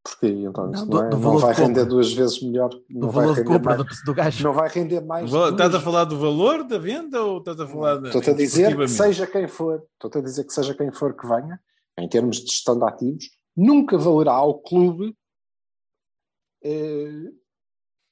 Porque 0.04 0.26
então 0.28 0.66
Não, 0.66 0.72
isso 0.72 0.86
do- 0.86 0.96
não, 0.98 1.06
é- 1.06 1.10
não 1.10 1.18
valor 1.20 1.40
vai 1.40 1.54
render 1.54 1.84
duas 1.84 2.12
vezes 2.12 2.40
melhor. 2.42 2.68
Do 2.70 2.84
Não 2.90 3.10
vai 3.10 3.22
valor 3.24 3.34
de 3.34 3.40
render 3.42 3.52
compra 3.58 3.76
mais, 3.76 3.98
do, 4.00 4.04
do 4.04 4.14
gajo. 4.14 4.44
não 4.44 4.52
vai 4.52 4.68
render 4.68 5.00
mais. 5.00 5.30
Val- 5.30 5.50
Estás 5.50 5.68
a 5.68 5.72
duas- 5.72 5.82
falar 5.82 6.04
do 6.04 6.18
valor 6.18 6.64
da 6.64 6.78
venda 6.78 7.22
ou 7.24 7.38
estás 7.38 7.58
a 7.60 7.66
falar 7.66 7.96
de, 8.00 8.06
Estou-te 8.08 8.30
a 8.30 8.34
dizer 8.34 8.76
que 8.76 8.88
seja 8.88 9.26
quem 9.26 9.48
for, 9.48 9.82
estou-te 9.94 10.18
a 10.18 10.20
dizer 10.20 10.44
que 10.44 10.52
seja 10.52 10.74
quem 10.74 10.92
for 10.92 11.16
que 11.16 11.26
venha, 11.26 11.60
em 11.98 12.08
termos 12.08 12.36
de 12.36 12.46
gestão 12.50 12.78
de 12.78 12.84
ativos, 12.84 13.24
nunca 13.56 13.98
valerá 13.98 14.32
ao 14.32 14.60
clube 14.60 15.16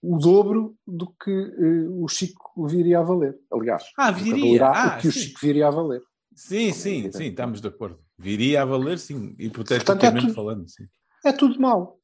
o 0.03 0.19
dobro 0.19 0.77
do 0.87 1.07
que 1.13 1.31
eh, 1.31 1.89
o 1.91 2.07
Chico 2.09 2.67
viria 2.67 2.99
a 3.01 3.03
valer. 3.03 3.39
Aliás, 3.53 3.85
Ah, 3.97 4.11
viria. 4.11 4.67
Ah, 4.69 4.97
o 4.99 5.01
que 5.01 5.09
o 5.09 5.13
sim. 5.13 5.21
Chico 5.21 5.41
viria 5.43 5.69
a 5.69 5.71
valer. 5.71 6.03
Sim, 6.35 6.73
sim, 6.73 7.11
sim, 7.13 7.25
estamos 7.27 7.61
de 7.61 7.69
acordo. 7.69 7.99
Viria 8.19 8.63
a 8.63 8.65
valer, 8.65 8.99
sim, 8.99 9.15
Portanto, 9.29 9.41
é 9.41 9.45
hipoteticamente 9.47 10.27
tudo- 10.27 10.35
falando, 10.35 10.69
sim. 10.69 10.85
É 11.25 11.33
tudo 11.33 11.61
mau. 11.61 11.99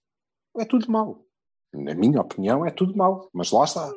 É 0.59 0.65
tudo 0.65 0.91
mau. 0.91 1.27
Na 1.73 1.95
minha 1.95 2.21
opinião, 2.21 2.65
é 2.65 2.71
tudo 2.71 2.97
mau. 2.97 3.29
Mas 3.33 3.51
lá 3.51 3.65
está. 3.65 3.93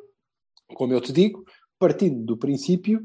Como 0.75 0.93
eu 0.93 1.01
te 1.01 1.11
digo, 1.13 1.43
partindo 1.79 2.23
do 2.25 2.37
princípio, 2.37 3.01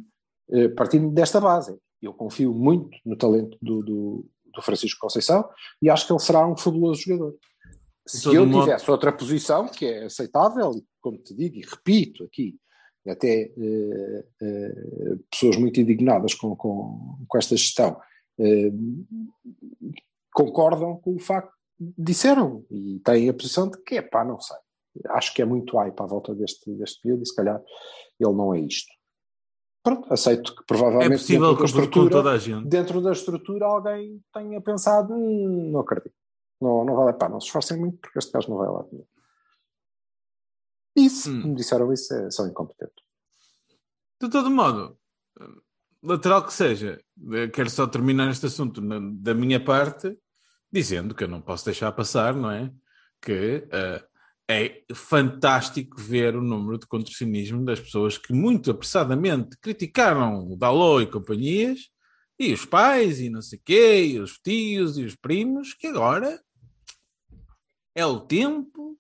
eh, 0.51 0.69
partindo 0.69 1.11
desta 1.13 1.41
base. 1.41 1.79
Eu 2.03 2.13
confio 2.15 2.53
muito 2.55 2.97
no 3.05 3.17
talento 3.17 3.57
do, 3.61 3.83
do, 3.83 4.27
do 4.55 4.63
Francisco 4.63 5.01
Conceição 5.01 5.49
e 5.83 5.91
acho 5.91 6.07
que 6.07 6.13
ele 6.13 6.21
será 6.21 6.47
um 6.47 6.57
fabuloso 6.57 7.01
jogador. 7.03 7.35
Se 8.09 8.35
eu 8.35 8.47
modo- 8.47 8.65
tivesse 8.65 8.91
outra 8.91 9.13
posição, 9.13 9.69
que 9.69 9.87
é 9.87 10.05
aceitável, 10.05 10.83
como 11.01 11.19
te 11.19 11.35
digo 11.35 11.57
e 11.57 11.61
repito 11.61 12.25
aqui, 12.25 12.59
até 13.07 13.53
eh, 13.57 14.25
eh, 14.43 15.17
pessoas 15.31 15.57
muito 15.57 15.81
indignadas 15.81 16.35
com, 16.35 16.55
com, 16.57 17.19
com 17.27 17.39
esta 17.39 17.57
gestão 17.57 17.99
eh, 18.39 18.71
concordam 20.33 20.97
com 20.97 21.15
o 21.15 21.19
facto 21.19 21.53
disseram 21.97 22.65
e 22.71 23.01
têm 23.05 23.29
a 23.29 23.35
posição 23.35 23.71
de 23.71 23.81
que 23.83 23.97
é 23.97 24.03
pá, 24.03 24.25
não 24.25 24.41
sei. 24.41 24.57
Acho 25.11 25.33
que 25.33 25.41
é 25.41 25.45
muito 25.45 25.77
hype 25.77 26.01
à 26.01 26.07
volta 26.07 26.35
deste, 26.35 26.71
deste 26.75 27.07
miúdo 27.07 27.23
e 27.23 27.27
se 27.27 27.35
calhar 27.35 27.63
ele 28.19 28.33
não 28.33 28.53
é 28.53 28.61
isto. 28.61 28.93
Pronto, 29.83 30.13
aceito 30.13 30.55
que 30.55 30.63
É 30.63 30.65
provavelmente 30.67 31.21
possível 31.21 31.49
dentro, 31.51 31.59
da 31.59 31.65
estrutura, 31.65 32.63
dentro 32.65 33.01
da 33.01 33.13
estrutura 33.13 33.67
alguém 33.67 34.21
tenha 34.35 34.61
pensado, 34.61 35.15
hum, 35.15 35.71
não 35.71 35.81
acredito. 35.81 36.15
Não, 36.61 36.85
não 36.85 36.97
vale 36.97 37.11
a 37.11 37.15
pena, 37.15 37.31
não 37.33 37.41
se 37.41 37.47
esforcem 37.47 37.79
muito 37.79 37.99
porque 37.99 38.19
este 38.19 38.33
gajo 38.33 38.51
não 38.51 38.59
vai 38.59 38.69
lá. 38.69 38.85
E 40.97 41.09
se 41.09 41.31
Hum. 41.31 41.49
me 41.49 41.55
disseram 41.55 41.93
isso, 41.93 42.13
é, 42.13 42.31
são 42.31 42.49
incompetentes. 42.49 43.05
De 44.21 44.29
todo 44.29 44.51
modo, 44.51 44.99
lateral 46.03 46.45
que 46.45 46.53
seja, 46.53 47.01
eh, 47.35 47.49
quero 47.49 47.71
só 47.71 47.87
terminar 47.87 48.29
este 48.31 48.47
assunto 48.47 48.81
na- 48.81 48.99
da 49.01 49.33
minha 49.35 49.63
parte, 49.65 50.19
dizendo 50.73 51.15
que 51.15 51.23
eu 51.23 51.29
não 51.29 51.41
posso 51.41 51.65
deixar 51.65 51.93
passar, 51.93 52.35
não 52.35 52.51
é? 52.51 52.73
Que 53.23 53.69
eh, 53.71 54.05
é 54.51 54.85
fantástico 54.95 56.01
ver 56.01 56.35
o 56.35 56.43
número 56.43 56.79
de 56.79 56.87
contorcionismo 56.89 57.65
das 57.65 57.79
pessoas 57.79 58.19
que 58.19 58.33
muito 58.33 58.71
apressadamente 58.73 59.57
criticaram 59.59 60.49
o 60.51 60.57
Dalot 60.57 61.05
e 61.05 61.11
companhias, 61.11 61.91
e 62.41 62.53
os 62.53 62.65
pais, 62.65 63.21
e 63.21 63.29
não 63.31 63.43
sei 63.43 63.61
quê, 63.65 64.05
e 64.05 64.19
os 64.21 64.39
tios, 64.39 64.97
e 64.99 65.05
os 65.05 65.15
primos, 65.15 65.75
que 65.75 65.87
agora 65.87 66.41
é 67.99 68.07
o 68.07 68.21
tempo, 68.21 68.97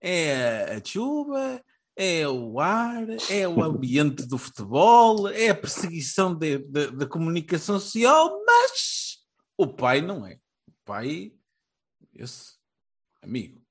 é 0.00 0.74
a 0.74 0.84
chuva, 0.84 1.62
é 1.94 2.26
o 2.26 2.58
ar, 2.58 3.06
é 3.30 3.46
o 3.46 3.62
ambiente 3.62 4.26
do 4.26 4.36
futebol, 4.36 5.28
é 5.28 5.50
a 5.50 5.54
perseguição 5.54 6.36
da 6.36 7.06
comunicação 7.06 7.78
social, 7.78 8.42
mas 8.44 9.18
o 9.56 9.68
pai 9.68 10.00
não 10.00 10.26
é. 10.26 10.40
O 10.66 10.72
pai, 10.84 11.32
esse 12.14 12.54
amigo, 13.22 13.62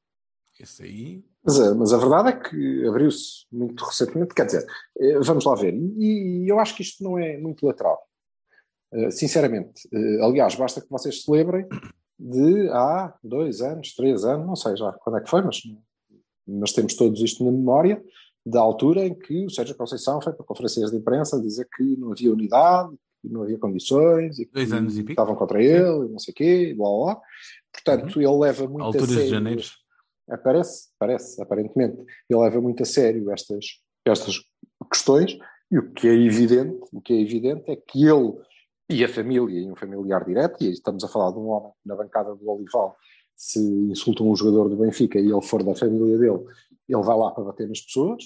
esse 0.58 0.84
aí. 0.84 1.26
Mas, 1.44 1.60
a- 1.60 1.76
mas 1.76 1.92
a 1.92 1.98
verdade 1.98 2.30
é 2.30 2.40
que 2.40 2.88
abriu-se 2.88 3.46
muito 3.52 3.84
recentemente, 3.84 4.34
quer 4.34 4.46
dizer, 4.46 4.66
eh, 5.00 5.20
vamos 5.20 5.44
lá 5.44 5.54
ver, 5.56 5.74
e, 5.74 6.46
e 6.46 6.48
eu 6.50 6.60
acho 6.62 6.76
que 6.76 6.84
isto 6.84 7.04
não 7.04 7.20
é 7.20 7.38
muito 7.38 7.66
lateral, 7.66 8.00
Eh, 8.94 9.10
sinceramente. 9.12 9.88
Eh, 9.92 10.22
aliás, 10.24 10.54
basta 10.56 10.80
que 10.82 10.90
vocês 10.90 11.24
se 11.24 11.32
lembrem 11.32 11.66
de 12.22 12.70
há 12.70 13.14
dois 13.24 13.62
anos, 13.62 13.96
três 13.96 14.24
anos, 14.24 14.46
não 14.46 14.56
sei 14.56 14.78
já 14.78 14.92
quando 14.94 15.18
é 15.18 15.22
que 15.22 15.30
foi, 15.30 15.42
mas, 15.42 15.60
mas 16.48 16.72
temos 16.72 16.96
todos 16.96 17.20
isto 17.20 17.44
na 17.44 17.52
memória, 17.52 18.02
da 18.46 18.60
altura 18.60 19.06
em 19.06 19.14
que 19.14 19.46
o 19.46 19.50
Sérgio 19.50 19.76
Conceição 19.76 20.22
foi 20.22 20.34
para 20.34 20.46
conferências 20.46 20.92
de 20.92 20.98
imprensa 20.98 21.42
dizer 21.42 21.68
que 21.76 21.84
não 21.98 22.12
havia 22.12 22.32
unidade, 22.32 22.96
que 23.22 23.30
não 23.30 23.44
havia 23.44 23.58
condições, 23.58 24.38
e 24.38 24.46
que 24.46 24.54
Dois 24.54 24.72
anos 24.72 24.98
e 24.98 25.02
pico. 25.02 25.12
estavam 25.12 25.36
contra 25.36 25.64
ele, 25.64 26.08
e 26.08 26.10
não 26.10 26.20
sei 26.20 26.32
o 26.32 26.36
quê, 26.36 26.70
e 26.70 26.74
blá 26.76 26.88
blá 26.90 27.06
blá. 27.06 27.22
Portanto, 27.74 28.22
ele 28.22 28.38
leva 28.38 28.68
muito 28.68 28.84
a 28.84 28.86
Alturas 28.86 29.08
de 29.08 29.14
sério 29.16 29.30
janeiro. 29.30 29.64
Aparece, 30.30 30.90
parece, 31.00 31.42
aparentemente. 31.42 31.98
Ele 32.30 32.40
leva 32.40 32.62
muito 32.62 32.84
a 32.84 32.86
sério 32.86 33.32
estas, 33.32 33.66
estas 34.06 34.36
questões 34.92 35.38
e 35.72 35.78
o 35.78 35.92
que 35.92 36.08
é 36.08 36.14
evidente, 36.14 36.80
o 36.92 37.02
que 37.02 37.14
é 37.14 37.22
evidente 37.22 37.70
é 37.72 37.76
que 37.76 38.06
ele 38.06 38.34
e 38.91 39.04
a 39.04 39.10
família, 39.10 39.60
e 39.60 39.71
um 39.71 39.75
familiar 39.75 40.23
direto, 40.25 40.63
e 40.63 40.71
estamos 40.71 41.04
a 41.04 41.08
falar 41.08 41.32
de 41.32 41.38
um 41.39 41.47
homem 41.47 41.71
na 41.86 41.95
bancada 41.95 42.36
do 42.36 42.49
Olival, 42.49 42.95
se 43.36 43.60
insulta 43.60 44.23
um 44.23 44.36
jogador 44.36 44.69
do 44.69 44.75
Benfica 44.77 45.19
e 45.19 45.32
ele 45.32 45.41
for 45.41 45.63
da 45.63 45.73
família 45.75 46.17
dele, 46.17 46.43
ele 46.88 47.01
vai 47.01 47.17
lá 47.17 47.32
para 47.32 47.43
bater 47.43 47.67
nas 47.67 47.81
pessoas, 47.81 48.23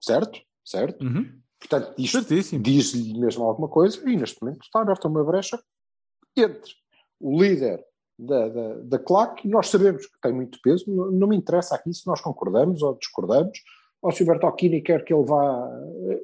certo? 0.00 0.38
Certo? 0.64 1.02
Uhum. 1.04 1.40
Portanto, 1.58 1.94
isto 1.96 2.18
Certíssimo. 2.22 2.62
diz-lhe 2.62 3.18
mesmo 3.18 3.44
alguma 3.44 3.68
coisa 3.68 3.98
e 4.08 4.16
neste 4.16 4.42
momento 4.42 4.62
está 4.62 4.80
aberta 4.82 5.08
uma 5.08 5.24
brecha 5.24 5.58
entre 6.36 6.72
o 7.20 7.40
líder 7.42 7.82
da, 8.18 8.48
da, 8.48 8.74
da 8.80 8.98
claque 8.98 9.46
e 9.48 9.50
nós 9.50 9.68
sabemos 9.68 10.06
que 10.06 10.20
tem 10.20 10.32
muito 10.32 10.58
peso, 10.62 10.84
não, 10.88 11.10
não 11.10 11.28
me 11.28 11.36
interessa 11.36 11.74
aqui 11.74 11.92
se 11.94 12.06
nós 12.06 12.20
concordamos 12.20 12.82
ou 12.82 12.94
discordamos, 12.98 13.58
ou 14.02 14.12
se 14.12 14.22
o 14.22 14.26
Bertolini 14.26 14.82
quer 14.82 15.04
que 15.04 15.14
ele 15.14 15.24
vá 15.24 15.70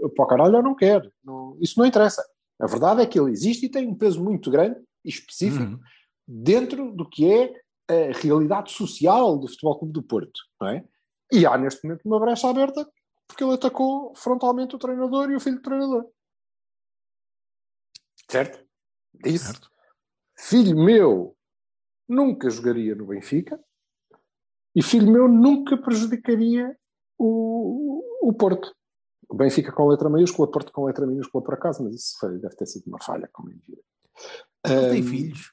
eh, 0.04 0.08
para 0.14 0.24
o 0.24 0.28
caralho 0.28 0.56
ou 0.56 0.62
não 0.62 0.74
quer, 0.74 1.10
Não- 1.24 1.56
isso 1.60 1.78
não 1.78 1.86
interessa. 1.86 2.22
A 2.60 2.66
verdade 2.66 3.02
é 3.02 3.06
que 3.06 3.18
ele 3.18 3.30
existe 3.32 3.66
e 3.66 3.70
tem 3.70 3.86
um 3.86 3.94
peso 3.94 4.22
muito 4.22 4.50
grande 4.50 4.78
e 5.04 5.08
específico 5.08 5.64
Uhum. 5.64 5.80
dentro 6.26 6.92
do 6.92 7.08
que 7.08 7.30
é 7.30 7.52
a 7.88 8.12
realidade 8.18 8.70
social 8.72 9.38
do 9.38 9.48
Futebol 9.48 9.78
Clube 9.78 9.94
do 9.94 10.02
Porto, 10.02 10.40
não 10.60 10.68
é? 10.68 10.84
E 11.32 11.46
há 11.46 11.56
neste 11.56 11.84
momento 11.84 12.04
uma 12.04 12.20
brecha 12.20 12.48
aberta 12.48 12.88
porque 13.26 13.42
ele 13.44 13.54
atacou 13.54 14.14
frontalmente 14.14 14.74
o 14.74 14.78
treinador 14.78 15.30
e 15.30 15.36
o 15.36 15.40
filho 15.40 15.56
do 15.56 15.62
treinador. 15.62 16.04
Certo? 18.30 18.64
Disse. 19.14 19.46
Certo. 19.46 19.70
Filho 20.36 20.76
meu 20.76 21.36
nunca 22.08 22.50
jogaria 22.50 22.94
no 22.94 23.06
Benfica 23.06 23.58
e 24.74 24.82
filho 24.82 25.10
meu 25.10 25.28
nunca 25.28 25.76
prejudicaria 25.76 26.76
o, 27.18 28.02
o 28.22 28.32
Porto. 28.32 28.74
O 29.30 29.36
Benfica 29.36 29.70
com 29.70 29.86
letra 29.86 30.10
maiúscula, 30.10 30.50
Porto 30.50 30.72
com 30.72 30.84
letra 30.86 31.06
minúscula 31.06 31.42
por 31.44 31.54
acaso, 31.54 31.84
mas 31.84 31.94
isso 31.94 32.18
foi- 32.18 32.38
deve 32.38 32.56
ter 32.56 32.66
sido 32.66 32.86
uma 32.88 33.00
falha, 33.00 33.28
como 33.32 33.48
é 33.50 33.52
evidente. 33.52 33.84
Ele 34.66 34.90
tem 34.90 35.02
Ahm, 35.02 35.06
filhos. 35.06 35.52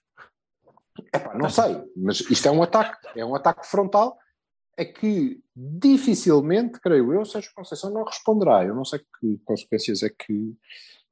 Epá, 1.13 1.37
não 1.37 1.49
sei, 1.49 1.83
mas 1.95 2.21
isto 2.21 2.47
é 2.47 2.51
um 2.51 2.63
ataque, 2.63 3.07
é 3.15 3.23
um 3.23 3.35
ataque 3.35 3.67
frontal 3.67 4.17
a 4.75 4.83
que 4.83 5.39
dificilmente, 5.55 6.79
creio 6.79 7.13
eu, 7.13 7.23
Sérgio 7.23 7.51
Conceição 7.55 7.91
não 7.91 8.03
responderá. 8.03 8.63
Eu 8.65 8.75
não 8.75 8.83
sei 8.83 8.99
que 9.19 9.37
consequências 9.45 10.01
é 10.03 10.09
que, 10.09 10.55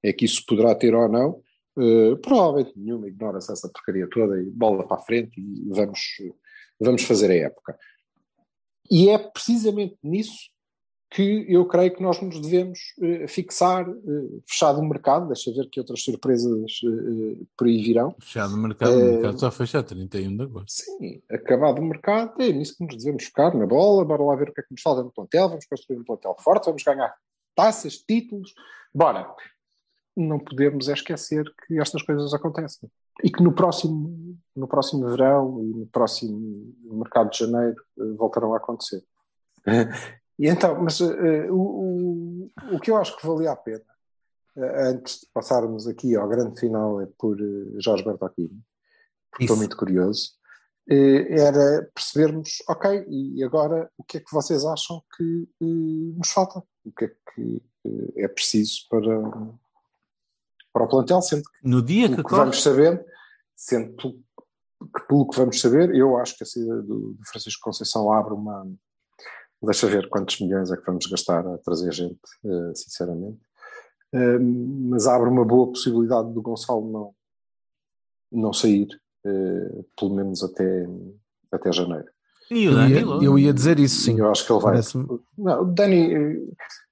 é 0.04 0.12
que 0.12 0.26
isso 0.26 0.44
poderá 0.46 0.74
ter 0.76 0.94
ou 0.96 1.08
não. 1.08 1.42
Uh, 1.78 2.16
provavelmente 2.18 2.74
nenhuma, 2.78 3.08
ignora-se 3.08 3.52
essa 3.52 3.70
porcaria 3.70 4.08
toda 4.10 4.42
e 4.42 4.50
bola 4.50 4.88
para 4.88 4.98
a 4.98 5.04
frente 5.04 5.40
e 5.40 5.68
vamos, 5.70 6.00
vamos 6.80 7.04
fazer 7.04 7.30
a 7.30 7.36
época. 7.48 7.78
E 8.90 9.10
é 9.10 9.18
precisamente 9.18 9.98
nisso 10.04 10.50
que 11.10 11.46
eu 11.48 11.66
creio 11.66 11.94
que 11.94 12.02
nós 12.02 12.22
nos 12.22 12.40
devemos 12.42 12.80
eh, 13.02 13.28
fixar, 13.28 13.88
eh, 13.88 14.40
fechado 14.46 14.80
o 14.80 14.86
mercado, 14.86 15.28
deixa 15.28 15.52
ver 15.54 15.70
que 15.70 15.80
outras 15.80 16.04
surpresas 16.04 16.82
eh, 16.84 17.46
por 17.56 17.68
aí 17.68 17.82
virão. 17.82 18.16
Fechado 18.20 18.56
o 18.56 18.58
mercado, 18.58 18.94
o 18.94 19.14
mercado 19.14 19.40
só 19.40 19.52
fecha 19.52 19.80
a 19.80 19.84
31 19.84 20.36
de 20.36 20.44
agosto. 20.44 20.72
Sim, 20.72 21.22
acabado 21.30 21.80
o 21.80 21.86
mercado, 21.86 22.42
é 22.42 22.52
nisso 22.52 22.76
que 22.78 22.84
nos 22.84 22.98
devemos 22.98 23.26
focar, 23.26 23.56
na 23.56 23.66
bola, 23.66 24.04
bora 24.04 24.24
lá 24.24 24.36
ver 24.36 24.50
o 24.50 24.54
que 24.54 24.62
é 24.62 24.64
que 24.64 24.72
nos 24.72 24.82
falta 24.82 25.04
no 25.04 25.12
plantel, 25.12 25.50
vamos 25.50 25.66
construir 25.66 26.00
um 26.00 26.04
plantel 26.04 26.36
forte, 26.40 26.66
vamos 26.66 26.84
ganhar 26.84 27.14
taças, 27.56 27.98
títulos, 27.98 28.54
bora. 28.94 29.34
Não 30.18 30.40
podemos 30.40 30.88
é 30.90 30.94
esquecer 30.94 31.46
que 31.68 31.80
estas 31.80 32.02
coisas 32.02 32.34
acontecem. 32.34 32.90
E 33.24 33.30
que 33.30 33.44
no 33.44 33.54
próximo, 33.54 34.38
no 34.56 34.68
próximo 34.68 35.08
verão 35.10 35.62
e 35.62 35.80
no 35.80 35.88
próximo 35.88 36.74
mercado 36.84 37.30
de 37.30 37.40
janeiro 37.40 37.76
voltarão 38.18 38.54
a 38.54 38.58
acontecer. 38.58 39.04
E 40.38 40.48
então, 40.48 40.82
mas 40.82 41.00
eh, 41.00 41.50
o, 41.50 41.56
o, 41.56 42.76
o 42.76 42.80
que 42.80 42.92
eu 42.92 42.98
acho 42.98 43.16
que 43.18 43.26
valia 43.26 43.52
a 43.52 43.56
pena, 43.56 43.86
eh, 44.58 44.90
antes 44.90 45.22
de 45.22 45.28
passarmos 45.34 45.88
aqui 45.88 46.16
ao 46.16 46.28
grande 46.28 46.60
final, 46.60 47.02
é 47.02 47.08
por 47.18 47.40
eh, 47.40 47.80
Jorge 47.80 48.04
Bertocchini, 48.04 48.62
porque 49.32 49.44
estou 49.44 49.56
Isso. 49.56 49.58
muito 49.58 49.78
curioso, 49.78 50.32
era 50.88 51.90
percebermos, 51.96 52.62
ok, 52.70 53.06
e 53.10 53.44
agora 53.44 53.90
o 53.98 54.04
que 54.04 54.18
é 54.18 54.20
que 54.20 54.32
vocês 54.32 54.64
acham 54.66 55.02
que 55.18 55.48
nos 55.60 56.30
falta? 56.30 56.62
O 56.86 56.92
que 56.92 57.06
é 57.06 57.12
que 57.34 57.64
é 58.18 58.28
preciso 58.28 58.88
para, 58.88 59.22
para 60.72 60.84
o 60.84 60.88
plantel, 60.88 61.24
sendo 61.24 61.42
que 61.42 61.68
No 61.68 61.82
dia 61.82 62.08
que 62.08 62.24
que 62.24 62.32
vamos 62.32 62.62
saber, 62.62 63.04
sendo 63.56 63.96
que 63.96 64.26
pelo 65.08 65.28
que 65.28 65.38
vamos 65.38 65.60
saber, 65.60 65.94
eu 65.96 66.18
acho 66.18 66.38
que 66.38 66.44
a 66.44 66.48
saída 66.48 66.82
do, 66.82 67.14
do 67.14 67.26
Francisco 67.26 67.64
Conceição 67.64 68.12
abre 68.12 68.34
uma. 68.34 68.68
Deixa 69.66 69.88
ver 69.88 70.10
quantos 70.10 70.40
milhões 70.40 70.72
é 70.72 70.78
que 70.78 70.86
vamos 70.86 71.06
gastar 71.08 71.46
a 71.46 71.58
trazer 71.60 71.92
gente, 71.92 72.20
eh, 72.46 72.72
sinceramente. 72.76 73.40
Mas 74.90 75.08
abre 75.08 75.30
uma 75.30 75.44
boa 75.44 75.68
possibilidade 75.68 76.32
do 76.32 76.42
Gonçalo 76.42 76.90
não, 76.90 77.14
não 78.32 78.54
sair, 78.54 78.88
eh, 79.26 79.84
pelo 80.00 80.16
menos 80.16 80.42
até, 80.44 80.88
até 81.52 81.72
janeiro. 81.72 82.06
e 82.50 82.68
o 82.68 82.72
Eu 82.72 82.76
Dani 82.76 82.94
ia, 82.94 83.06
Lowe. 83.06 83.26
eu 83.26 83.40
ia 83.40 83.54
dizer 83.54 83.80
isso, 83.80 84.02
sim. 84.04 84.18
Eu 84.20 84.32
acho 84.32 84.46
que 84.46 84.54
ele 84.54 84.62
vai. 84.62 84.80
Não, 85.38 85.74
Dani, 85.74 86.14
eh, 86.14 86.42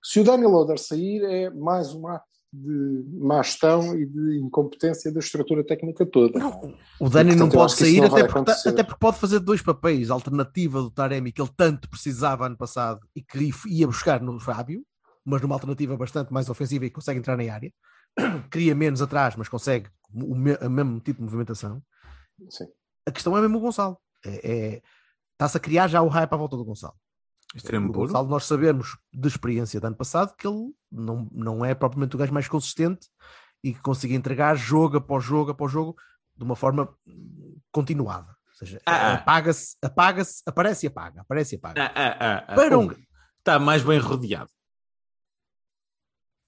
se 0.04 0.20
o 0.20 0.24
Dani 0.24 0.46
Loader 0.46 0.78
sair, 0.80 1.24
é 1.24 1.50
mais 1.50 1.94
um 1.94 2.08
ato 2.08 2.26
de 2.56 3.04
má 3.20 3.42
gestão 3.42 3.98
e 4.00 4.06
de 4.06 4.38
incompetência 4.40 5.12
da 5.12 5.20
estrutura 5.20 5.64
técnica 5.66 6.06
toda. 6.06 6.38
Não, 6.38 6.76
o 7.00 7.10
Dani 7.10 7.32
E, 7.32 7.36
não 7.36 7.50
portanto, 7.50 7.54
eu 7.54 7.60
pode 7.60 7.74
sair 7.74 7.98
não 8.00 8.06
até 8.08 8.22
porque, 8.24 8.32
acontecer. 8.38 8.70
até 8.70 8.84
porque 8.84 9.00
pode 9.00 9.18
fazer 9.18 9.40
dois 9.40 9.62
papéis, 9.64 10.12
a 10.12 10.14
alternativa 10.14 10.80
do 10.80 10.92
Taremi 10.92 11.32
que 11.32 11.42
ele 11.42 11.50
tanto 11.58 11.90
precisava 11.90 12.46
ano 12.46 12.56
passado 12.56 13.00
e 13.16 13.24
que 13.24 13.50
ia 13.68 13.88
buscar 13.88 14.22
no 14.22 14.40
Fábio, 14.40 14.86
mas 15.26 15.42
numa 15.42 15.56
alternativa 15.56 15.98
bastante 15.98 16.32
mais 16.32 16.48
ofensiva 16.48 16.86
e 16.86 16.90
que 16.90 16.96
consegue 16.96 17.18
entrar 17.20 17.36
na 17.36 17.52
área, 17.52 17.74
cria 18.52 18.76
menos 18.76 19.02
atrás, 19.02 19.36
mas 19.36 19.50
consegue 19.50 19.90
o, 20.14 20.36
me- 20.36 20.56
o 20.62 20.70
mesmo 20.70 21.00
tipo 21.00 21.18
de 21.20 21.24
movimentação. 21.26 21.82
Sim. 22.50 22.66
A 23.08 23.12
questão 23.12 23.36
é 23.36 23.42
mesmo 23.42 23.58
o 23.58 23.62
Gonçalo. 23.62 23.98
É, 24.24 24.52
é- 24.76 24.82
Está-se 25.34 25.58
a 25.58 25.60
criar 25.60 25.88
já 25.88 26.02
o 26.04 26.08
hype 26.08 26.32
à 26.32 26.38
volta 26.38 26.56
do 26.56 26.64
Gonçalo. 26.64 26.94
Extremo 27.54 27.90
O. 27.90 27.92
Gonçalo, 27.94 28.28
nós 28.28 28.46
sabemos 28.46 28.98
de 29.14 29.28
experiência 29.28 29.80
do 29.80 29.88
ano 29.88 29.96
passado 29.96 30.36
que 30.36 30.48
ele 30.48 30.74
não, 30.92 31.28
não 31.32 31.64
é 31.66 31.76
propriamente 31.76 32.16
o 32.16 32.20
gajo 32.20 32.34
mais 32.34 32.48
consistente 32.48 33.08
e 33.64 33.74
que 33.74 33.80
consiga 33.82 34.14
entregar 34.16 34.56
jogo 34.56 34.98
após 34.98 35.24
jogo 35.24 35.52
após 35.52 35.72
jogo 35.72 35.96
de 36.36 36.44
uma 36.44 36.56
forma 36.56 36.94
hum, 37.08 37.58
continuada. 37.72 38.28
Ou 38.52 38.58
seja, 38.58 38.82
Ah. 38.86 39.14
apaga-se, 39.14 39.78
apaga-se, 39.82 40.42
aparece 40.46 40.86
e 40.86 40.88
apaga, 40.88 41.22
aparece 41.22 41.56
e 41.56 41.58
apaga. 41.58 41.84
Ah, 41.86 41.92
ah, 41.96 42.18
ah, 42.20 42.46
ah. 42.48 42.56
Para 42.56 42.78
um- 42.80 42.90
Está 43.40 43.60
mais 43.60 43.84
bem 43.84 44.00
rodeado. 44.00 44.50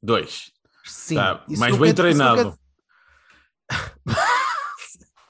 Dois. 0.01 0.51
Sim, 0.86 1.16
Está 1.16 1.45
mais 1.58 1.78
bem 1.78 1.93
treinado. 1.93 2.58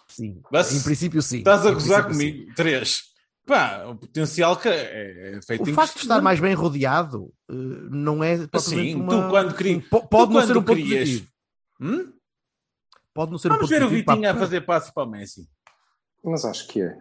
Sim, 0.08 0.42
Mas 0.50 0.72
em 0.74 0.82
princípio 0.82 1.22
sim. 1.22 1.40
Estás 1.40 1.66
a 1.66 1.72
gozar 1.72 2.06
princípio, 2.06 2.30
sim. 2.30 2.38
comigo? 2.38 2.56
Três. 2.56 3.02
Pá, 3.46 3.84
o 3.86 3.96
potencial 3.96 4.58
que 4.58 4.68
é 4.68 5.36
é 5.38 5.42
feito 5.42 5.64
O 5.66 5.70
em 5.70 5.74
facto 5.74 5.94
de 5.96 6.00
estar 6.02 6.22
mais 6.22 6.40
bem 6.40 6.54
rodeado 6.56 7.32
eh, 7.50 7.54
não 7.92 8.24
é 8.24 8.38
Sim, 8.60 8.96
uma... 8.96 9.10
tu 9.24 9.30
quando 9.30 9.54
querias- 9.56 9.78
um 9.78 9.82
tu 9.90 10.08
pode 10.08 10.34
não 10.34 10.42
ser 10.48 10.58
um 10.58 10.64
ponto 10.64 10.76
querias-. 10.78 11.24
Hum? 11.80 12.12
Pode 13.14 13.32
não 13.32 13.38
ser 13.38 13.48
um 13.50 13.56
Vamos 13.56 13.70
ponto 13.70 13.70
ver 13.70 13.84
o 13.84 13.86
positivo 13.86 14.06
para 14.06 14.16
Vitinho 14.16 14.32
a 14.32 14.36
fazer 14.36 14.62
passos 14.62 14.92
para 14.92 15.04
o 15.04 15.10
Messi. 15.10 15.48
Mas 16.24 16.44
acho 16.44 16.68
que 16.68 16.82
é. 16.82 16.98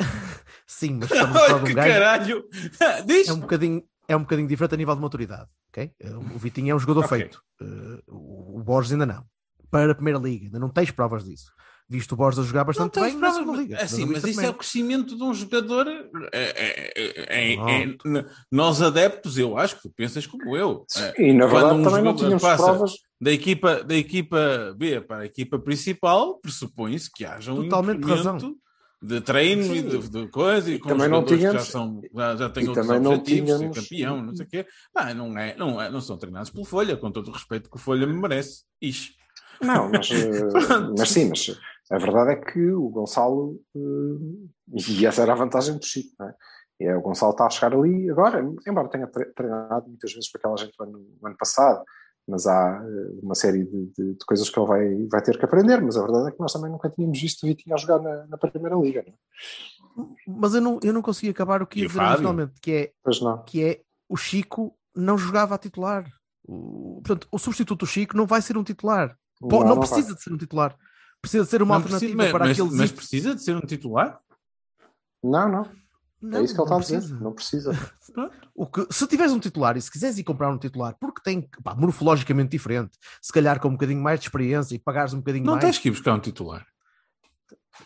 Sim, 0.66 0.94
mas 1.00 1.10
estamos 1.12 1.36
a 1.36 1.40
falar 1.40 1.54
Olha 1.54 1.58
de 1.58 1.62
um 1.62 1.66
que 1.66 1.74
gajo 1.74 1.88
caralho! 1.92 2.48
Diz? 3.06 3.28
é 3.28 3.32
um 3.32 3.40
bocadinho 3.40 3.84
é 4.08 4.16
um 4.16 4.20
bocadinho 4.20 4.48
diferente 4.48 4.74
a 4.74 4.76
nível 4.76 4.94
de 4.94 5.00
maturidade, 5.00 5.48
ok? 5.68 5.90
O 6.34 6.38
Vitinho 6.38 6.72
é 6.72 6.74
um 6.74 6.78
jogador 6.78 7.04
Ok. 7.04 7.18
feito, 7.18 7.42
Eh, 7.62 8.02
o 8.08 8.58
o 8.58 8.62
Borges 8.62 8.92
ainda 8.92 9.06
não. 9.06 9.24
Para 9.70 9.92
a 9.92 9.94
Primeira 9.94 10.18
Liga, 10.18 10.46
ainda 10.46 10.58
não 10.58 10.68
tens 10.68 10.90
provas 10.90 11.24
disso. 11.24 11.52
Visto 11.86 12.12
o 12.12 12.16
Borges 12.16 12.38
a 12.38 12.42
jogar 12.42 12.64
bastante 12.64 12.98
bem 12.98 13.14
na 13.18 13.30
segunda 13.30 13.52
mas- 13.52 13.60
Liga. 13.60 13.76
é 13.76 13.82
Assim, 13.82 14.06
mas 14.06 14.16
isso 14.18 14.26
é 14.26 14.30
o 14.30 14.32
primeira. 14.32 14.52
crescimento 14.54 15.16
de 15.16 15.22
um 15.22 15.34
jogador. 15.34 15.86
é- 15.86 16.02
é- 16.32 16.92
é- 16.96 17.52
é- 17.52 17.82
é- 17.84 18.24
nós 18.50 18.80
adeptos, 18.80 19.36
eu 19.36 19.58
acho 19.58 19.76
que 19.76 19.82
tu 19.82 19.90
pensas 19.94 20.26
como 20.26 20.56
eu. 20.56 20.86
É, 20.96 21.22
E 21.28 21.32
na 21.34 21.46
Quando 21.46 21.52
verdade 21.52 21.80
um 21.80 21.82
também 21.82 22.02
não 22.02 22.10
jogador 22.12 22.16
tínhamos 22.24 22.42
passa- 22.42 22.64
provas. 22.64 22.92
da, 23.20 23.30
equipa, 23.32 23.84
da 23.84 23.94
equipa 23.94 24.74
B 24.78 25.00
para 25.02 25.18
a 25.22 25.26
equipa 25.26 25.58
principal, 25.58 26.38
pressupõe-se 26.40 27.10
que 27.12 27.24
haja 27.24 27.52
um 27.52 27.64
Totalmente 27.64 27.98
incremento 27.98 28.56
de 29.02 29.20
treino 29.20 29.74
e 29.76 29.82
de, 29.82 30.08
de 30.08 30.28
coisa 30.28 30.70
e, 30.70 30.74
E 30.76 30.78
com 30.78 30.88
também 30.88 31.08
não 31.08 31.18
jogadores 31.18 31.38
tínhamos- 31.38 31.60
que 31.62 31.66
já, 31.66 31.70
são, 31.72 32.00
já, 32.14 32.36
já 32.36 32.48
têm 32.48 32.66
outros 32.68 32.88
objetivos, 32.88 33.50
tínhamos- 33.58 33.78
campeão, 33.78 34.22
não 34.22 34.34
sei 34.34 34.46
o 34.46 34.48
quê. 34.48 34.66
Pá, 34.94 35.12
não, 35.12 35.36
é, 35.38 35.54
não, 35.58 35.82
é, 35.82 35.90
não 35.90 36.00
são 36.00 36.16
treinados 36.16 36.48
pelo 36.48 36.64
Folha, 36.64 36.96
com 36.96 37.10
todo 37.10 37.28
o 37.28 37.32
respeito 37.32 37.68
que 37.68 37.76
o 37.76 37.78
Folha 37.78 38.06
me 38.06 38.14
merece. 38.18 38.62
Ixi. 38.80 39.10
Não, 39.60 39.90
mas, 39.90 40.08
eh, 40.10 40.42
mas 40.98 41.10
sim, 41.10 41.28
mas 41.28 41.46
a 41.90 41.98
verdade 41.98 42.32
é 42.32 42.36
que 42.36 42.70
o 42.70 42.88
Gonçalo, 42.88 43.60
eh, 43.76 44.78
e 44.98 45.06
essa 45.06 45.22
era 45.22 45.32
a 45.32 45.36
vantagem 45.36 45.76
do 45.76 45.84
Chico, 45.84 46.14
não 46.18 46.28
é? 46.28 46.34
E 46.80 46.84
é, 46.86 46.96
o 46.96 47.00
Gonçalo 47.02 47.32
está 47.32 47.46
a 47.46 47.50
chegar 47.50 47.76
ali 47.76 48.10
agora, 48.10 48.44
embora 48.66 48.88
tenha 48.88 49.06
tre- 49.06 49.32
treinado 49.32 49.86
muitas 49.88 50.12
vezes 50.12 50.28
com 50.30 50.38
aquela 50.38 50.56
gente 50.56 50.72
no 50.78 50.84
ano, 50.86 51.06
no 51.22 51.28
ano 51.28 51.36
passado, 51.36 51.84
mas 52.26 52.46
há 52.46 52.82
eh, 52.84 53.10
uma 53.22 53.34
série 53.34 53.64
de, 53.64 53.86
de- 53.96 54.14
de 54.14 54.24
coisas 54.26 54.48
que 54.50 54.58
ele 54.58 54.66
vai, 54.66 55.06
vai 55.10 55.22
ter 55.22 55.38
que 55.38 55.44
aprender, 55.44 55.80
mas 55.82 55.96
a 55.96 56.02
verdade 56.02 56.28
é 56.28 56.30
que 56.32 56.40
nós 56.40 56.52
também 56.52 56.70
nunca 56.70 56.88
tínhamos 56.90 57.20
visto 57.20 57.42
o 57.44 57.46
Vitinho 57.46 57.74
a 57.74 57.78
jogar 57.78 58.00
na, 58.00 58.26
na 58.26 58.38
Primeira 58.38 58.76
Liga, 58.76 59.04
não 59.06 59.12
é? 59.12 59.16
Mas 60.26 60.54
eu 60.54 60.60
não, 60.60 60.80
eu 60.82 60.92
não 60.92 61.02
consegui 61.02 61.30
acabar 61.30 61.62
o 61.62 61.66
que 61.66 61.80
ia 61.80 61.86
dizer 61.86 62.00
originalmente, 62.12 62.60
que 62.60 62.72
é, 62.72 62.92
não. 63.22 63.42
que 63.44 63.62
é 63.64 63.80
o 64.08 64.16
Chico 64.16 64.76
não 64.96 65.16
jogava 65.16 65.54
a 65.54 65.58
titular. 65.58 66.04
O, 66.46 67.00
portanto, 67.04 67.28
o 67.30 67.38
substituto 67.38 67.80
do 67.80 67.86
Chico 67.86 68.16
não 68.16 68.26
vai 68.26 68.42
ser 68.42 68.56
um 68.56 68.64
titular. 68.64 69.16
Po- 69.40 69.62
não, 69.62 69.76
vai. 69.76 69.86
precisa 69.86 70.14
de 70.14 70.22
ser 70.22 70.32
um 70.32 70.36
titular. 70.38 70.76
Precisa 71.24 71.44
de 71.44 71.50
ser 71.50 71.62
uma 71.62 71.74
Não 71.78 71.82
alternativa 71.82 72.12
precisa- 72.16 72.32
para 72.38 72.44
mas, 72.46 72.58
aqueles. 72.60 72.74
mas 72.78 72.92
precisa 72.92 73.34
de 73.34 73.42
ser 73.42 73.56
um 73.56 73.60
titular? 73.60 74.20
Não, 75.22 75.48
não. 75.50 75.72
Não, 76.20 76.38
é 76.38 76.42
isso 76.44 76.54
que 76.54 76.60
ele 76.60 76.64
está 76.64 76.70
não 76.70 76.76
a 76.76 76.80
dizer. 76.80 76.98
precisa. 76.98 77.20
Não 77.20 77.32
precisa. 77.32 77.72
O 78.56 78.66
que, 78.68 78.86
se 78.88 79.04
tiveres 79.08 79.32
um 79.32 79.40
titular 79.40 79.76
e 79.76 79.82
se 79.82 79.90
quiseres 79.90 80.16
ir 80.16 80.22
comprar 80.22 80.48
um 80.48 80.56
titular, 80.56 80.94
porque 81.00 81.20
tem 81.20 81.48
pá, 81.64 81.74
morfologicamente 81.74 82.50
diferente, 82.50 82.96
se 83.20 83.32
calhar 83.32 83.58
com 83.58 83.66
um 83.66 83.72
bocadinho 83.72 84.00
mais 84.00 84.20
de 84.20 84.26
experiência 84.26 84.76
e 84.76 84.78
pagares 84.78 85.12
um 85.12 85.18
bocadinho 85.18 85.44
Não 85.44 85.54
mais, 85.54 85.64
tens 85.64 85.78
que 85.78 85.88
ir 85.88 85.90
buscar 85.90 86.14
um 86.14 86.20
titular. 86.20 86.64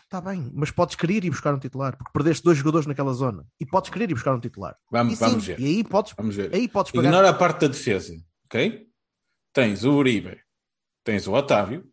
está 0.03 0.21
bem, 0.21 0.51
mas 0.53 0.69
podes 0.69 0.95
querer 0.95 1.23
ir 1.25 1.31
buscar 1.31 1.55
um 1.55 1.57
titular, 1.59 1.97
porque 1.97 2.11
perdeste 2.13 2.43
dois 2.43 2.55
jogadores 2.59 2.85
naquela 2.85 3.11
zona 3.13 3.43
e 3.59 3.65
podes 3.65 3.89
querer 3.89 4.11
ir 4.11 4.13
buscar 4.13 4.35
um 4.35 4.39
titular. 4.39 4.75
Vamos, 4.91 5.13
e, 5.13 5.15
sim, 5.15 5.25
vamos 5.25 5.45
ver. 5.47 5.59
e 5.59 5.65
aí 5.65 5.83
podes, 5.83 6.13
Vamos 6.15 6.35
ver. 6.35 6.53
aí 6.53 6.67
podes 6.67 6.91
pagar. 6.91 7.07
Ignora 7.09 7.29
a 7.29 7.33
parte 7.33 7.61
da 7.61 7.67
defesa, 7.69 8.13
ok? 8.45 8.87
Tens 9.51 9.83
o 9.83 9.93
Uribe, 9.93 10.39
tens 11.03 11.25
o 11.27 11.33
Otávio, 11.33 11.83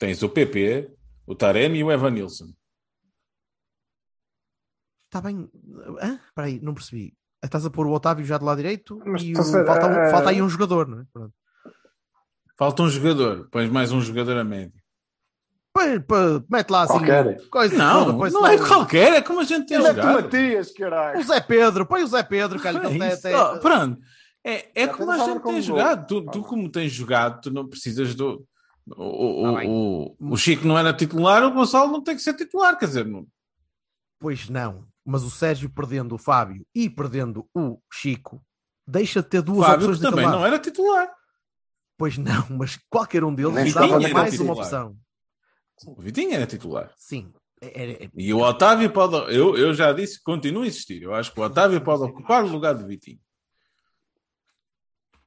tens 0.00 0.20
o 0.22 0.28
PP, 0.28 0.90
o 1.26 1.34
Taremi 1.36 1.78
e 1.78 1.84
o 1.84 1.92
Evan 1.92 2.10
Nilsson. 2.10 2.46
Está 5.06 5.20
bem. 5.20 5.48
Hã? 6.00 6.18
Espera 6.26 6.46
aí, 6.48 6.58
não 6.60 6.74
percebi. 6.74 7.14
Estás 7.44 7.64
a 7.66 7.70
pôr 7.70 7.86
o 7.86 7.92
Otávio 7.92 8.24
já 8.24 8.36
do 8.38 8.44
lado 8.44 8.58
direito 8.58 9.00
Mas 9.04 9.22
e 9.22 9.32
o- 9.32 9.36
falta, 9.42 9.86
um- 9.86 9.92
eh, 9.92 10.10
falta 10.10 10.30
aí 10.30 10.42
um 10.42 10.48
jogador, 10.48 10.86
não 10.88 11.00
é? 11.00 11.04
Pronto. 11.12 11.34
Falta 12.58 12.82
um 12.82 12.88
jogador, 12.90 13.48
pões 13.50 13.70
mais 13.70 13.92
um 13.92 14.00
jogador 14.00 14.36
a 14.36 14.44
médio. 14.44 14.78
Põe- 15.72 16.00
põe- 16.00 16.44
mete 16.50 16.70
lá 16.70 16.82
assim. 16.82 16.92
Qualquer. 16.94 17.48
Coisa, 17.48 17.76
Não, 17.76 18.18
foda, 18.18 18.30
não 18.30 18.40
lá 18.42 18.52
é 18.52 18.56
o- 18.56 18.66
qualquer, 18.66 19.12
é 19.14 19.22
como 19.22 19.40
a 19.40 19.44
gente 19.44 19.66
tem 19.66 19.78
Mete 19.78 19.90
o 19.92 19.94
jogado. 19.94 20.22
Matias, 20.24 20.70
caralho. 20.72 21.20
O 21.20 21.22
Zé 21.22 21.40
Pedro, 21.40 21.86
põe 21.86 22.02
o 22.02 22.06
Zé 22.06 22.22
Pedro, 22.22 22.60
cara, 22.60 22.80
que 22.80 22.86
ele 22.86 23.02
É 23.04 23.16
tem- 23.16 23.34
Oh, 23.34 23.58
pronto. 23.60 24.00
É, 24.44 24.82
é 24.82 24.86
como 24.88 25.10
a 25.10 25.18
gente 25.18 25.42
tem 25.42 25.62
jogado. 25.62 26.06
Tu, 26.06 26.24
tu 26.30 26.42
como 26.42 26.70
tens 26.70 26.92
jogado, 26.92 27.40
tu 27.42 27.50
não 27.50 27.68
precisas 27.68 28.14
do. 28.14 28.46
O, 28.96 29.48
o, 29.48 29.54
Tá 29.54 29.62
o, 29.66 30.16
o 30.32 30.36
Chico 30.36 30.66
não 30.66 30.76
era 30.76 30.92
titular, 30.92 31.42
o 31.44 31.52
Gonçalo 31.52 31.90
não 31.92 32.02
tem 32.02 32.16
que 32.16 32.22
ser 32.22 32.34
titular. 32.34 32.78
Quer 32.78 32.86
dizer, 32.86 33.06
não, 33.06 33.26
Pois 34.18 34.48
não. 34.48 34.86
Mas 35.04 35.22
o 35.22 35.30
Sérgio 35.30 35.70
perdendo 35.70 36.14
o 36.14 36.18
Fábio 36.18 36.64
e 36.74 36.88
perdendo 36.90 37.48
o 37.54 37.80
Chico, 37.90 38.44
deixa 38.86 39.22
de 39.22 39.28
ter 39.28 39.38
o 39.38 39.42
duas 39.42 39.66
Fábio 39.66 39.86
opções 39.88 40.00
daquele 40.00 40.22
também 40.22 40.38
não 40.38 40.46
era 40.46 40.58
titular. 40.58 41.08
Pois 41.96 42.16
não, 42.18 42.46
mas 42.50 42.78
qualquer 42.88 43.24
um 43.24 43.34
deles 43.34 43.74
dava 43.74 43.86
naquele 43.98 44.12
mais 44.14 44.38
uma 44.40 44.54
titular. 44.54 44.84
opção. 44.84 44.96
O 45.86 46.00
Vitinho 46.02 46.34
era 46.34 46.46
titular. 46.46 46.92
Sim. 46.96 47.32
É- 47.62 48.04
é- 48.04 48.10
E 48.14 48.32
o 48.32 48.38
Otávio 48.40 48.90
pode. 48.90 49.14
Eu, 49.34 49.56
eu 49.56 49.72
já 49.74 49.92
disse, 49.92 50.22
continuo 50.22 50.62
a 50.62 50.66
insistir. 50.66 51.02
Eu 51.02 51.14
acho 51.14 51.32
que 51.32 51.40
o 51.40 51.42
Otávio 51.42 51.80
pode 51.82 52.02
ocupar 52.02 52.44
o 52.44 52.48
lugar 52.48 52.74
do 52.74 52.86
Vitinho. 52.86 53.20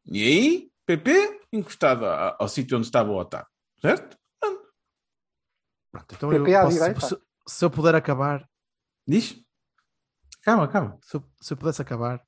E 0.05 0.21
aí, 0.23 0.71
PP 0.85 1.41
encostado 1.51 2.05
ao 2.05 2.47
sítio 2.47 2.77
onde 2.77 2.87
estava 2.87 3.11
o 3.11 3.17
Otávio. 3.17 3.47
Certo? 3.83 4.17
Pronto, 5.91 6.15
então 6.15 6.33
eu 6.33 6.43
PP 6.43 6.55
à 6.55 6.63
posso- 6.63 6.73
direita. 6.79 6.99
se, 7.01 7.17
se 7.47 7.65
eu 7.65 7.69
puder 7.69 7.95
acabar, 7.95 8.47
Diz? 9.07 9.43
Calma, 10.41 10.67
calma. 10.67 10.97
se 11.03 11.15
eu, 11.17 11.23
se 11.41 11.53
eu 11.53 11.57
pudesse 11.57 11.81
acabar, 11.81 12.21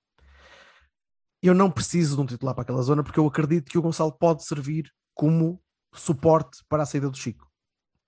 eu 1.41 1.53
não 1.53 1.71
preciso 1.71 2.15
de 2.15 2.21
um 2.21 2.25
titular 2.25 2.53
para 2.53 2.63
aquela 2.63 2.81
zona 2.81 3.03
porque 3.03 3.19
eu 3.19 3.25
acredito 3.25 3.69
que 3.71 3.77
o 3.77 3.81
Gonçalo 3.81 4.11
pode 4.11 4.43
servir 4.45 4.91
como 5.13 5.61
suporte 5.93 6.63
para 6.67 6.83
a 6.83 6.85
saída 6.85 7.09
do 7.09 7.17
Chico. 7.17 7.49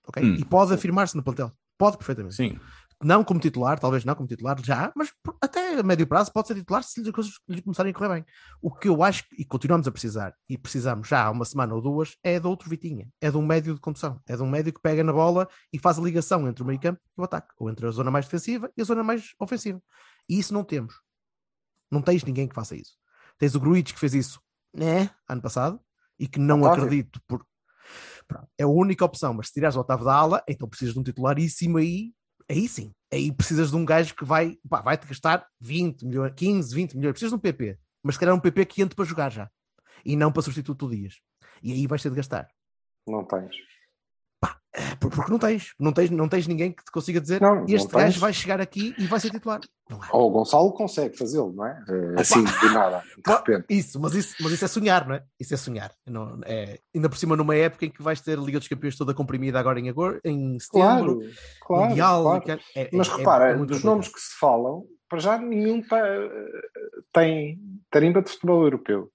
Ok? 0.06 0.22
Hum. 0.22 0.34
E 0.34 0.44
pode 0.44 0.72
afirmar-se 0.74 1.16
no 1.16 1.22
plantel. 1.22 1.50
Pode 1.78 1.96
perfeitamente. 1.96 2.34
Sim. 2.36 2.58
Não 3.02 3.22
como 3.22 3.38
titular, 3.38 3.78
talvez 3.78 4.04
não 4.04 4.14
como 4.14 4.26
titular 4.26 4.60
já, 4.60 4.92
mas 4.96 5.12
até 5.40 5.78
a 5.78 5.82
médio 5.84 6.06
prazo 6.06 6.32
pode 6.32 6.48
ser 6.48 6.56
titular 6.56 6.82
se 6.82 7.00
as 7.00 7.10
coisas 7.10 7.32
lhe 7.48 7.62
começarem 7.62 7.90
a 7.90 7.94
correr 7.94 8.08
bem. 8.08 8.24
O 8.60 8.74
que 8.74 8.88
eu 8.88 9.04
acho, 9.04 9.24
e 9.38 9.44
continuamos 9.44 9.86
a 9.86 9.92
precisar, 9.92 10.34
e 10.48 10.58
precisamos 10.58 11.06
já 11.06 11.26
há 11.26 11.30
uma 11.30 11.44
semana 11.44 11.74
ou 11.74 11.80
duas, 11.80 12.16
é 12.24 12.40
de 12.40 12.46
outro 12.46 12.68
Vitinha. 12.68 13.08
É 13.20 13.30
de 13.30 13.36
um 13.36 13.46
médio 13.46 13.72
de 13.72 13.80
condução. 13.80 14.20
É 14.26 14.34
de 14.34 14.42
um 14.42 14.50
médio 14.50 14.72
que 14.72 14.80
pega 14.80 15.04
na 15.04 15.12
bola 15.12 15.48
e 15.72 15.78
faz 15.78 15.96
a 15.96 16.02
ligação 16.02 16.48
entre 16.48 16.62
o 16.64 16.66
meio 16.66 16.80
campo 16.80 17.00
e 17.16 17.20
o 17.20 17.24
ataque. 17.24 17.54
Ou 17.58 17.70
entre 17.70 17.86
a 17.86 17.90
zona 17.92 18.10
mais 18.10 18.24
defensiva 18.24 18.68
e 18.76 18.82
a 18.82 18.84
zona 18.84 19.04
mais 19.04 19.32
ofensiva. 19.38 19.80
E 20.28 20.36
isso 20.36 20.52
não 20.52 20.64
temos. 20.64 20.94
Não 21.90 22.02
tens 22.02 22.24
ninguém 22.24 22.48
que 22.48 22.54
faça 22.54 22.74
isso. 22.74 22.96
Tens 23.38 23.54
o 23.54 23.60
Gruitch 23.60 23.92
que 23.92 24.00
fez 24.00 24.14
isso 24.14 24.40
né, 24.74 25.10
ano 25.28 25.40
passado 25.40 25.80
e 26.18 26.26
que 26.26 26.38
não 26.38 26.62
Otávio. 26.62 26.84
acredito 26.84 27.20
por. 27.26 27.46
É 28.58 28.64
a 28.64 28.68
única 28.68 29.04
opção, 29.04 29.32
mas 29.32 29.46
se 29.46 29.54
tirares 29.54 29.76
o 29.76 29.80
Otávio 29.80 30.04
da 30.04 30.14
ala, 30.14 30.44
então 30.46 30.68
precisas 30.68 30.92
de 30.92 31.00
um 31.00 31.02
titular 31.02 31.38
e 31.38 31.48
cima 31.48 31.78
aí, 31.78 32.12
aí 32.48 32.68
sim. 32.68 32.92
Aí 33.12 33.32
precisas 33.32 33.70
de 33.70 33.76
um 33.76 33.84
gajo 33.84 34.14
que 34.14 34.24
vai, 34.24 34.58
pá, 34.68 34.82
vai-te 34.82 35.06
gastar 35.06 35.46
20 35.60 36.04
milhões, 36.04 36.32
15, 36.34 36.74
20 36.74 36.96
milhões. 36.96 37.12
Precisas 37.12 37.30
de 37.30 37.36
um 37.36 37.40
PP, 37.40 37.78
mas 38.02 38.14
se 38.14 38.20
calhar 38.20 38.34
um 38.34 38.40
PP 38.40 38.66
que 38.66 38.82
entre 38.82 38.94
para 38.94 39.04
jogar 39.04 39.30
já 39.30 39.50
e 40.04 40.16
não 40.16 40.32
para 40.32 40.42
substituto 40.42 40.86
do 40.86 40.94
Dias. 40.94 41.20
E 41.62 41.72
aí 41.72 41.86
vais 41.86 42.02
ter 42.02 42.10
de 42.10 42.16
gastar. 42.16 42.48
Não 43.06 43.24
tens. 43.24 43.54
É, 44.78 44.94
por- 44.96 45.10
Porque 45.10 45.30
não 45.30 45.38
tens, 45.38 45.72
não 45.78 45.92
tens, 45.92 46.10
não 46.10 46.28
tens 46.28 46.46
ninguém 46.46 46.70
que 46.72 46.84
te 46.84 46.90
consiga 46.92 47.20
dizer 47.20 47.40
Não, 47.40 47.56
não 47.56 47.64
este 47.64 47.88
tens. 47.88 48.02
gajo 48.04 48.20
vai 48.20 48.32
chegar 48.32 48.60
aqui 48.60 48.94
e 48.98 49.06
vai 49.06 49.18
ser 49.18 49.30
titular. 49.30 49.60
Não 49.90 50.00
há. 50.02 50.08
Ou 50.12 50.28
o 50.28 50.30
Gonçalo 50.30 50.72
consegue 50.72 51.16
fazê-lo, 51.16 51.52
não 51.52 51.66
é? 51.66 51.82
Eh, 51.88 52.20
Assim, 52.20 52.44
de 52.44 52.66
nada, 52.74 53.02
de 53.24 53.32
repente. 53.32 53.64
Isso, 53.70 53.98
mas 53.98 54.14
isso, 54.14 54.34
mas 54.40 54.52
isso 54.52 54.64
é 54.64 54.68
sonhar, 54.68 55.08
não 55.08 55.14
é? 55.16 55.22
Isso 55.40 55.54
é 55.54 55.56
sonhar. 55.56 55.90
Não, 56.06 56.38
é, 56.44 56.78
ainda 56.94 57.08
por 57.08 57.16
cima, 57.18 57.34
numa 57.36 57.56
época 57.56 57.86
em 57.86 57.90
que 57.90 58.02
vais 58.02 58.20
ter 58.20 58.38
a 58.38 58.42
Liga 58.42 58.58
dos 58.58 58.68
Campeões 58.68 58.96
toda 58.96 59.14
comprimida 59.14 59.58
agora 59.58 59.80
em, 59.80 59.88
em 60.24 60.58
setembro, 60.60 61.20
Claro. 61.66 61.88
Mundial. 61.88 62.22
claro. 62.22 62.60
é- 62.76 62.90
Mas 62.92 63.08
é- 63.08 63.12
é- 63.12 63.16
repara, 63.16 63.50
é 63.50 63.56
muito 63.56 63.70
dos 63.70 63.82
nomes 63.82 64.08
que 64.08 64.20
se 64.20 64.38
falam, 64.38 64.84
para 65.08 65.18
já 65.18 65.38
nenhum 65.38 65.80
tá- 65.82 65.98
tem 67.12 67.58
tarimba 67.90 68.22
de 68.22 68.30
futebol 68.30 68.62
europeu. 68.64 69.10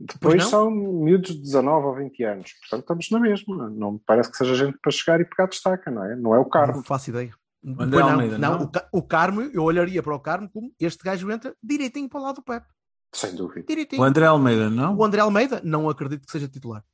Depois 0.00 0.44
são 0.44 0.70
miúdos 0.70 1.34
de 1.34 1.40
19 1.42 1.86
ou 1.86 1.94
20 1.96 2.22
anos. 2.24 2.52
Portanto, 2.60 2.80
estamos 2.82 3.10
na 3.10 3.18
mesma. 3.20 3.68
Não 3.70 3.92
me 3.92 4.00
parece 4.06 4.30
que 4.30 4.36
seja 4.36 4.54
gente 4.54 4.78
para 4.80 4.92
chegar 4.92 5.20
e 5.20 5.24
pegar 5.24 5.46
destaca, 5.46 5.90
não 5.90 6.04
é? 6.04 6.14
Não 6.14 6.34
é 6.34 6.38
o 6.38 6.44
Carmo. 6.44 6.76
Não 6.76 6.84
faço 6.84 7.10
ideia. 7.10 7.32
Não, 7.62 8.08
Almeida, 8.08 8.38
não, 8.38 8.58
não? 8.58 8.64
O, 8.66 8.68
Ca- 8.70 8.88
o 8.92 9.02
Carmo, 9.02 9.40
eu 9.42 9.64
olharia 9.64 10.00
para 10.02 10.14
o 10.14 10.20
Carmo 10.20 10.48
como 10.50 10.72
este 10.78 11.02
gajo 11.02 11.28
entra 11.30 11.52
direitinho 11.60 12.08
para 12.08 12.20
o 12.20 12.22
lado 12.22 12.36
do 12.36 12.42
Pep. 12.42 12.64
Sem 13.12 13.34
dúvida. 13.34 13.66
Direitinho. 13.66 14.00
O 14.00 14.04
André 14.04 14.26
Almeida, 14.26 14.70
não? 14.70 14.96
O 14.96 15.04
André 15.04 15.20
Almeida, 15.20 15.60
não 15.64 15.88
acredito 15.88 16.24
que 16.24 16.30
seja 16.30 16.46
titular. 16.46 16.84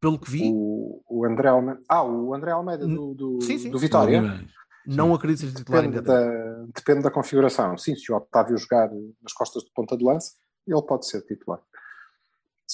Pelo 0.00 0.18
que 0.18 0.30
vi, 0.30 0.50
O, 0.52 1.02
o 1.08 1.24
André 1.26 1.48
Almeida. 1.48 1.80
Ah, 1.88 2.02
o 2.02 2.34
André 2.34 2.50
Almeida 2.52 2.86
do, 2.86 3.14
do, 3.14 3.38
Sim, 3.42 3.58
sim. 3.58 3.70
do 3.70 3.78
Vitória. 3.78 4.20
Guimarães. 4.20 4.50
não 4.86 5.12
acredito 5.14 5.40
que 5.40 5.46
seja 5.46 5.56
titular 5.58 5.82
Depende 5.82 5.98
ainda. 5.98 6.12
da, 6.12 6.64
depende 6.74 7.02
da 7.02 7.10
configuração. 7.10 7.76
Sim, 7.76 7.94
se 7.94 8.10
o 8.10 8.16
Otávio 8.16 8.56
jogar 8.56 8.90
nas 9.22 9.32
costas 9.34 9.62
de 9.62 9.70
ponta 9.74 9.96
de 9.96 10.04
lança, 10.04 10.32
ele 10.66 10.82
pode 10.82 11.06
ser 11.06 11.20
titular. 11.22 11.60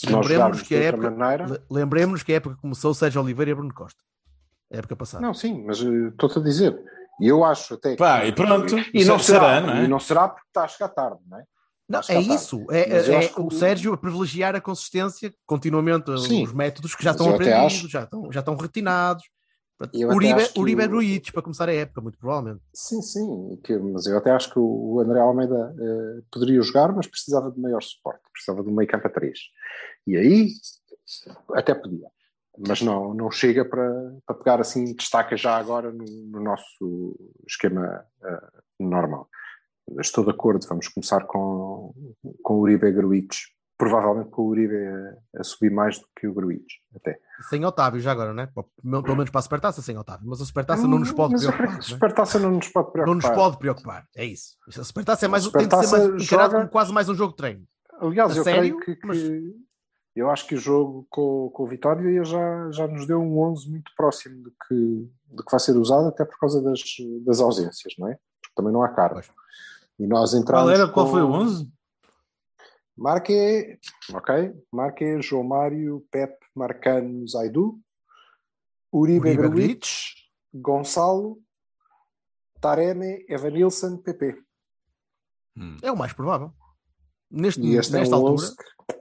Se 0.00 0.06
nós 0.12 0.26
Lembremos 0.26 0.58
jogarmos 0.58 0.62
que 0.62 0.74
a 0.76 0.78
época, 0.84 1.10
maneira. 1.10 1.46
le- 1.46 1.60
lembremos 1.70 2.22
que 2.22 2.32
a 2.32 2.36
época 2.36 2.56
começou 2.60 2.94
Sérgio 2.94 3.20
Oliveira 3.20 3.50
e 3.50 3.54
Bruno 3.54 3.74
Costa. 3.74 4.00
A 4.72 4.76
época 4.76 4.94
passada. 4.94 5.20
Não, 5.26 5.34
sim, 5.34 5.64
mas 5.66 5.80
eh, 5.82 6.08
estou-te 6.08 6.38
a 6.38 6.42
dizer. 6.42 6.78
E 7.20 7.26
eu 7.26 7.44
acho 7.44 7.74
até 7.74 7.92
que. 7.92 7.96
Pá, 7.96 8.24
e 8.24 8.32
pronto. 8.32 8.76
E 8.94 9.04
não 9.04 9.18
Será, 9.18 9.40
será, 9.40 9.60
não 9.60 9.72
é? 9.74 9.84
E 9.84 9.88
não 9.88 9.98
será 9.98 10.28
porque 10.28 10.46
está 10.46 10.62
a 10.64 10.68
chegar 10.68 10.88
tarde, 10.90 11.18
não 11.28 11.38
é? 11.38 11.42
Não, 11.88 12.00
é 12.08 12.20
isso. 12.20 12.64
É, 12.70 12.80
é 12.98 13.28
que 13.28 13.40
o 13.40 13.50
Sérgio 13.50 13.92
a 13.94 13.96
privilegiar 13.96 14.54
a 14.54 14.60
consistência 14.60 15.32
continuamente, 15.46 16.16
Sim. 16.20 16.44
os 16.44 16.52
métodos 16.52 16.94
que 16.94 17.02
já 17.02 17.10
estão 17.12 17.30
aprendidos, 17.30 17.64
acho- 17.64 17.88
já 17.88 18.02
estão, 18.04 18.30
já 18.30 18.40
estão 18.40 18.54
retinados. 18.56 19.24
Eu 19.92 20.08
até 20.10 20.16
Uribe, 20.16 20.42
Uribe 20.58 20.84
o- 20.84 20.88
Gruitch 20.88 21.30
para 21.32 21.42
começar 21.42 21.68
a 21.68 21.72
época, 21.72 22.00
muito 22.00 22.18
provavelmente. 22.18 22.62
Sim, 22.74 23.00
sim. 23.00 23.56
que- 23.62 23.78
mas 23.78 24.06
eu 24.06 24.18
até 24.18 24.30
acho 24.32 24.52
que 24.52 24.58
o 24.58 24.98
André 25.00 25.20
Almeida 25.20 25.74
eh, 25.78 26.22
poderia 26.32 26.60
jogar, 26.62 26.92
mas 26.92 27.06
precisava 27.06 27.50
de 27.50 27.60
maior 27.60 27.82
suporte. 27.82 28.22
Precisava 28.32 28.62
de 28.62 28.68
um 28.70 28.74
meio 28.74 28.88
campo 28.88 29.06
a 29.06 29.10
três. 29.10 29.38
E 30.06 30.16
aí, 30.16 30.48
até 31.54 31.74
podia. 31.74 32.08
Mas 32.66 32.82
não, 32.82 33.14
não 33.14 33.30
chega 33.30 33.64
para, 33.64 34.16
para 34.26 34.34
pegar 34.36 34.60
assim, 34.60 34.92
destaca 34.96 35.36
já 35.36 35.56
agora 35.56 35.92
no, 35.92 36.04
no 36.04 36.40
nosso 36.42 37.16
esquema 37.46 38.04
eh, 38.22 38.48
normal. 38.80 39.28
Estou 40.00 40.24
de 40.24 40.30
acordo, 40.30 40.66
vamos 40.68 40.88
começar 40.88 41.24
com, 41.26 41.94
com 42.42 42.54
o 42.54 42.60
Uribe 42.62 42.90
Gruitch. 42.90 43.36
Provavelmente 43.78 44.30
com 44.30 44.42
o 44.42 44.46
Uribe 44.48 44.74
a, 44.76 45.40
a 45.40 45.44
subir 45.44 45.70
mais 45.70 45.98
do 46.00 46.06
que 46.18 46.26
o 46.26 46.34
Gruitch, 46.34 46.74
até. 46.96 47.16
Sem 47.48 47.64
Otávio, 47.64 48.00
já 48.00 48.10
agora, 48.10 48.34
né? 48.34 48.48
Pelo 48.52 49.02
pelo 49.02 49.14
menos 49.16 49.30
para 49.30 49.38
a 49.38 49.42
Supertaça, 49.42 49.80
sem 49.80 49.96
Otávio. 49.96 50.26
Mas 50.28 50.40
a 50.40 50.44
Supertaça 50.44 50.88
não 50.88 50.98
nos 50.98 51.12
pode 51.12 51.36
preocupar. 51.36 51.68
a 51.68 51.72
né? 51.74 51.80
Supertaça 51.80 52.38
não 52.40 52.50
nos 52.50 52.68
pode 52.68 52.90
preocupar. 52.90 53.06
Não 53.06 53.14
nos 53.14 53.28
pode 53.42 53.58
preocupar. 53.58 54.06
É 54.16 54.24
isso. 54.24 54.56
A 54.66 54.82
Supertaça 54.82 55.26
é 55.26 55.28
mais, 55.28 55.46
A 55.46 55.50
tem 55.52 55.68
de 55.68 55.70
ser 55.70 55.76
mais 55.76 55.88
Supertaça 55.90 56.24
encarado 56.24 56.50
joga- 56.50 56.58
como 56.64 56.70
quase 56.72 56.92
mais 56.92 57.08
um 57.08 57.14
jogo 57.14 57.30
de 57.30 57.36
treino. 57.36 57.64
Aliás, 58.00 58.32
A 58.32 58.36
eu 58.36 58.42
sério? 58.44 58.60
creio 58.60 58.80
que, 58.80 58.96
que- 58.96 59.06
Mas- 59.06 59.22
eu 60.16 60.28
acho 60.28 60.46
que 60.48 60.56
o 60.56 60.58
jogo 60.58 61.06
com, 61.08 61.48
com 61.54 61.62
o 61.62 61.66
Vitória 61.68 62.24
já, 62.24 62.70
já 62.72 62.88
nos 62.88 63.06
deu 63.06 63.20
um 63.20 63.38
11 63.38 63.70
muito 63.70 63.92
próximo 63.96 64.42
do 64.42 64.50
que, 64.66 65.08
do 65.36 65.44
que 65.44 65.50
vai 65.52 65.60
ser 65.60 65.76
usado, 65.76 66.08
até 66.08 66.24
por 66.24 66.36
causa 66.40 66.60
das, 66.60 66.80
das 67.24 67.38
ausências, 67.40 67.94
não 67.96 68.08
é? 68.08 68.18
Porque 68.42 68.54
também 68.56 68.72
não 68.72 68.82
há. 68.82 68.88
Pois. 68.88 69.30
E 70.00 70.06
nós 70.08 70.34
entramos. 70.34 70.64
Qual, 70.64 70.70
era, 70.74 70.88
qual 70.88 71.06
com- 71.06 71.12
foi 71.12 71.22
o 71.22 71.30
11? 71.30 71.70
Marque, 72.98 73.78
ok? 74.12 74.52
Marque, 74.72 75.22
João 75.22 75.44
Mário, 75.44 76.04
Pep, 76.10 76.36
Marcano, 76.54 77.26
Zaidu, 77.28 77.80
Uribe, 78.92 79.28
Uribe 79.30 79.48
Gruitch, 79.48 80.14
Gonçalo, 80.52 81.40
Tareme, 82.60 83.24
Evanilson, 83.28 83.96
PP. 83.98 84.42
É 85.82 85.90
o 85.92 85.96
mais 85.96 86.12
provável. 86.12 86.52
Neste, 87.30 87.60
E 87.60 87.76
este 87.76 87.94
é 87.94 87.98
nesta 88.00 88.16
um 88.16 88.26
altura, 88.26 88.46
11 88.48 88.56
que 88.56 88.98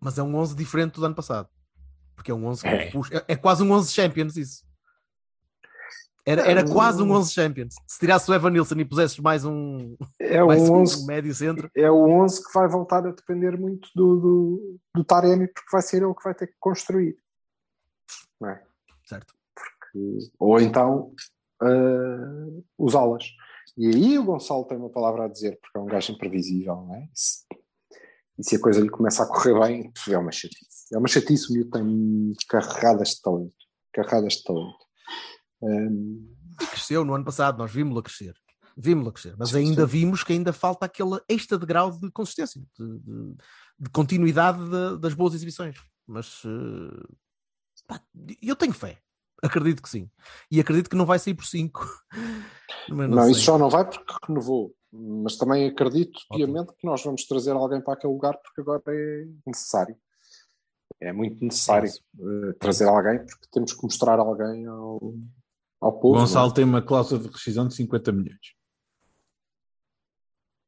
mas 0.00 0.18
é 0.18 0.22
um 0.22 0.34
11 0.36 0.54
diferente 0.54 0.94
do 1.00 1.04
ano 1.06 1.14
passado. 1.14 1.48
Porque 2.14 2.30
é 2.30 2.34
um 2.34 2.46
11 2.46 2.62
que 2.62 2.68
É. 2.68 2.90
puxa- 2.90 3.14
é, 3.28 3.32
é 3.32 3.36
quase 3.36 3.62
um 3.62 3.70
11 3.72 3.92
Champions 3.92 4.36
isso. 4.36 4.65
Era, 6.28 6.42
era 6.42 6.60
É, 6.60 6.68
quase 6.68 7.00
um 7.02 7.06
um- 7.06 7.12
11 7.12 7.32
Champions. 7.32 7.74
Se 7.86 8.00
tirasse 8.00 8.28
o 8.28 8.34
Evan 8.34 8.50
Nilsson 8.50 8.74
e 8.74 8.84
pusesses 8.84 9.18
mais 9.20 9.44
um, 9.44 9.96
é 10.18 10.42
mais 10.42 10.60
um 10.68 10.74
um 10.74 10.80
11 10.80 11.06
médio 11.06 11.32
centro, 11.34 11.70
é 11.74 11.88
o 11.90 12.04
11 12.22 12.44
que 12.44 12.52
vai 12.52 12.66
voltar 12.68 13.06
a 13.06 13.12
depender 13.12 13.56
muito 13.56 13.88
do, 13.94 14.16
do, 14.16 14.76
do 14.96 15.04
Taremi, 15.04 15.46
porque 15.46 15.68
vai 15.70 15.82
ser 15.82 16.02
ele 16.02 16.12
que 16.14 16.24
vai 16.24 16.34
ter 16.34 16.48
que 16.48 16.56
construir. 16.58 17.16
Não 18.40 18.50
é? 18.50 18.62
certo? 19.04 19.32
Que- 19.92 20.18
Ou 20.40 20.60
então 20.60 21.12
ah, 21.62 22.48
usá-las. 22.76 23.24
E 23.78 23.86
aí 23.86 24.18
o 24.18 24.24
Gonçalo 24.24 24.64
tem 24.64 24.76
uma 24.78 24.90
palavra 24.90 25.26
a 25.26 25.28
dizer, 25.28 25.58
porque 25.60 25.78
é 25.78 25.80
um 25.80 25.86
gajo 25.86 26.10
imprevisível, 26.12 26.74
não 26.76 26.94
é? 26.96 27.08
E 28.38 28.42
se 28.44 28.56
a 28.56 28.60
coisa 28.60 28.80
lhe 28.80 28.88
começa 28.90 29.22
a 29.22 29.26
correr 29.26 29.58
bem, 29.60 29.92
é 30.10 30.18
uma 30.18 30.32
chatice. 30.32 30.86
É 30.92 30.98
uma 30.98 31.08
chatice, 31.08 31.50
o 31.50 31.54
miúdo 31.54 31.70
tem 31.70 32.32
carregadas 32.48 33.10
de 33.10 33.22
talento. 33.22 33.54
Carregadas 33.92 34.34
de 34.34 34.42
talento. 34.44 34.85
Um, 35.62 36.34
E 36.60 36.66
cresceu 36.66 37.04
no 37.04 37.14
ano 37.14 37.24
passado, 37.24 37.58
nós 37.58 37.70
vimos-lo 37.72 38.02
crescer. 38.02 38.34
Vimos-lo 38.76 39.10
crescer, 39.12 39.34
mas 39.38 39.54
ainda 39.54 39.82
sim. 39.86 39.88
vimos 39.88 40.22
que 40.22 40.32
ainda 40.34 40.52
falta 40.52 40.84
aquele 40.84 41.18
extra 41.28 41.56
de 41.58 41.64
grau 41.64 41.90
de 41.90 42.10
consistência, 42.10 42.60
de, 42.78 42.98
de- 42.98 43.34
de 43.78 43.90
continuidade 43.90 44.58
de- 44.68 44.98
das 44.98 45.14
boas 45.14 45.32
exibições. 45.34 45.76
Mas 46.06 46.42
eh, 46.44 47.06
pá, 47.86 48.02
eu 48.42 48.54
tenho 48.54 48.74
fé, 48.74 48.98
acredito 49.42 49.82
que 49.82 49.88
sim. 49.88 50.10
E 50.50 50.60
acredito 50.60 50.90
que 50.90 50.96
não 50.96 51.06
vai 51.06 51.18
sair 51.18 51.34
por 51.34 51.46
5. 51.46 51.80
Mas 52.88 53.08
não, 53.10 53.22
sei. 53.24 53.32
isso 53.32 53.40
já 53.42 53.56
não 53.58 53.70
vai 53.70 53.84
porque 53.88 54.14
renovou. 54.28 54.74
Mas 54.92 55.36
também 55.36 55.66
acredito 55.68 56.18
piamente 56.30 56.72
que 56.78 56.86
nós 56.86 57.02
vamos 57.02 57.24
trazer 57.26 57.52
alguém 57.52 57.80
para 57.80 57.94
aquele 57.94 58.12
lugar 58.12 58.36
porque 58.42 58.60
agora 58.60 58.82
é 58.88 59.26
necessário. 59.46 59.96
É 61.00 61.12
muito 61.12 61.42
necessário 61.44 61.90
eh, 61.90 62.52
trazer 62.60 62.86
alguém 62.88 63.18
porque 63.18 63.46
temos 63.50 63.72
que 63.72 63.82
mostrar 63.82 64.18
alguém 64.18 64.64
ao, 64.66 65.00
ao 65.80 65.90
O 65.90 66.00
povo. 66.00 66.18
Gonçalo 66.20 66.48
não 66.48 66.54
tem 66.54 66.64
uma 66.64 66.82
cláusula 66.82 67.20
de 67.22 67.28
rescisão 67.28 67.66
de 67.68 67.74
50 67.74 68.12
milhões. 68.12 68.54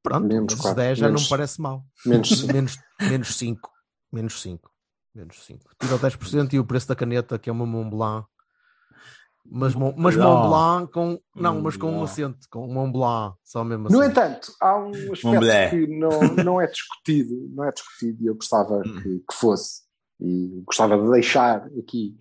Pronto, 0.02 0.26
Menos 0.26 0.52
esses 0.52 0.62
quatro, 0.62 0.76
10 0.82 0.98
já 0.98 1.06
não 1.06 1.10
menos- 1.14 1.22
me 1.24 1.28
parece 1.28 1.60
mal. 1.60 1.84
é? 2.06 2.08
Menos 2.08 2.28
cinco. 2.28 2.52
menos, 2.52 2.78
menos 3.00 3.36
5. 3.36 3.70
Menos 4.12 4.40
5. 4.42 4.70
Menos 5.14 5.44
5. 5.44 5.64
Tira 5.80 5.94
o 5.96 5.98
10% 5.98 6.52
e 6.54 6.58
o 6.58 6.64
preço 6.64 6.88
da 6.88 6.94
caneta, 6.94 7.38
que 7.38 7.50
é 7.50 7.52
uma 7.52 7.66
Mont 7.66 7.90
Blanc. 7.90 8.26
Mas, 9.50 9.74
mas 9.74 10.14
Não. 10.16 10.36
Mont 10.36 10.48
Blanc 10.48 10.92
com. 10.92 11.20
Não, 11.34 11.60
mas 11.62 11.76
com 11.76 11.90
um 11.90 12.02
acento, 12.02 12.46
com 12.50 12.66
Mont 12.72 12.92
Blanc, 12.92 13.36
só 13.42 13.64
mesmo 13.64 13.86
assim. 13.88 13.96
No 13.96 14.04
entanto, 14.04 14.52
há 14.60 14.76
um 14.78 14.90
aspecto 15.12 15.70
que 15.70 15.86
não, 15.86 16.20
não 16.44 16.60
é 16.60 16.66
discutido, 16.66 17.48
não 17.54 17.64
é 17.64 17.72
discutido, 17.72 18.22
e 18.22 18.26
eu 18.26 18.34
gostava 18.34 18.76
Hum. 18.78 19.00
que, 19.02 19.18
que 19.20 19.34
fosse, 19.34 19.82
e 20.20 20.62
gostava 20.66 20.98
de 21.02 21.10
deixar 21.10 21.66
aqui 21.78 22.18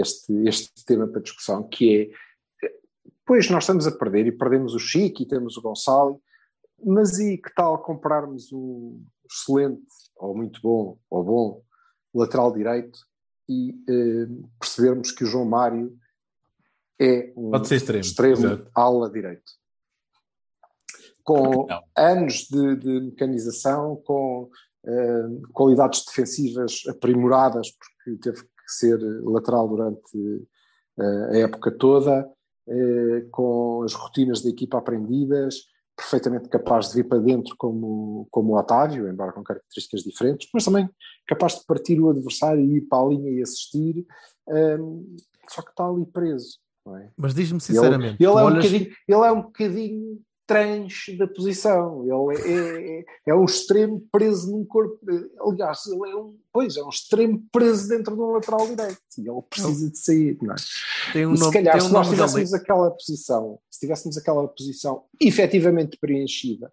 este, 0.00 0.32
este 0.48 0.84
tema 0.84 1.06
para 1.06 1.22
discussão, 1.22 1.62
que 1.62 2.12
é, 2.62 2.70
pois 3.26 3.48
nós 3.50 3.64
estamos 3.64 3.86
a 3.86 3.92
perder, 3.92 4.26
e 4.26 4.32
perdemos 4.32 4.74
o 4.74 4.78
Chico, 4.78 5.22
e 5.22 5.26
temos 5.26 5.56
o 5.56 5.62
Gonçalo, 5.62 6.20
mas 6.84 7.18
e 7.18 7.38
que 7.38 7.52
tal 7.54 7.82
comprarmos 7.82 8.52
o 8.52 9.00
excelente, 9.30 9.86
ou 10.16 10.36
muito 10.36 10.60
bom, 10.60 10.98
ou 11.08 11.24
bom, 11.24 11.62
lateral 12.14 12.52
direito, 12.52 12.98
e 13.48 13.74
eh, 13.88 14.26
percebermos 14.58 15.10
que 15.10 15.24
o 15.24 15.26
João 15.26 15.44
Mário 15.44 15.96
é 16.98 17.32
um 17.36 17.54
extremo. 17.56 18.00
extremo 18.00 18.66
ala 18.74 19.10
direito. 19.10 19.52
Com 21.22 21.66
Não. 21.66 21.82
anos 21.96 22.46
de, 22.50 22.76
de 22.76 23.00
mecanização, 23.00 23.96
com 24.04 24.50
eh, 24.86 25.28
qualidades 25.52 26.04
defensivas 26.04 26.82
aprimoradas, 26.88 27.70
porque 27.70 28.18
teve 28.18 28.42
que 28.42 28.53
ser 28.66 28.98
lateral 29.24 29.68
durante 29.68 30.46
eh, 30.98 31.28
a 31.32 31.36
época 31.38 31.70
toda, 31.70 32.28
eh, 32.68 33.26
com 33.30 33.82
as 33.82 33.92
rotinas 33.94 34.42
da 34.42 34.50
equipa 34.50 34.78
aprendidas, 34.78 35.56
perfeitamente 35.96 36.48
capaz 36.48 36.88
de 36.88 36.94
vir 36.94 37.08
para 37.08 37.18
dentro 37.18 37.54
como, 37.56 38.26
como 38.30 38.52
o 38.52 38.58
Otávio, 38.58 39.08
embora 39.08 39.32
com 39.32 39.44
características 39.44 40.02
diferentes, 40.02 40.48
mas 40.52 40.64
também 40.64 40.88
capaz 41.26 41.58
de 41.60 41.66
partir 41.66 42.00
o 42.00 42.10
adversário 42.10 42.60
e 42.64 42.78
ir 42.78 42.80
para 42.82 43.04
a 43.04 43.08
linha 43.08 43.30
e 43.30 43.42
assistir, 43.42 44.04
eh, 44.48 44.78
só 45.48 45.62
que 45.62 45.70
está 45.70 45.86
ali 45.88 46.04
preso. 46.06 46.58
É? 46.86 47.08
Mas 47.16 47.32
diz-me 47.34 47.56
Ele, 47.56 47.62
sinceramente, 47.62 48.22
ele 48.22 48.30
tu 48.32 48.38
é 48.38 48.42
um 48.42 48.46
olhas- 48.46 48.64
bocadinho, 48.66 48.96
ele 49.08 49.26
é 49.26 49.32
um 49.32 49.42
bocadinho 49.42 50.20
tranche 50.46 51.16
da 51.16 51.26
posição. 51.26 52.02
Ele 52.02 52.38
é, 52.38 53.00
é, 53.00 53.04
é 53.28 53.34
um 53.34 53.44
extremo 53.44 54.00
preso 54.12 54.50
num 54.50 54.64
corpo. 54.64 54.98
Aliás, 55.40 55.86
ele 55.86 56.10
é 56.10 56.16
um, 56.16 56.36
pois, 56.52 56.76
é 56.76 56.82
um 56.82 56.88
extremo 56.88 57.42
preso 57.50 57.88
dentro 57.88 58.14
de 58.14 58.20
um 58.20 58.32
lateral 58.32 58.66
direito. 58.66 58.98
E 59.18 59.28
ele 59.28 59.42
precisa 59.48 59.90
de 59.90 59.98
sair. 59.98 60.38
Não 60.42 60.54
é? 60.54 60.56
tem 61.12 61.26
um 61.26 61.34
E 61.34 61.36
se 61.36 61.42
nome, 61.42 61.52
calhar, 61.52 61.76
um 61.76 61.80
se 61.80 61.92
nós 61.92 62.08
tivéssemos 62.08 62.54
aquela 62.54 62.90
posição, 62.90 63.58
se 63.70 63.80
tivéssemos 63.80 64.16
aquela 64.16 64.46
posição 64.48 65.04
efetivamente 65.20 65.96
preenchida, 65.98 66.72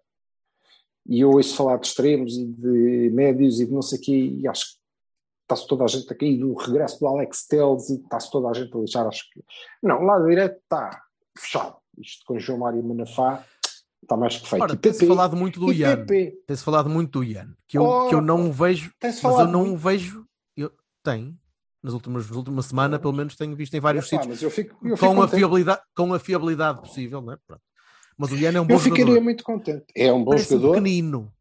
e 1.06 1.20
eu 1.20 1.30
ouço 1.30 1.56
falar 1.56 1.78
de 1.78 1.86
extremos 1.86 2.36
e 2.36 2.46
de 2.46 3.10
médios 3.12 3.60
e 3.60 3.66
de 3.66 3.72
não 3.72 3.82
sei 3.82 3.98
o 3.98 4.02
quê, 4.02 4.16
e 4.40 4.46
acho 4.46 4.72
que 4.72 4.82
está-se 5.42 5.66
toda 5.66 5.84
a 5.84 5.88
gente 5.88 6.10
a 6.12 6.16
cair 6.16 6.38
do 6.38 6.54
regresso 6.54 7.00
do 7.00 7.06
Alex 7.08 7.46
Telles 7.46 7.90
e 7.90 7.96
está-se 7.96 8.30
toda 8.30 8.48
a 8.48 8.52
gente 8.52 8.74
a 8.74 8.78
lixar, 8.78 9.06
acho 9.06 9.28
que... 9.32 9.42
Não, 9.82 10.00
o 10.00 10.04
lado 10.04 10.26
direito 10.26 10.56
está 10.62 11.02
fechado. 11.36 11.76
Isto 11.98 12.24
com 12.24 12.38
João 12.38 12.60
Mário 12.60 12.82
Manafá 12.82 13.44
está 14.02 14.16
mais 14.16 14.36
que 14.36 14.48
feito. 14.48 14.62
Ora, 14.62 14.76
tem-se 14.76 15.06
falado 15.06 15.36
muito 15.36 15.60
do 15.60 15.72
Ian. 15.72 16.04
Tem-se 16.06 16.62
falado 16.64 16.88
muito 16.90 17.10
do 17.20 17.24
Ian, 17.24 17.54
que 17.66 17.78
eu, 17.78 17.82
Ora, 17.82 18.08
que 18.08 18.14
eu 18.14 18.20
não 18.20 18.48
o 18.48 18.52
vejo, 18.52 18.92
mas 19.02 19.22
eu 19.22 19.46
não 19.46 19.62
o 19.62 19.66
muito. 19.68 19.78
vejo. 19.80 20.26
Eu, 20.56 20.70
tem, 21.02 21.38
nas 21.82 21.94
últimas, 21.94 22.26
nas 22.28 22.36
últimas 22.36 22.66
semanas, 22.66 23.00
pelo 23.00 23.12
menos 23.12 23.36
tenho 23.36 23.54
visto 23.56 23.74
em 23.74 23.80
vários 23.80 24.08
sítios, 24.08 24.42
eu 24.42 24.50
fico, 24.50 24.76
eu 24.86 24.96
com 24.96 25.22
a, 25.22 25.28
fiabilidade, 25.28 25.80
com 25.96 26.12
a 26.14 26.18
fiabilidade 26.18 26.80
possível, 26.80 27.20
não 27.22 27.32
é? 27.32 27.36
Pronto. 27.46 27.62
Mas 28.16 28.30
o 28.30 28.36
Ian 28.36 28.52
é 28.52 28.60
um 28.60 28.66
bom 28.66 28.74
Eu 28.74 28.78
ficaria 28.78 29.04
jogador. 29.06 29.24
muito 29.24 29.42
contente. 29.42 29.84
É 29.96 30.12
um 30.12 30.22
bom 30.22 30.30
Parece-me 30.30 30.60
jogador. 30.60 30.74
pequenino. 30.82 31.32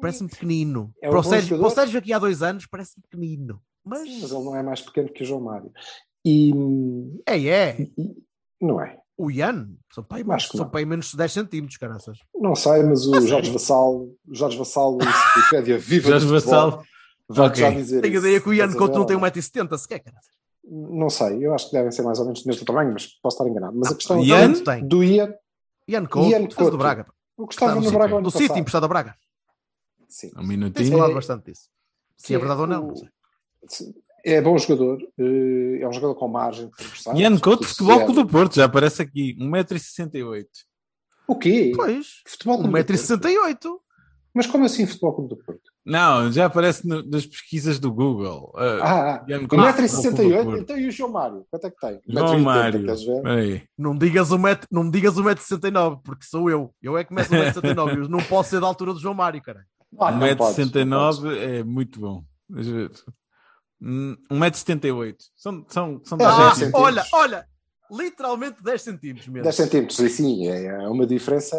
Parece-me 0.00 0.28
pequenino. 0.28 0.94
É 1.02 1.08
um 1.08 1.10
para, 1.10 1.20
o 1.20 1.22
Sérgio, 1.22 1.48
jogador. 1.48 1.62
para 1.62 1.72
o 1.72 1.74
Sérgio 1.74 1.98
aqui 1.98 2.12
há 2.12 2.18
dois 2.18 2.42
anos 2.42 2.66
parece-me 2.66 3.02
pequenino. 3.08 3.60
Mas, 3.84 4.00
Sim, 4.02 4.20
mas 4.20 4.30
ele 4.32 4.44
não 4.44 4.56
é 4.56 4.62
mais 4.62 4.80
pequeno 4.82 5.08
que 5.12 5.22
o 5.22 5.26
João 5.26 5.40
Mário. 5.40 5.72
E, 6.24 6.52
é, 7.26 7.46
é. 7.46 7.80
e- 7.96 8.16
não 8.60 8.80
é. 8.80 8.98
O 9.20 9.30
Ian 9.32 9.68
são 9.92 10.04
para 10.04 10.18
aí, 10.18 10.24
que 10.24 10.56
são 10.56 10.60
não. 10.60 10.70
para 10.70 10.78
aí 10.78 10.86
menos 10.86 11.12
10 11.12 11.32
centímetros, 11.32 11.76
caraças. 11.76 12.18
Não 12.34 12.54
sei, 12.54 12.84
mas 12.84 13.04
o 13.04 13.20
Jorge 13.26 13.50
Vassal, 13.50 13.94
o 14.02 14.16
Jorge 14.30 14.56
Vassal, 14.56 14.94
o 14.96 14.98
Enciclopédia 15.02 15.76
Viva 15.78 16.10
Jorge 16.10 16.26
Vassal. 16.26 16.84
vai 17.28 17.48
Ok. 17.48 17.56
já 17.60 17.70
dizer 17.70 18.00
Tenho 18.00 18.14
a 18.14 18.18
ideia 18.18 18.40
que 18.40 18.48
o 18.48 18.54
Ian 18.54 18.72
Couto 18.74 18.96
não 18.96 19.04
tem 19.04 19.16
1,70m 19.18 19.76
sequer, 19.76 19.98
caraças. 20.04 20.30
Não 20.64 21.10
sei, 21.10 21.44
eu 21.44 21.52
acho 21.52 21.66
que 21.66 21.72
devem 21.72 21.90
ser 21.90 22.02
mais 22.02 22.18
ou 22.20 22.26
menos 22.26 22.42
do 22.42 22.46
mesmo 22.46 22.64
tamanho, 22.64 22.92
mas 22.92 23.06
posso 23.20 23.36
estar 23.38 23.50
enganado. 23.50 23.76
Mas 23.76 23.90
a 23.90 23.94
questão 23.96 24.22
Ian? 24.22 24.36
Talento 24.52 24.64
tem. 24.64 24.86
do 24.86 25.02
Ian, 25.02 25.34
Ian 25.88 26.06
Couto, 26.06 26.30
Ian 26.30 26.46
Couto. 26.46 26.70
do 26.70 26.78
Braga. 26.78 27.06
o 27.36 27.46
que 27.48 27.54
estava 27.54 27.74
no 27.80 27.90
Braga 27.90 28.20
do 28.20 28.30
City, 28.30 28.42
passado. 28.44 28.58
emprestado 28.60 28.84
a 28.84 28.88
Braga. 28.88 29.16
Sim. 30.08 30.30
Um 30.36 30.46
minutinho. 30.46 30.92
falado 30.92 31.10
É- 31.10 31.14
bastante 31.14 31.46
disso. 31.46 31.68
Se 32.16 32.28
que 32.28 32.34
é 32.34 32.38
verdade 32.38 32.60
ou 32.60 32.66
não, 32.68 32.86
não 32.88 32.96
sei. 32.96 33.08
É 34.24 34.40
bom 34.42 34.56
jogador, 34.58 34.98
eh, 35.18 35.78
é 35.80 35.88
um 35.88 35.92
jogador 35.92 36.14
com 36.16 36.28
margem 36.28 36.66
de 36.66 36.72
progressar. 36.72 37.16
Ian 37.16 37.38
Couto, 37.38 37.66
Futebol 37.66 38.04
Clube 38.04 38.22
do 38.22 38.26
Porto, 38.26 38.56
já 38.56 38.64
aparece 38.64 39.00
aqui. 39.02 39.36
1,68m. 39.40 40.46
O 41.26 41.36
quê? 41.36 41.72
Pois, 41.74 42.22
Futebol 42.26 42.58
Clube 42.58 42.70
do 42.82 42.86
Porto? 42.86 42.92
1,68m. 42.92 43.78
Mas 44.34 44.46
como 44.46 44.64
assim 44.66 44.86
Futebol 44.86 45.14
Clube 45.14 45.28
do 45.30 45.36
Porto? 45.36 45.62
Não, 45.84 46.30
já 46.30 46.44
aparece 46.46 46.86
no- 46.86 47.02
nas 47.02 47.24
pesquisas 47.26 47.78
do 47.80 47.90
Google. 47.92 48.52
Uh, 48.54 48.82
Ah, 48.82 49.14
ah, 49.16 49.24
Ian 49.28 49.46
Couto, 49.46 49.64
Futebol 49.64 49.72
Clube 49.72 50.16
do 50.16 50.22
1,68m? 50.22 50.44
Porto. 50.44 50.60
Então 50.62 50.78
e 50.78 50.86
o 50.88 50.90
João 50.90 51.10
Mário? 51.12 51.46
Quanto 51.50 51.66
é 51.66 51.70
que 51.70 51.76
tem? 51.80 52.00
João 52.06 52.26
1,80m, 52.26 52.42
Mário. 52.44 52.84
queres 52.84 53.04
ver? 53.04 53.26
Aí. 53.26 53.62
Não 53.78 53.92
me 53.94 53.98
digas 54.00 54.30
o 54.30 54.38
metro, 54.38 54.68
não 54.70 54.84
me 54.84 54.90
digas 54.90 55.16
o 55.16 55.22
1,69m, 55.22 56.00
porque 56.04 56.24
sou 56.26 56.50
eu. 56.50 56.74
Eu 56.82 56.98
é 56.98 57.04
que 57.04 57.08
começo 57.08 57.32
o 57.32 57.36
1,69m. 57.36 58.02
Eu 58.02 58.08
não 58.08 58.18
posso 58.20 58.50
ser 58.50 58.60
da 58.60 58.66
altura 58.66 58.92
do 58.92 59.00
João 59.00 59.14
Mário, 59.14 59.40
cara. 59.42 59.64
Ah, 59.98 60.10
não 60.12 60.18
podes, 60.20 60.28
não 60.28 60.36
podes. 60.36 61.20
1,69m 61.20 61.36
é 61.36 61.64
muito 61.64 61.98
bom. 62.00 62.22
1,78m. 63.82 65.16
São, 65.36 65.64
são, 65.68 66.00
são 66.04 66.18
É, 66.20 66.24
Ah, 66.24 66.28
10 66.28 66.38
10 66.38 66.54
centímetros. 66.58 66.82
olha, 66.84 67.04
olha, 67.12 67.46
literalmente 67.90 68.62
10 68.62 68.82
centímetros 68.82 69.28
mesmo. 69.28 69.44
10 69.44 69.54
centímetros, 69.54 69.98
e 70.00 70.08
sim, 70.10 70.46
é 70.48 70.88
uma 70.88 71.06
diferença 71.06 71.56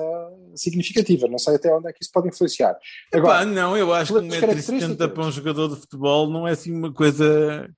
significativa. 0.55 1.27
Não 1.27 1.37
sei 1.39 1.55
até 1.55 1.73
onde 1.73 1.87
é 1.89 1.93
que 1.93 2.03
isso 2.03 2.11
pode 2.13 2.27
influenciar. 2.29 2.77
Agora, 3.13 3.45
não, 3.45 3.75
eu 3.77 3.93
acho 3.93 4.13
que 4.13 4.19
pelas 4.19 4.33
1,70m 4.35 4.39
características- 4.41 5.11
para 5.13 5.25
um 5.25 5.31
jogador 5.31 5.67
de 5.69 5.75
futebol 5.81 6.29
não 6.29 6.47
é 6.47 6.51
assim 6.51 6.73
uma 6.73 6.93
coisa. 6.93 7.69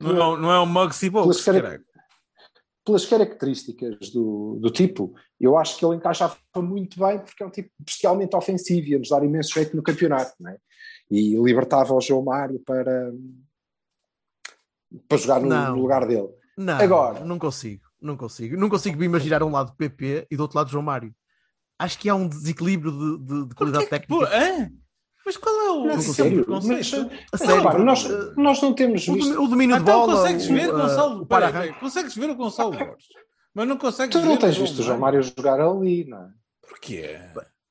Não 0.00 0.10
é, 0.10 0.26
um- 0.26 0.36
não 0.36 0.52
é 0.52 0.60
um 0.60 0.66
pelas, 1.10 1.36
Box, 1.36 1.44
cara- 1.44 1.62
caralho. 1.62 1.84
pelas 2.84 3.06
características 3.06 4.10
do, 4.10 4.58
do 4.60 4.70
tipo, 4.70 5.14
eu 5.40 5.56
acho 5.56 5.78
que 5.78 5.84
ele 5.86 5.94
encaixava 5.96 6.36
muito 6.56 6.98
bem 6.98 7.18
porque 7.20 7.42
é 7.42 7.46
um 7.46 7.50
tipo 7.50 7.70
bestialmente 7.78 8.34
ofensivo 8.36 8.86
e 8.86 8.90
ia 8.90 8.98
nos 8.98 9.08
dar 9.08 9.24
imenso 9.24 9.54
jeito 9.54 9.76
no 9.76 9.82
campeonato, 9.82 10.32
não 10.40 10.50
é? 10.50 10.56
E 11.10 11.36
libertava 11.36 11.94
o 11.94 12.00
João 12.00 12.24
Mário 12.24 12.58
para, 12.66 13.12
para 15.08 15.18
jogar 15.18 15.40
no, 15.40 15.48
Não. 15.48 15.76
no 15.76 15.82
lugar 15.82 16.06
dele. 16.06 16.28
Não, 16.56 16.78
Agora. 16.78 17.24
não 17.24 17.38
consigo, 17.38 17.82
não 18.00 18.16
consigo. 18.16 18.56
Não 18.56 18.68
consigo 18.68 18.98
me 18.98 19.06
imaginar 19.06 19.42
um 19.42 19.50
lado 19.50 19.74
PP 19.76 20.26
e 20.30 20.36
do 20.36 20.42
outro 20.42 20.56
lado 20.56 20.70
João 20.70 20.82
Mário. 20.84 21.14
Acho 21.78 21.98
que 21.98 22.08
há 22.08 22.14
um 22.14 22.28
desequilíbrio 22.28 22.92
de, 22.92 23.24
de- 23.24 23.48
de 23.48 23.54
qualidade 23.54 23.86
técnica. 23.88 24.26
hã? 24.32 24.70
Mas 25.26 25.36
qual 25.38 25.54
é 25.54 25.70
o 25.70 25.84
Não, 25.86 25.96
o 25.96 26.00
sério, 26.02 26.44
mas- 26.48 26.92
A 27.32 27.36
sério, 27.38 27.56
Repara, 27.56 27.78
nós, 27.82 28.04
eh, 28.04 28.32
nós 28.36 28.60
não 28.62 28.74
temos 28.74 29.08
o, 29.08 29.14
visto. 29.14 29.42
o 29.42 29.48
domínio 29.48 29.76
de 29.76 29.82
Então 29.82 30.00
bola. 30.06 30.20
consegues 30.20 30.48
o, 30.48 30.52
ver 30.52 30.68
uh, 30.68 30.76
Gonçalo 30.78 31.22
o 31.22 31.26
peraí, 31.26 31.52
para 31.52 31.60
peraí, 31.62 31.80
consegues 31.80 32.14
ver 32.14 32.30
o 32.30 32.34
Gonçalo 32.36 32.70
Borges, 32.72 33.08
mas 33.54 33.66
não 33.66 33.76
consegues 33.78 34.12
Tu 34.14 34.20
ver 34.20 34.28
não 34.28 34.36
tens 34.36 34.56
o 34.58 34.60
visto 34.60 34.78
o 34.80 34.82
João 34.82 34.98
Mário 34.98 35.22
jogar 35.22 35.58
ali, 35.60 36.04
não 36.04 36.18
é? 36.24 36.28
Porquê? 36.68 37.18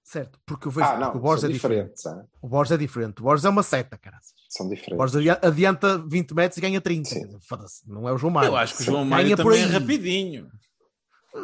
Certo, 0.03 0.39
porque 0.45 0.67
eu 0.67 0.71
vejo 0.71 0.85
Ah, 0.87 0.91
porque 0.93 1.03
não, 1.05 1.15
o 1.15 1.19
Borges 1.19 1.43
é 1.43 1.47
diferente. 1.47 1.93
diferentes. 1.93 2.05
hã? 2.07 2.25
O 2.41 2.47
Borges 2.49 2.71
é 2.71 2.77
diferente. 2.77 3.19
O 3.21 3.23
Borges 3.23 3.45
é 3.45 3.49
uma 3.49 3.63
seta, 3.63 3.97
cara. 3.97 4.17
São 4.55 4.67
diferentes. 4.69 4.97
Borges 4.97 5.15
adia- 5.15 5.39
adianta 5.41 5.97
20 5.97 6.31
metros 6.33 6.57
e 6.57 6.61
ganha 6.61 6.79
30. 6.79 7.09
Sim. 7.09 7.19
Quer 7.21 7.25
dizer, 7.25 7.39
Foda-se, 7.47 7.89
não 7.89 8.07
é 8.07 8.13
o 8.13 8.17
João 8.17 8.31
Mário. 8.31 8.49
Eu 8.49 8.55
acho 8.57 8.75
que 8.75 8.81
o 8.83 8.85
João 8.85 8.97
Ganha 8.99 9.09
Mário 9.09 9.35
por 9.37 9.43
também 9.45 9.61
é 9.61 9.63
aí. 9.65 9.71
rapidinho. 9.71 10.47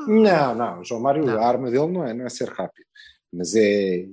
Não, 0.08 0.54
não, 0.56 0.80
o 0.82 0.84
João 0.86 1.02
Mário, 1.02 1.26
Não. 1.26 1.40
a 1.42 1.46
arma 1.48 1.72
dele 1.72 1.88
não 1.88 2.04
é, 2.06 2.14
não 2.14 2.26
é 2.26 2.30
ser 2.30 2.48
rápido. 2.50 2.86
mas 3.32 3.54
é, 3.56 3.62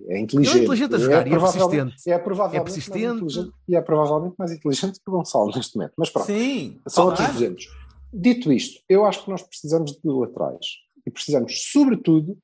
é 0.09 0.19
inteligente. 0.19 0.55
Ele 0.57 0.61
é 0.61 0.63
inteligente 0.65 0.95
a 0.95 0.99
jogar 0.99 1.27
e 1.27 1.31
é 1.31 1.31
provavelmente- 1.33 1.91
persistente. 1.93 2.11
É, 2.11 2.19
provavelmente 2.19 2.57
É 2.57 2.63
mais 2.63 2.73
persistente. 2.75 3.15
inteligente- 3.25 3.53
e 3.69 3.77
é 3.77 3.81
provavelmente 3.81 4.35
mais 4.39 4.53
inteligente 4.53 4.95
que 5.03 5.11
o 5.11 5.13
Gonçalo 5.13 5.51
neste 5.57 5.75
momento. 5.77 5.93
Mas 5.97 6.11
pronto, 6.11 6.27
Sim, 6.27 6.81
são 6.87 7.05
claro. 7.07 7.11
outros 7.23 7.33
200. 7.41 7.67
Dito 8.13 8.53
isto, 8.53 8.83
eu 8.89 9.05
acho 9.07 9.25
que 9.25 9.31
nós 9.31 9.43
precisamos 9.43 9.93
de 9.93 10.01
laterais. 10.05 10.67
E 11.07 11.11
precisamos, 11.11 11.63
sobretudo, 11.73 12.37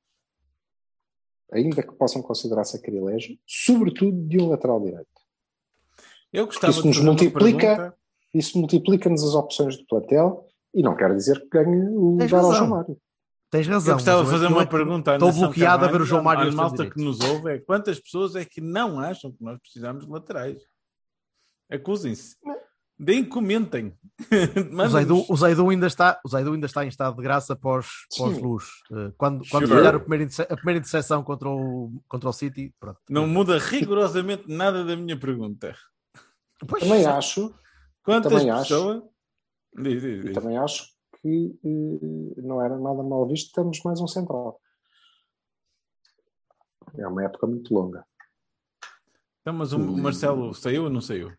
ainda 1.51 1.83
que 1.83 1.93
possam 1.93 2.21
considerar 2.21 2.63
sacrilégio, 2.63 3.37
sobretudo 3.45 4.17
de 4.27 4.39
um 4.41 4.49
lateral 4.49 4.79
direito. 4.81 5.07
Eu 6.33 6.47
gostava 6.47 6.71
Isso 6.71 6.81
de 6.81 6.87
nos 6.87 6.99
multiplica-. 6.99 7.93
Isso 8.33 8.57
multiplica-nos 8.57 9.23
as 9.23 9.35
opções 9.35 9.77
de 9.77 9.85
plantel 9.85 10.47
e 10.73 10.81
não 10.81 10.95
quer 10.95 11.13
dizer 11.15 11.39
que 11.41 11.49
ganhe 11.49 11.87
o 11.95 12.17
Tens 12.17 12.31
dar 12.31 12.39
ao. 12.39 12.53
João 12.53 12.69
Mário. 12.69 12.97
Tens 13.51 13.67
razão. 13.67 13.91
Eu 13.91 13.95
gostava 13.97 14.23
de 14.23 14.31
fazer 14.31 14.47
uma 14.47 14.63
é 14.63 14.65
pergunta. 14.65 15.13
Estou 15.13 15.31
bloqueado 15.31 15.85
a 15.85 15.87
ver 15.87 16.01
o 16.01 16.05
João 16.05 16.23
Mário 16.23 16.49
a 16.49 16.51
malta 16.51 16.89
que 16.89 16.99
nos 16.99 17.19
ouve 17.19 17.51
é 17.51 17.59
quantas 17.59 17.99
pessoas 17.99 18.35
é 18.35 18.43
que 18.43 18.59
não 18.59 18.99
acham 18.99 19.31
que 19.31 19.43
nós 19.43 19.59
precisamos 19.59 20.05
de 20.05 20.11
laterais? 20.11 20.59
Acusem-se. 21.69 22.35
Deem, 22.97 23.23
comentem. 23.23 23.93
O. 25.29 25.35
Zaidu, 25.35 25.69
ainda 25.69 25.87
está, 25.87 26.19
o 26.25 26.29
Zaidu 26.29 26.53
ainda 26.53 26.65
está 26.65 26.85
em 26.85 26.87
estado 26.87 27.15
de 27.15 27.21
graça 27.21 27.55
pós, 27.55 27.87
pós. 28.17 28.37
Eh, 28.91 29.11
Quando, 29.17 29.43
quando 29.49 29.67
Sure. 29.67 29.79
falhar 29.79 29.95
a 29.95 29.99
primeira, 29.99 30.25
a 30.49 30.55
primeira 30.55 30.79
interseção 30.79 31.23
contra 31.23 31.49
o, 31.49 31.91
contra 32.07 32.29
o 32.29 32.33
City, 32.33 32.73
pronto. 32.79 32.99
Não 33.09 33.27
muda 33.27 33.57
rigorosamente 33.57 34.43
nada 34.47 34.83
da 34.85 34.95
minha 34.95 35.19
pergunta. 35.19 35.75
Pois, 36.67 36.83
Também 36.83 37.05
acho, 37.05 37.53
Quantas 38.03 38.31
Também 38.31 38.49
acho. 38.49 38.61
pessoas. 38.61 39.03
Diz, 39.75 40.01
diz, 40.01 40.19
e 40.19 40.23
diz. 40.27 40.33
também 40.33 40.57
acho 40.57 40.85
que 41.21 41.57
eh, 41.63 42.41
não 42.41 42.61
era 42.61 42.77
nada 42.77 43.01
mal 43.01 43.25
visto 43.27 43.53
termos 43.53 43.81
mais 43.83 43.99
um 44.01 44.07
central. 44.07 44.59
É 46.97 47.07
uma 47.07 47.23
época 47.23 47.47
muito 47.47 47.73
longa. 47.73 48.05
Então, 49.41 49.53
mas 49.53 49.73
o 49.73 49.79
Marcelo 49.79 50.53
saiu 50.53 50.83
ou 50.83 50.89
não 50.89 51.01
saiu? 51.01 51.31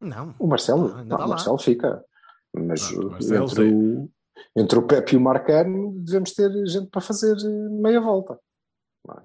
Não. 0.00 0.34
O 0.38 0.46
Marcelo, 0.46 0.92
Ah, 0.94 1.04
não, 1.04 1.16
tá 1.16 1.24
o. 1.24 1.28
Marcelo 1.28 1.58
fica. 1.58 2.04
Mas 2.52 2.82
Ah, 2.82 2.96
o 2.96 3.06
uh, 3.06 3.10
Marcelo 3.12 3.44
entre, 3.44 3.72
o, 3.72 4.10
entre 4.56 4.78
o 4.78 4.86
Pepe 4.86 5.14
e 5.14 5.16
o 5.16 5.20
Marcano 5.20 5.92
devemos 6.00 6.32
ter 6.32 6.50
gente 6.66 6.88
para 6.90 7.00
fazer 7.00 7.36
eh, 7.36 7.68
meia 7.70 8.00
volta. 8.00 8.38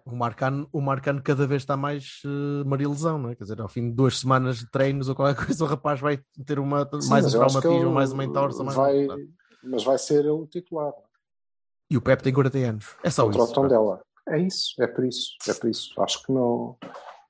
O 0.06 0.16
Marcano, 0.16 0.68
o 0.72 0.82
Marcano 0.82 1.22
cada 1.22 1.46
vez 1.46 1.62
está 1.62 1.78
mais 1.78 2.20
uh, 2.26 2.66
marilesão, 2.68 3.20
não 3.20 3.30
é? 3.30 3.36
Quer 3.36 3.44
dizer, 3.44 3.62
ao 3.62 3.68
fim 3.68 3.90
de 3.90 3.96
duas 3.96 4.20
semanas 4.20 4.58
de 4.60 4.70
treinos 4.72 5.08
ou 5.08 5.16
qualquer 5.16 5.36
coisa, 5.46 5.64
o 5.64 5.68
rapaz 5.68 6.00
vai 6.00 6.20
ter 6.46 6.58
uma, 6.58 6.90
Sim, 7.00 7.10
mais 7.10 7.26
um 7.28 7.38
traumatismo, 7.38 7.92
mais 7.92 8.12
uma 8.12 8.24
entorse. 8.26 8.64
Mais 8.64 8.76
vai, 8.76 9.06
um- 9.08 9.32
Mas 9.64 9.84
vai 9.84 9.98
ser 10.00 10.22
ele 10.22 10.30
o 10.30 10.48
titular. 10.48 10.92
E 11.92 11.96
o 11.96 12.02
Pepe 12.02 12.24
tem 12.24 12.34
40 12.34 12.58
anos. 12.58 12.96
É 13.04 13.10
só 13.10 13.24
contra 13.24 13.42
isso. 13.44 13.52
o 13.52 13.54
tom 13.54 13.68
dela. 13.68 14.02
É 14.28 14.40
isso, 14.40 14.74
é 14.82 14.88
por 14.88 15.06
isso, 15.06 15.30
é 15.48 15.54
por 15.54 15.70
isso. 15.70 15.94
Acho 16.02 16.22
que 16.24 16.32
não, 16.34 16.76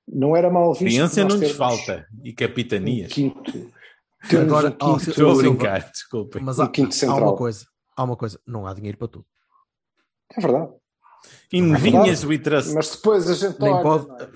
não 0.07 0.35
era 0.35 0.49
mal 0.49 0.73
visto. 0.73 0.83
Experiência 0.87 1.23
nós 1.25 1.33
não 1.33 1.39
termos 1.41 1.57
falta. 1.57 2.07
E 2.23 2.31
Um 2.31 2.35
capitanias. 2.35 3.11
quinto. 3.11 3.71
Temos 4.29 4.45
Agora, 4.47 4.69
um 4.69 4.71
quinto, 4.71 4.99
se- 5.03 5.09
Estou 5.11 5.31
a 5.31 5.35
brincar, 5.35 5.91
desculpem. 5.91 6.41
Mas 6.41 6.57
um 6.57 6.63
há, 6.63 6.69
quinto 6.69 6.95
há 7.07 7.13
uma 7.15 7.35
coisa, 7.35 7.65
há 7.95 8.03
uma 8.03 8.15
coisa, 8.15 8.39
não 8.47 8.65
há 8.65 8.73
dinheiro 8.73 8.97
para 8.97 9.07
tudo. 9.09 9.25
É 10.35 10.41
verdade. 10.41 10.71
In 11.53 11.73
é 11.73 11.77
vinhas 11.77 12.23
we 12.23 12.37
trust. 12.39 12.73
Mas 12.73 12.95
depois 12.95 13.29
a 13.29 13.33
gente 13.33 13.59
Nem 13.61 13.73
olha. 13.73 13.83
pode- 13.83 14.23
é? 14.23 14.25
A 14.25 14.29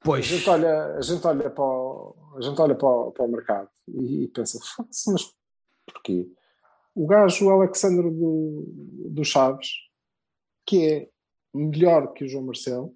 Pois, 0.00 0.24
gente 0.26 0.48
olha, 0.48 0.84
a 0.94 1.00
gente 1.02 1.26
olha, 1.26 1.50
para, 1.50 1.64
o, 1.64 2.14
a 2.36 2.40
gente 2.40 2.60
olha 2.60 2.74
para, 2.76 2.88
o, 2.88 3.10
para 3.10 3.24
o 3.24 3.28
mercado 3.28 3.68
e 3.88 4.28
pensa, 4.28 4.58
"Foda-se, 4.76 5.12
mas 5.12 5.22
porquê? 5.92 6.28
O 6.94 7.06
gajo, 7.06 7.50
Alexandre 7.50 8.08
do, 8.10 8.64
do 9.10 9.24
Chaves, 9.24 9.68
que 10.64 10.86
é 10.86 11.08
melhor 11.52 12.12
que 12.12 12.24
o 12.24 12.28
João 12.28 12.44
Marcelo, 12.46 12.94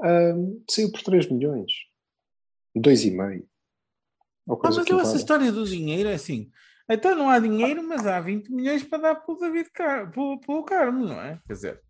hum, 0.00 0.62
saiu 0.70 0.92
por 0.92 1.02
3 1.02 1.28
milhões. 1.30 1.72
2,5. 2.76 3.44
Ou 4.46 4.56
Ah, 4.64 4.70
mas 4.70 4.86
eu, 4.88 5.00
essa 5.00 5.16
história 5.16 5.50
do 5.52 5.64
dinheiro 5.64 6.08
é 6.08 6.14
assim. 6.14 6.50
Então 6.88 7.14
não 7.16 7.28
há 7.28 7.38
dinheiro, 7.38 7.82
mas 7.86 8.06
há 8.06 8.20
20 8.20 8.48
milhões 8.50 8.82
para 8.82 8.98
dar 8.98 9.14
para 9.16 9.34
o 9.34 9.38
David 9.38 9.70
Car... 9.72 10.10
para, 10.10 10.20
o- 10.22 10.38
para 10.40 10.54
o 10.54 10.64
Carmo, 10.64 11.06
não 11.06 11.20
é? 11.20 11.40
Quer 11.46 11.52
dizer, 11.52 11.82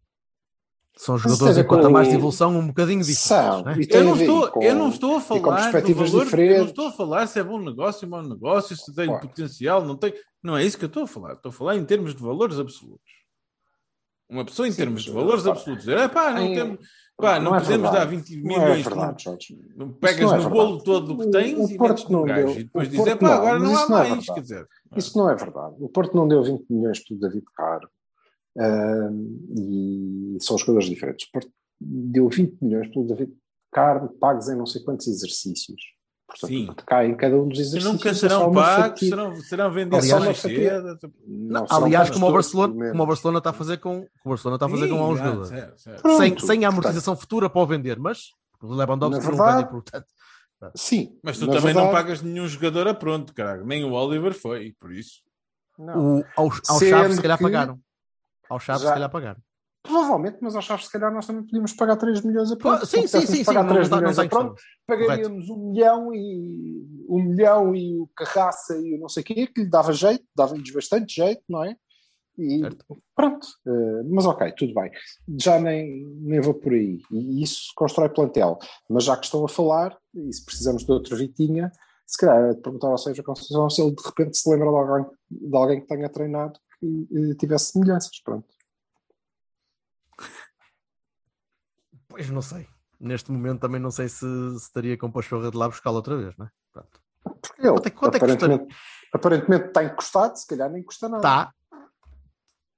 são 0.97 1.16
jogadores 1.18 1.57
em 1.59 1.64
patamares 1.66 2.09
de 2.11 2.14
evolução 2.16 2.57
um 2.59 2.66
bocadinho 2.66 3.03
São, 3.05 3.62
diferentes. 3.62 3.64
Né? 3.78 3.82
e 3.82 3.86
tem 3.86 4.01
eu 4.01 4.05
não, 4.07 4.16
estou, 4.16 4.51
com- 4.51 4.62
eu 4.62 4.74
não 4.74 4.88
estou 4.90 5.16
a 5.16 5.20
falar 5.20 5.70
do 5.72 5.95
valor, 5.95 6.14
eu 6.18 6.24
diferentes. 6.24 6.59
não 6.59 6.64
estou 6.66 6.86
a 6.88 6.93
falar 6.93 7.26
se 7.26 7.38
é 7.40 7.43
bom 7.45 7.59
negócio, 7.59 8.09
mau 8.09 8.22
negócio, 8.22 8.76
se 8.76 8.95
tem 8.95 9.07
Claro. 9.07 9.26
potencial, 9.26 9.84
não 9.84 9.97
tem. 9.97 10.12
Não 10.43 10.57
é 10.57 10.64
isso 10.64 10.76
que 10.78 10.84
eu 10.84 10.88
estou 10.88 11.05
a 11.05 11.07
falar. 11.07 11.32
Estou 11.34 11.51
a 11.51 11.53
falar 11.53 11.76
em 11.76 11.84
termos 11.84 12.14
de 12.14 12.22
valores 12.22 12.59
absolutos. 12.59 13.01
Uma 14.28 14.45
pessoa 14.45 14.66
em 14.66 14.70
Sim, 14.70 14.78
termos 14.78 15.03
de 15.03 15.11
valores 15.11 15.45
pá, 15.45 15.51
absolutos. 15.51 15.86
É 15.88 16.09
pá, 16.09 16.30
não, 16.32 16.43
em- 16.43 16.55
temos, 16.55 16.78
pá, 17.18 17.38
não, 17.38 17.55
é 17.55 17.61
podemos 17.61 17.82
verdade. 17.90 17.97
dar 17.97 18.05
20 18.07 18.43
Não 18.43 18.55
é 18.55 18.59
milhões. 18.61 18.84
verdade, 18.84 19.24
Jorge. 19.24 19.59
não- 19.76 19.93
pegas 19.93 20.20
não 20.20 20.28
é 20.32 20.36
no 20.36 20.43
verdade. 20.43 20.55
bolo 20.55 20.82
todo 20.82 21.12
o 21.12 21.18
que 21.18 21.26
O- 21.26 21.30
tens 21.30 21.59
o 21.59 21.70
e 21.70 21.76
Porto 21.76 21.90
metes 21.90 22.05
no 22.09 22.18
não 22.18 22.24
gajo. 22.26 22.47
deu- 22.47 22.55
E 22.61 22.64
depois 22.64 22.88
o 22.88 22.90
dizes, 22.90 23.14
pá, 23.14 23.20
não, 23.20 23.32
agora 23.32 23.59
não 23.59 23.70
há 23.70 23.72
não 23.72 23.82
é 23.84 23.88
mais. 23.88 24.09
verdade. 24.09 24.34
Quer 24.34 24.40
dizer, 24.40 24.68
Isso 24.97 25.18
não 25.18 25.30
é 25.30 25.34
verdade. 25.34 25.74
O 25.80 25.88
Porto 25.88 26.16
não 26.16 26.26
deu 26.28 26.43
20 26.43 26.64
milhões 26.70 26.99
pelo 27.07 27.20
David 27.20 27.45
Caro 27.55 27.88
e 29.55 30.36
são 30.40 30.57
jogadores 30.59 30.88
diferentes. 30.88 31.28
Deu 31.80 32.28
20 32.28 32.59
milhões 32.62 32.88
pelo 32.92 33.07
David 33.07 33.32
Caro 33.72 34.09
pagos 34.20 34.48
em 34.48 34.57
não 34.57 34.66
sei 34.66 34.82
quantos 34.82 35.07
exercícios. 35.07 35.80
Portanto, 36.26 36.48
Sim. 36.50 36.68
cai 36.86 37.09
em 37.09 37.16
cada 37.16 37.36
um 37.36 37.48
dos 37.48 37.59
E 37.59 37.62
exercícios. 37.62 37.92
nunca 37.92 38.14
serão 38.14 38.53
pagos, 38.53 39.00
serão, 39.00 39.36
serão 39.36 39.70
vendidos 39.72 39.98
Aliás, 40.12 40.24
mais 40.24 40.38
só 40.38 40.48
uma 40.48 40.55
fatia. 40.55 40.70
cedo. 40.98 41.14
Não, 41.26 41.66
serão 41.66 41.84
Aliás, 41.84 42.11
como 42.11 42.26
o, 42.28 42.32
Barcelona, 42.32 42.90
como 42.90 43.03
o 43.03 43.07
Barcelona 43.07 43.38
está 43.38 43.50
a 43.50 43.53
fazer 43.55 43.78
com, 43.78 43.98
o 44.24 44.28
Barcelona 44.28 44.57
está 44.57 44.66
a 44.66 44.68
fazer 44.68 44.84
Sim, 44.84 44.90
com 44.90 45.09
um 45.09 45.16
jogador. 45.16 45.44
certo, 45.46 45.78
certo. 45.80 46.03
Pronto, 46.03 46.18
Sem, 46.18 46.28
sem 46.30 46.36
a 46.36 46.38
portanto, 46.38 46.64
amortização 46.66 47.16
futura 47.16 47.50
para 47.50 47.61
o 47.61 47.66
vender, 47.66 47.98
mas 47.98 48.28
o 48.62 48.74
Lewandowski 48.74 49.24
não 49.36 49.46
vende, 49.57 49.70
portanto. 49.70 50.07
Sim. 50.74 51.18
Mas 51.22 51.38
tu 51.38 51.46
também 51.46 51.74
não 51.74 51.82
verdade, 51.84 51.92
pagas 51.92 52.22
nenhum 52.22 52.46
jogador 52.46 52.86
a 52.88 52.94
pronto, 52.94 53.34
caralho. 53.34 53.66
Nem 53.66 53.84
o 53.84 53.92
Oliver 53.92 54.32
foi, 54.32 54.74
por 54.78 54.92
isso. 54.92 55.20
não. 55.78 56.18
O, 56.20 56.24
aos, 56.36 56.61
aos 56.68 56.78
Sendo 56.78 56.90
Chaves, 56.90 57.16
se 57.16 57.22
calhar, 57.22 57.36
que- 57.38 57.44
pagaram. 57.44 57.80
Aos 58.53 58.62
Chaves, 58.64 58.82
Já- 58.82 58.88
se 58.88 58.94
calhar, 58.94 59.11
pagaram. 59.11 59.40
Provavelmente, 59.82 60.38
mas 60.40 60.55
aos 60.55 60.64
Chaves, 60.64 60.86
se 60.86 60.92
calhar, 60.92 61.12
nós 61.12 61.26
também 61.26 61.42
podíamos 61.42 61.72
pagar 61.72 61.96
3 61.96 62.20
milhões 62.22 62.53
a 62.53 62.57
pronto. 62.57 62.86
Sim, 62.86 63.07
sim, 63.07 63.26
sim, 63.26 63.34
sim. 63.36 63.44
pagar 63.44 63.64
Não, 63.64 63.72
3 63.72 63.88
não, 63.88 63.96
milhões 63.98 64.16
não 64.16 64.24
a 64.24 64.28
pronto, 64.28 64.55
pagaríamos 64.86 65.48
um 65.48 65.70
milhão 65.70 66.14
e 66.14 66.86
um 67.09 67.22
milhão 67.24 67.74
e 67.74 67.98
o 67.98 68.09
Carraça 68.14 68.76
e 68.78 68.94
o 68.94 68.98
não 69.00 69.09
sei 69.09 69.22
o 69.22 69.26
quê, 69.26 69.46
que 69.46 69.62
lhe 69.62 69.70
dava 69.70 69.92
jeito, 69.92 70.24
dava-lhes 70.36 70.70
bastante 70.72 71.14
jeito, 71.16 71.42
não 71.48 71.64
é? 71.64 71.76
E 72.38 72.61
Certo. 72.61 73.03
pronto, 73.14 73.46
eh, 73.66 74.03
mas 74.09 74.24
ok, 74.24 74.53
tudo 74.57 74.72
bem. 74.72 74.90
Já 75.40 75.59
nem, 75.59 76.07
nem 76.20 76.40
vou 76.40 76.55
por 76.55 76.72
aí. 76.72 76.98
E 77.11 77.42
isso 77.42 77.72
constrói 77.74 78.09
plantel. 78.09 78.59
Mas 78.88 79.05
já 79.05 79.16
que 79.16 79.24
estão 79.26 79.44
a 79.44 79.48
falar, 79.48 79.96
e 80.14 80.32
se 80.32 80.44
precisamos 80.44 80.84
de 80.84 80.92
outro 80.92 81.16
Vitinha, 81.16 81.70
se 82.07 82.18
calhar 82.18 82.55
de 82.55 82.61
perguntar 82.61 82.88
ao 82.88 82.98
Sérgio 82.98 83.24
Conceição 83.24 83.68
se 83.68 83.82
ele 83.82 83.94
de 83.94 84.03
repente 84.03 84.36
se 84.36 84.48
lembra 84.48 84.68
de 84.70 84.76
alguém, 84.76 85.07
de 85.30 85.57
alguém 85.57 85.80
que 85.80 85.86
tenha 85.86 86.09
treinado 86.09 86.59
que 86.87 87.37
tivesse 87.37 87.72
semelhanças. 87.72 88.20
Pronto. 88.22 88.49
Pois 92.09 92.28
não 92.30 92.43
sei. 92.43 92.68
Neste 93.01 93.33
momento 93.33 93.61
também 93.61 93.80
não 93.80 93.91
sei 93.91 94.09
se, 94.09 94.18
se 94.20 94.57
estaria 94.64 94.97
com 94.97 95.11
Pachorra 95.11 95.51
de 95.51 95.57
lá 95.57 95.68
buscá-lo 95.68 95.97
outra 95.97 96.16
vez, 96.16 96.37
não 96.37 96.47
é? 96.47 96.51
Pronto. 96.72 97.01
Porque 97.22 97.62
ele 97.62 97.70
Quanto 97.70 97.87
é- 97.87 97.91
quanto 97.91 98.14
é 98.16 98.18
que 98.20 98.26
custa? 98.26 98.45
aparentemente, 98.47 98.76
aparentemente 99.12 99.66
está 99.68 99.85
encostado, 99.85 100.37
se 100.37 100.47
calhar 100.47 100.70
nem 100.70 100.83
custa 100.83 101.09
nada. 101.09 101.18
Está. 101.20 101.55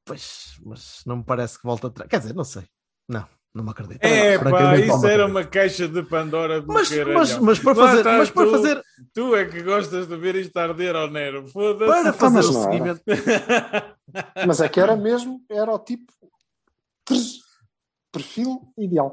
Pois, 0.05 0.59
mas 0.65 1.03
não 1.07 1.17
me 1.19 1.25
parece 1.25 1.59
que 1.59 1.65
volta 1.65 1.89
atrás. 1.89 2.09
Quer 2.11 2.21
dizer, 2.21 2.35
não 2.35 2.45
sei. 2.45 2.67
Não, 3.09 3.27
não 3.55 3.63
me 3.65 3.71
acredito. 3.71 4.03
É 4.03 4.37
pá, 4.39 4.77
isso 4.77 5.07
era 5.07 5.27
uma 5.27 5.45
caixa 5.45 5.87
de 5.87 6.03
Pandora 6.03 6.61
do 6.61 6.73
Mas, 6.73 6.91
mas, 6.91 7.39
mas 7.39 7.59
para 7.59 7.75
fazer, 7.75 8.05
mas 8.05 8.31
para 8.31 8.47
tu, 8.47 8.51
fazer, 8.51 8.83
Tu 9.13 9.37
é 9.37 9.45
que 9.45 9.63
gostas 9.63 10.09
de 10.09 10.17
ver 10.17 10.35
isto 10.35 10.57
arder 10.57 10.97
ao 10.97 11.09
Nero. 11.09 11.47
Foda-se. 11.47 12.03
para 12.03 12.13
fazer 12.13 12.37
mas 12.37 12.49
o 12.49 12.63
seguimento, 12.63 13.01
Mas 14.47 14.61
é 14.61 14.69
que 14.69 14.81
era 14.81 14.97
mesmo, 14.97 15.41
era 15.51 15.73
o 15.73 15.79
tipo 15.79 16.13
perfil 18.13 18.73
ideal. 18.77 19.13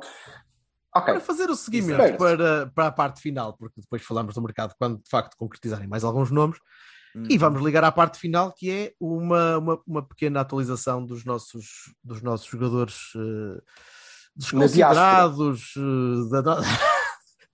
Ok, 0.96 1.14
para 1.14 1.22
fazer 1.22 1.50
o 1.50 1.56
seguimento 1.56 2.18
para, 2.18 2.68
para 2.68 2.88
a 2.88 2.92
parte 2.92 3.22
final, 3.22 3.54
porque 3.54 3.80
depois 3.80 4.02
falamos 4.02 4.34
do 4.34 4.42
mercado 4.42 4.74
quando 4.78 4.98
de 4.98 5.10
facto 5.10 5.38
concretizarem 5.38 5.88
mais 5.88 6.04
alguns 6.04 6.32
nomes, 6.32 6.58
Hum. 7.16 7.24
e 7.30 7.38
vamos 7.38 7.62
ligar 7.62 7.84
à 7.84 7.92
parte 7.92 8.18
final, 8.18 8.54
que 8.54 8.72
é 8.72 8.94
uma, 9.00 9.58
uma, 9.58 9.82
uma 9.86 10.08
pequena 10.08 10.42
atualização 10.42 11.06
dos 11.06 11.26
nossos, 11.26 11.94
dos 12.04 12.22
nossos 12.22 12.48
jogadores 12.48 13.12
eh, 13.16 13.62
desconsiderados, 14.36 15.74
eh, 15.78 16.42
da 16.42 16.62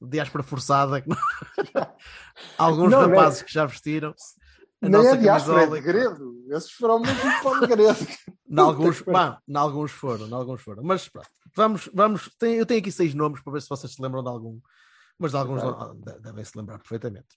diáspora 0.02 0.44
forçada, 0.44 1.02
que 1.02 1.10
alguns 2.58 2.92
Não, 2.92 3.02
não 3.02 3.14
é- 3.14 3.16
rapazes 3.18 3.42
que 3.44 3.52
já 3.54 3.66
vestiram. 3.66 4.14
A 4.80 4.90
nem 4.90 5.08
é 5.08 5.16
diáspora, 5.18 5.64
é 5.64 5.66
camisola 5.66 5.68
de 5.70 5.78
e- 5.78 5.82
Gredo. 5.92 6.46
Esses 6.52 6.72
foram 6.72 7.00
mesmo 7.00 7.20
para 7.42 7.50
o 7.58 7.68
Gredo. 7.68 8.08
Pariu. 8.56 9.14
bah, 9.14 9.42
nalguns 9.48 9.92
foram, 9.92 10.28
nalguns 10.28 10.62
foram. 10.62 10.84
Mas 10.84 11.10
pronto, 11.10 11.28
vamos, 11.56 11.90
vamos. 11.94 12.30
tem- 12.38 12.56
eu 12.58 12.66
tenho 12.66 12.80
aqui 12.80 12.92
seis 12.92 13.14
nomes 13.16 13.42
para 13.42 13.54
ver 13.54 13.62
se 13.62 13.70
vocês 13.70 13.92
se 13.94 14.02
lembram 14.02 14.22
de 14.24 14.30
algum, 14.30 14.60
mas 15.18 15.32
de 15.32 15.38
alguns 15.38 15.64
não- 15.64 15.96
de- 16.00 16.20
devem 16.20 16.46
se 16.46 16.56
lembrar 16.58 16.78
perfeitamente. 16.78 17.28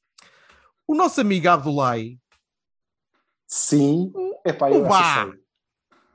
O 0.87 0.95
nosso 0.95 1.21
amigo 1.23 1.49
Abdulai, 1.49 2.19
Sim, 3.47 4.13
epá, 4.45 4.71
eu 4.71 4.85
Uba! 4.85 4.99
essa 4.99 5.25
sei. 5.25 5.41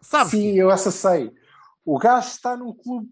sabes? 0.02 0.32
Sim, 0.32 0.42
que- 0.54 0.58
eu 0.58 0.72
essa 0.72 0.92
sei. 0.92 1.32
O 1.86 1.98
gajo 2.00 2.28
está 2.28 2.58
num 2.58 2.74
clube 2.74 3.10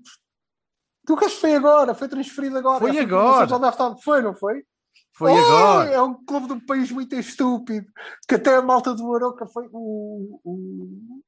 O 1.07 1.15
gajo 1.15 1.36
foi 1.38 1.53
agora, 1.55 1.93
foi 1.93 2.07
transferido 2.07 2.57
agora. 2.57 2.80
Foi 2.80 2.89
Essa 2.89 3.01
agora. 3.01 3.47
Já 3.47 3.57
deve 3.57 3.71
estar. 3.71 3.95
Foi, 3.97 4.21
não 4.21 4.34
foi? 4.36 4.63
Foi 5.15 5.32
Oh, 5.32 5.38
agora. 5.38 5.89
É 5.91 6.01
um 6.01 6.26
clube 6.26 6.47
de 6.47 6.53
um 6.53 6.65
país 6.65 6.91
muito 6.91 7.13
estúpido. 7.15 7.86
Que 8.28 8.36
até 8.36 8.55
a 8.55 8.61
malta 8.61 8.95
do 8.95 9.13
Aroca 9.15 9.45
foi. 9.45 9.69
O, 9.71 10.39
o, 10.43 11.21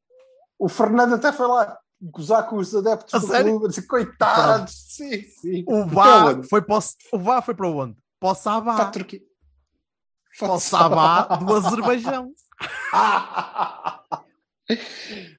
o 0.58 0.68
Fernando 0.70 1.14
até 1.16 1.32
foi 1.32 1.48
lá 1.48 1.78
gozar 2.02 2.48
com 2.50 2.58
os 2.58 2.74
adeptos 2.76 3.14
A 3.14 3.20
do 3.20 3.28
sério? 3.28 3.52
clube. 3.52 3.68
Dizer, 3.70 3.86
coitados. 3.88 4.74
Sim, 4.90 5.22
sim. 5.22 5.64
O 5.68 5.86
Vá 5.86 6.26
onde? 6.28 6.48
foi 6.48 6.62
para 6.62 6.76
o, 6.76 6.80
o 7.18 7.42
foi 7.42 7.54
para 7.54 7.70
onde? 7.70 7.94
Para 8.20 8.30
o 8.30 8.32
Para 8.32 8.32
a 8.32 8.36
Sabá. 8.36 8.86
Turquia. 8.92 9.22
Para 10.40 10.54
o 10.54 10.60
Sabá 10.60 11.22
do 11.38 11.54
Azerbaijão. 11.56 12.32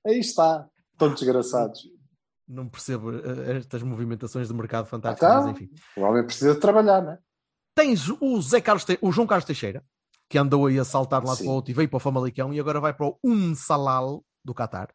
Aí 0.06 0.20
está. 0.20 0.68
Estão 0.92 1.12
desgraçados. 1.12 1.95
Não 2.48 2.68
percebo 2.68 3.10
eh, 3.12 3.56
estas 3.56 3.82
movimentações 3.82 4.48
de 4.48 4.54
mercado 4.54 4.86
fantásticas, 4.86 5.28
Então, 5.28 5.42
mas 5.46 5.50
enfim. 5.60 5.70
o 5.96 6.00
homem 6.02 6.24
precisa 6.24 6.54
de 6.54 6.60
trabalhar, 6.60 7.02
não 7.02 7.12
é? 7.12 7.18
Tens 7.74 8.08
o, 8.08 8.40
Zé 8.40 8.60
Carlos 8.60 8.84
Te- 8.84 8.98
o 9.02 9.10
João 9.12 9.26
Carlos 9.26 9.44
Teixeira, 9.44 9.84
que 10.30 10.38
andou 10.38 10.66
aí 10.66 10.78
a 10.78 10.84
saltar 10.84 11.26
Sim. 11.26 11.44
para 11.44 11.50
o 11.50 11.54
outro 11.54 11.70
e 11.70 11.74
veio 11.74 11.88
para 11.88 11.96
o 11.96 12.00
Famalicão 12.00 12.52
e 12.54 12.60
agora 12.60 12.80
vai 12.80 12.94
para 12.94 13.06
o 13.06 13.18
Um 13.24 13.54
Salal 13.54 14.24
do 14.44 14.54
Qatar. 14.54 14.88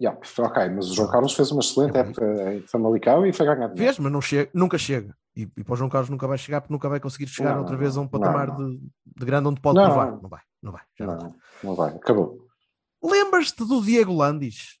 Yeah, 0.00 0.18
ok, 0.38 0.68
mas 0.70 0.90
o 0.90 0.94
João 0.94 1.08
Carlos 1.10 1.32
fez 1.32 1.52
uma 1.52 1.60
excelente 1.60 1.96
É 1.96 2.00
época 2.00 2.54
em 2.54 2.66
Famalicão 2.66 3.24
e 3.24 3.32
foi 3.32 3.46
ganhar 3.46 3.68
dinheiro. 3.68 3.76
Vês, 3.76 3.98
mas 3.98 4.10
não 4.12 4.20
chega, 4.20 4.50
nunca 4.52 4.76
chega. 4.76 5.16
E, 5.36 5.42
e 5.56 5.62
para 5.64 5.72
o 5.74 5.76
João 5.76 5.88
Carlos 5.88 6.10
nunca 6.10 6.26
vai 6.26 6.36
chegar 6.36 6.60
porque 6.60 6.72
nunca 6.72 6.88
vai 6.88 6.98
conseguir 6.98 7.28
chegar 7.28 7.52
Não, 7.52 7.60
outra 7.60 7.72
não, 7.74 7.78
vez 7.80 7.96
a 7.96 8.00
um 8.00 8.08
patamar 8.08 8.48
não. 8.48 8.56
De, 8.56 8.78
de 9.16 9.24
grande 9.24 9.48
onde 9.48 9.60
pode 9.60 9.76
provar. 9.80 10.12
Não 10.20 10.28
vai, 10.28 10.40
não 10.62 10.72
vai. 10.72 10.80
não 10.98 11.16
vai. 11.16 11.32
Não 11.62 11.74
vai. 11.76 11.94
Acabou. 11.94 12.46
Lembras-te 13.02 13.64
do 13.64 13.80
Diego 13.80 14.12
Landis? 14.12 14.78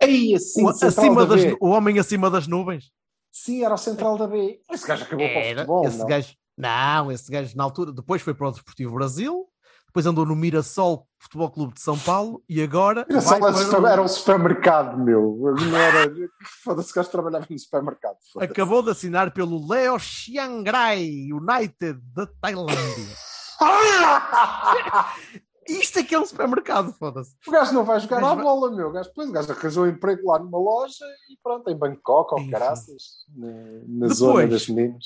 Ei, 0.00 0.34
assim, 0.34 0.64
o, 0.64 0.68
acima 0.68 1.26
da 1.26 1.36
das, 1.36 1.54
o 1.60 1.68
homem 1.68 1.98
acima 1.98 2.30
das 2.30 2.46
nuvens? 2.46 2.90
Sim, 3.30 3.64
era 3.64 3.74
o 3.74 3.78
central 3.78 4.16
da 4.16 4.26
B. 4.26 4.60
Esse 4.70 4.86
gajo 4.86 5.04
acabou 5.04 5.26
para 5.26 5.36
o 5.36 5.40
Era, 5.40 5.60
futebol, 5.60 5.86
esse 5.86 5.98
não? 5.98 6.06
gajo, 6.06 6.34
não, 6.56 7.12
esse 7.12 7.30
gajo 7.30 7.56
na 7.56 7.64
altura, 7.64 7.92
depois 7.92 8.22
foi 8.22 8.34
para 8.34 8.48
o 8.48 8.50
Desportivo 8.50 8.94
Brasil, 8.94 9.46
depois 9.86 10.06
andou 10.06 10.26
no 10.26 10.36
Mirassol 10.36 11.06
Futebol 11.18 11.50
Clube 11.50 11.74
de 11.74 11.80
São 11.80 11.98
Paulo 11.98 12.42
e 12.48 12.62
agora 12.62 13.06
Era, 13.08 13.20
vai 13.20 13.40
para 13.40 13.92
era 13.92 14.02
um 14.02 14.08
supermercado, 14.08 14.98
meu. 14.98 15.36
Não 15.56 15.76
era... 15.76 16.12
Foda-se, 16.62 16.92
gajo 16.94 17.08
trabalhava 17.10 17.46
no 17.48 17.58
supermercado. 17.58 18.16
acabou 18.38 18.82
de 18.82 18.90
assinar 18.90 19.32
pelo 19.32 19.66
Leo 19.66 19.98
Chiangrai 19.98 21.28
United 21.32 22.00
da 22.14 22.26
Tailândia. 22.40 23.16
Isto 25.68 25.98
é 25.98 26.02
que 26.02 26.14
é 26.14 26.18
um 26.18 26.24
supermercado, 26.24 26.92
foda-se. 26.94 27.36
O 27.46 27.50
gajo 27.50 27.72
não 27.74 27.84
vai 27.84 28.00
jogar 28.00 28.20
Mas 28.22 28.32
à 28.38 28.42
bola, 28.42 28.70
meu. 28.74 28.88
O 28.88 28.92
gajo, 28.92 29.08
depois, 29.10 29.28
o 29.28 29.32
gajo 29.32 29.52
arranjou 29.52 29.84
um 29.84 29.88
emprego 29.88 30.26
lá 30.30 30.38
numa 30.38 30.58
loja 30.58 31.04
e 31.28 31.36
pronto, 31.42 31.68
em 31.68 31.76
Bangkok 31.76 32.34
ou 32.34 32.50
caraças, 32.50 33.24
na, 33.36 33.46
na 33.46 34.06
Depois, 34.08 34.14
zona 34.14 34.46
das 34.46 34.66
meninas. 34.68 35.04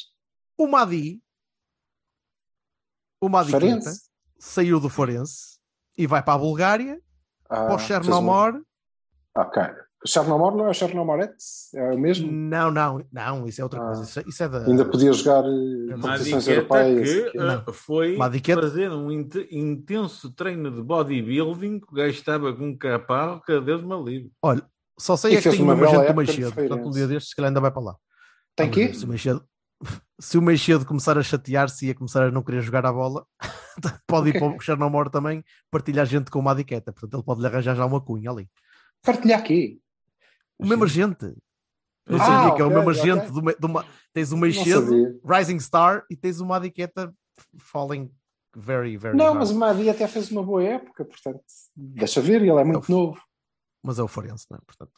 O 0.57 0.67
Madi, 0.69 1.21
o 3.21 3.29
Madi. 3.29 3.53
Quinta, 3.59 3.91
saiu 4.39 4.79
do 4.79 4.89
Forense 4.89 5.59
e 5.99 6.07
vai 6.07 6.23
para 6.23 6.35
a 6.35 6.39
Bulgária, 6.39 7.01
Ah, 7.49 7.65
para 7.67 7.73
o 7.73 7.75
um- 7.75 7.79
Chernomor. 7.79 8.63
Ok. 9.37 9.63
O 10.05 10.09
Chernomor 10.09 10.57
não 10.57 10.67
é 10.67 10.71
o 10.71 10.75
Chernomorets? 10.75 11.73
É 11.75 11.93
o 11.93 11.99
mesmo? 11.99 12.31
Não, 12.31 12.71
não, 12.73 13.05
não, 13.13 13.47
isso 13.47 13.61
é 13.61 13.65
outra 13.65 13.81
Ah. 13.81 13.87
coisa. 13.87 14.03
Isso, 14.03 14.19
é- 14.21 14.25
isso 14.27 14.43
é 14.43 14.49
da. 14.49 14.67
Ainda 14.67 14.85
podia 14.85 15.13
jogar 15.13 15.45
eh, 15.45 15.95
competições 15.95 16.45
diqueta 16.45 16.51
europeias. 16.77 17.31
que 17.31 17.39
Não. 17.39 17.59
uh, 17.69 17.73
foi 17.73 18.17
Uma 18.17 18.29
diqueta- 18.29 18.63
fazer 18.63 18.91
um 18.91 19.13
int- 19.13 19.47
intenso 19.51 20.33
treino 20.33 20.71
de 20.73 20.83
bodybuilding 20.83 21.79
que 21.79 21.87
o 21.89 21.95
gajo 21.95 22.11
estava 22.19 22.53
com 22.53 22.65
um 22.71 22.77
caparro 22.77 23.41
que 23.47 23.61
Deus 23.61 23.83
me 23.83 23.95
livre. 24.03 24.33
Olha, 24.43 24.63
só 24.99 25.17
sei 25.17 25.35
E 25.35 25.37
é 25.37 25.41
que 25.41 25.51
tem 25.51 25.63
uma 25.63 25.77
gente 25.77 26.13
no 26.13 26.27
cedo. 26.27 26.53
Portanto, 26.53 26.89
um 26.89 26.91
dia 26.91 27.07
destes, 27.07 27.31
se 27.31 27.37
calhar 27.37 27.49
ainda 27.51 27.61
vai 27.61 27.71
para 27.71 27.83
lá. 27.83 27.97
Tem 28.57 28.67
Vamos 28.67 28.75
que 28.75 28.87
ver 28.89 28.95
Se 28.97 29.05
o 29.05 29.09
Meixedo, 29.09 29.45
se 30.21 30.37
o 30.39 30.43
Meixedo 30.43 30.85
começar 30.85 31.17
a 31.17 31.23
chatear-se 31.23 31.87
e 31.87 31.91
a 31.91 31.95
começar 31.95 32.25
a 32.27 32.31
não 32.33 32.43
querer 32.43 32.61
jogar 32.61 32.85
a 32.85 32.93
bola, 32.93 33.25
pode 34.07 34.31
ir 34.31 34.33
para 34.39 34.49
o 34.57 34.61
Chernomor 34.61 35.09
também 35.11 35.45
partilhar 35.71 36.07
gente 36.07 36.29
com 36.29 36.41
uma 36.41 36.55
diqueta. 36.55 36.93
Portanto, 36.93 37.15
ele 37.15 37.23
pode 37.25 37.41
lhe 37.41 37.47
arranjar 37.47 37.77
já 37.77 37.87
uma 37.87 38.01
cunha 38.01 38.31
ali. 38.33 38.49
Partilhar 39.05 39.41
aqui. 39.41 39.81
O 40.63 40.69
mesmo 40.69 40.85
agente. 40.85 41.35
Não 42.09 42.21
Ah, 42.21 42.25
sabia 42.27 42.55
que 42.57 42.63
é 42.63 42.65
o 42.65 42.69
ok, 42.69 42.77
mesmo 42.77 42.91
agente. 42.91 43.33
me- 43.33 43.55
de 43.55 43.67
uma- 43.67 43.87
tens 44.13 44.33
o 44.33 44.37
Meixedo, 44.37 44.87
sabia. 44.89 45.21
Rising 45.25 45.61
Star, 45.61 46.05
e 46.11 46.17
tens 46.17 46.41
uma 46.41 46.59
diqueta 46.59 47.13
falling 47.59 48.11
very, 48.57 48.97
very 48.97 49.17
Não, 49.17 49.27
hard. 49.27 49.39
mas 49.39 49.51
o 49.51 49.55
Madi 49.59 49.89
até 49.89 50.07
fez 50.09 50.31
uma 50.31 50.43
boa 50.43 50.63
época, 50.63 51.05
portanto, 51.05 51.43
deixa 51.77 52.21
ver, 52.21 52.43
ele 52.43 52.51
é 52.51 52.65
muito 52.65 52.91
Eu- 52.91 52.97
novo. 52.97 53.21
Mas 53.85 53.99
é 53.99 54.03
o 54.03 54.09
Forense, 54.09 54.47
não 54.51 54.59
é? 54.59 54.61
Portanto, 54.67 54.93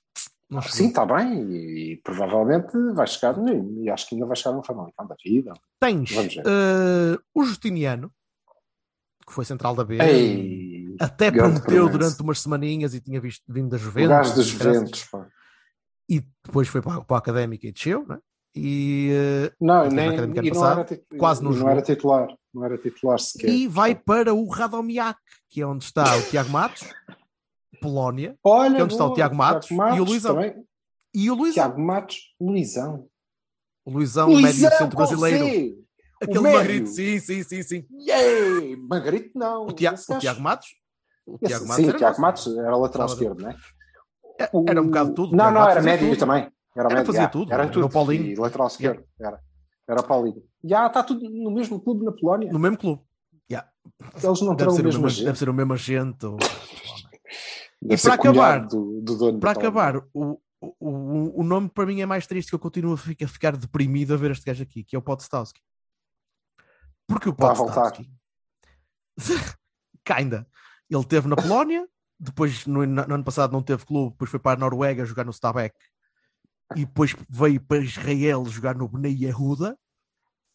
não 0.51 0.61
chegou. 0.63 0.77
Sim, 0.77 0.89
está 0.89 1.05
bem, 1.07 1.43
e, 1.53 1.97
provavelmente 2.03 2.73
vai 2.95 3.07
chegar, 3.07 3.35
e 3.49 3.89
acho 3.91 4.09
que 4.09 4.15
ainda 4.15 4.27
vai 4.27 4.37
chegar 4.37 4.55
no 4.57 4.65
Famalicão 4.65 5.07
da 5.07 5.15
vida. 5.25 5.53
Tens 5.81 6.11
eh, 6.39 7.19
o 7.35 7.45
Justiniano, 7.45 8.11
que 9.27 9.33
foi 9.33 9.45
central 9.45 9.75
da 9.75 9.85
B, 9.85 9.99
Ei, 10.03 10.97
até 11.01 11.31
prometeu 11.31 11.89
durante 11.89 12.21
umas 12.23 12.41
semaninhas 12.41 12.95
e 12.95 13.01
tinha 13.01 13.21
visto 13.21 13.43
vindo 13.49 13.71
da 13.71 13.77
o 13.77 13.79
Juventus. 13.79 14.09
gajo 14.11 14.37
das 14.37 14.47
e 14.49 14.57
graças- 14.57 14.75
Juventus, 14.77 15.05
pá. 15.05 15.29
E 16.09 16.23
depois 16.45 16.69
foi 16.69 16.83
para, 16.83 17.01
para 17.03 17.17
a 17.17 17.19
Académica 17.19 17.67
e 17.67 17.73
desceu, 17.73 18.07
né? 18.07 18.19
E, 18.57 19.11
eh, 19.13 19.53
Não, 19.61 19.89
nem, 19.89 20.15
e 20.15 20.51
não 20.51 20.51
passado, 20.51 21.01
quase 21.19 21.43
não 21.43 21.51
e 21.51 21.55
não 21.55 21.59
jogou. 21.59 21.73
era 21.73 21.83
titular, 21.83 22.29
não 22.53 22.65
era 22.65 22.79
titular 22.79 23.19
sequer. 23.19 23.49
e 23.51 23.67
vai 23.67 23.95
para 23.97 24.33
o 24.33 24.49
Radomiak, 24.49 25.19
que 25.51 25.61
é 25.61 25.67
onde 25.67 25.85
está 25.85 26.17
o 26.17 26.23
Tiago 26.23 26.51
Matos, 26.51 26.83
Polónia, 27.81 28.37
Olha, 28.45 28.77
que 28.77 28.81
é 28.81 28.85
onde 28.85 28.95
está 28.95 29.05
o 29.05 29.09
boa, 29.09 29.17
Tiago 29.17 29.35
Matos 29.35 29.71
e 29.71 30.01
o 30.01 30.05
Luizão. 30.05 30.35
também. 30.37 30.65
e 31.13 31.31
o 31.31 31.35
Luizão. 31.35 31.53
Tiago 31.55 31.81
Matos, 31.81 32.19
Luizão. 32.41 33.09
O 33.85 33.91
Luizão, 33.91 34.29
o 34.31 34.41
médio 34.41 34.71
centro 34.71 34.97
brasileiro. 34.97 35.85
Aquele 36.23 36.39
magrito, 36.53 36.89
sim, 36.89 37.19
sim, 37.19 37.43
sim, 37.43 37.63
sim. 37.63 37.87
Yay! 38.07 38.77
Margarito 38.77 39.37
não. 39.37 39.67
O, 39.67 39.73
Tia- 39.73 39.93
Esse 39.95 40.11
o 40.13 40.19
Tiago 40.19 40.41
Matos? 40.41 40.69
O 41.27 41.39
Tiago 41.39 41.67
Matos 41.67 41.77
sim, 41.83 41.89
era 41.89 41.97
o 41.97 41.99
Tiago. 41.99 42.21
Matos 42.21 42.57
era 42.57 42.77
lateral 42.77 43.07
esquerdo, 43.09 43.43
não 43.43 43.51
é? 43.51 43.57
É, 44.39 44.51
Era 44.69 44.83
um 44.83 44.87
bocado 44.87 45.15
tudo. 45.15 45.37
Não, 45.37 45.51
não, 45.51 45.69
era 45.69 45.81
médio 45.83 46.09
tudo. 46.11 46.19
também. 46.19 46.43
Era, 46.43 46.53
Era, 46.77 46.89
médio, 46.89 47.07
fazia 47.07 47.23
já. 47.23 47.29
tudo. 47.29 47.53
Era 47.53 47.63
Era 47.65 47.73
tudo. 47.73 47.87
o 47.87 47.91
Paulinho. 47.91 48.25
E 48.27 48.35
lateral 48.35 48.67
esquerdo. 48.67 49.05
Era. 49.21 49.41
Era 49.89 50.01
o 50.01 50.05
Paulinho. 50.05 50.43
Já 50.65 50.87
está 50.87 51.03
tudo 51.03 51.29
no 51.31 51.51
mesmo 51.53 51.81
clube 51.81 52.05
na 52.05 52.13
Polónia. 52.13 52.51
No 52.53 52.59
mesmo 52.59 52.77
clube. 52.79 53.03
Yeah. 53.51 53.69
Eles 54.23 54.41
não 54.41 54.55
Deve 54.57 54.71
ser, 54.73 54.81
o 54.81 54.85
mesmo 54.85 55.25
deve 55.25 55.39
ser 55.39 55.49
o 55.49 55.55
mesmo 55.55 55.73
agente. 55.75 56.27
ou- 56.27 56.39
E 57.83 57.97
para 57.99 58.15
acabar- 58.15 58.67
do, 58.67 59.01
do 59.03 59.17
dono 59.19 59.39
Para 59.39 59.51
acabar, 59.53 59.97
o, 60.15 60.41
o, 60.61 61.41
o 61.41 61.45
nome 61.45 61.69
para 61.69 61.85
mim 61.87 62.01
é 62.01 62.07
mais 62.07 62.27
triste 62.27 62.49
que 62.49 62.55
eu 62.55 62.59
continuo 62.59 62.95
a 62.95 62.97
ficar, 62.97 63.25
a 63.25 63.29
ficar 63.29 63.57
deprimido 63.57 64.15
a 64.15 64.17
ver 64.17 64.31
este 64.31 64.47
gajo 64.47 64.63
aqui, 64.63 64.83
que 64.83 64.97
é 64.97 64.99
o 64.99 65.03
Podstowski. 65.03 65.61
Porque 67.07 67.29
o. 67.29 67.35
Podstowski. 67.35 68.11
Kinda. 70.05 70.47
Ele 70.91 71.05
teve 71.05 71.29
na 71.29 71.37
Polónia, 71.37 71.87
depois 72.19 72.67
no, 72.67 72.85
no 72.87 73.15
ano 73.15 73.25
passado 73.25 73.53
não 73.53 73.63
teve 73.63 73.85
clube, 73.85 74.13
depois 74.13 74.31
foi 74.31 74.41
para 74.41 74.57
a 74.57 74.61
Noruega 74.61 75.05
jogar 75.05 75.25
no 75.25 75.33
Stabæk 75.33 75.75
e 76.77 76.85
depois 76.85 77.15
veio 77.29 77.61
para 77.61 77.79
Israel 77.79 78.45
jogar 78.47 78.75
no 78.75 78.89
Bnei 78.89 79.17
Yehuda 79.25 79.77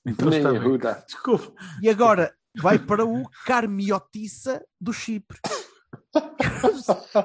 Então 0.05 0.29
bem. 0.29 0.41
Yehuda. 0.41 1.03
Desculpa. 1.05 1.53
e 1.81 1.89
agora 1.89 2.33
vai 2.57 2.79
para 2.79 3.05
o 3.05 3.29
Carmiotissa 3.45 4.65
do 4.79 4.91
Chipre. 4.93 5.37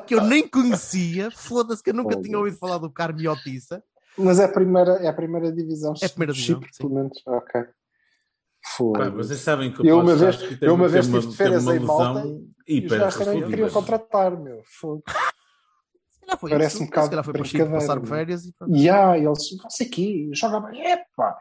que 0.07 0.15
eu 0.15 0.23
nem 0.23 0.47
conhecia, 0.47 1.31
foda-se 1.31 1.83
que 1.83 1.91
eu 1.91 1.95
nunca 1.95 2.21
tinha 2.21 2.39
ouvido 2.39 2.57
falar 2.59 2.79
do 2.79 2.91
Carmiotissa. 2.91 3.83
Mas 4.17 4.39
é 4.39 4.45
a 4.45 4.49
primeira, 4.49 4.93
é 4.97 5.09
a 5.09 5.13
primeira 5.13 5.51
divisão. 5.51 5.95
É 6.01 6.07
a 6.07 6.09
primeira 6.09 6.33
de 6.33 6.39
divisão, 6.41 6.61
Chipre, 6.61 6.75
sim. 6.75 6.83
pelo 6.83 6.95
menos. 6.95 7.23
Ok. 7.27 7.65
Foi. 8.77 8.99
Pá, 8.99 9.09
vocês 9.11 9.41
sabem 9.41 9.73
que 9.73 9.83
o 9.83 9.87
Eu 9.87 9.99
uma 10.01 10.15
vez- 10.17 10.37
teve- 10.37 10.67
eu 10.67 10.75
uma 10.75 10.89
vez 10.89 11.07
teve 11.07 11.19
tive 11.21 11.31
de 11.33 11.37
férias 11.37 11.67
em 11.67 11.79
Malta 11.81 12.21
E 12.67 12.79
os 12.79 12.85
hiper 12.85 12.99
gajos 13.01 13.19
também 13.19 13.43
queriam 13.43 13.67
resolvida. 13.67 13.71
contratar, 13.73 14.41
meu. 14.41 14.63
Foi. 14.65 14.99
Foi 16.41 16.51
Parece 16.51 16.75
isso. 16.77 16.83
um 16.85 16.87
bocado 16.87 17.23
foi 17.23 17.35
para 17.35 17.71
passar 17.71 18.01
férias 18.07 18.47
e 18.47 18.53
pronto. 18.55 18.73
Há, 18.75 19.19
eles, 19.19 19.51
você 19.63 19.85
aqui, 19.85 20.31
joga 20.33 20.61
bem. 20.61 20.81
Epá! 20.93 21.37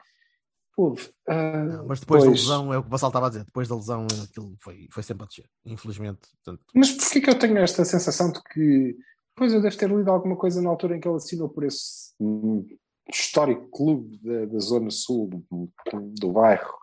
Pô, 0.76 0.96
ah, 1.30 1.64
Não, 1.64 1.88
mas 1.88 2.00
depois 2.02 2.24
da 2.24 2.30
pois. 2.30 2.42
lesão, 2.42 2.74
é 2.74 2.78
o 2.78 2.82
que 2.82 2.88
o 2.88 2.92
Vassal 2.92 3.10
estava 3.10 3.28
a 3.28 3.30
dizer, 3.30 3.46
depois 3.46 3.68
da 3.70 3.76
lesão 3.76 4.08
aquilo 4.24 4.56
foi, 4.60 4.88
foi 4.92 5.04
sempre 5.04 5.24
a 5.24 5.28
descer, 5.28 5.46
infelizmente. 5.66 6.20
Portanto, 6.44 6.64
Mas 6.76 6.92
porquê 6.92 7.22
que 7.22 7.30
eu 7.30 7.38
tenho 7.40 7.58
esta 7.60 7.86
sensação 7.86 8.32
de 8.32 8.42
que. 8.44 8.98
Pois 9.36 9.54
eu 9.54 9.62
devo 9.62 9.78
ter 9.78 9.90
lido 9.90 10.10
alguma 10.12 10.36
coisa 10.36 10.62
na 10.62 10.70
altura 10.70 10.98
em 10.98 11.00
que 11.00 11.08
ele 11.08 11.16
assinou 11.16 11.48
por 11.48 11.64
esse 11.64 12.14
histórico 13.12 13.70
clube 13.72 14.18
da, 14.24 14.46
da 14.46 14.60
Zona 14.60 14.90
Sul 14.90 15.30
do, 15.50 15.70
do 16.20 16.32
bairro. 16.32 16.74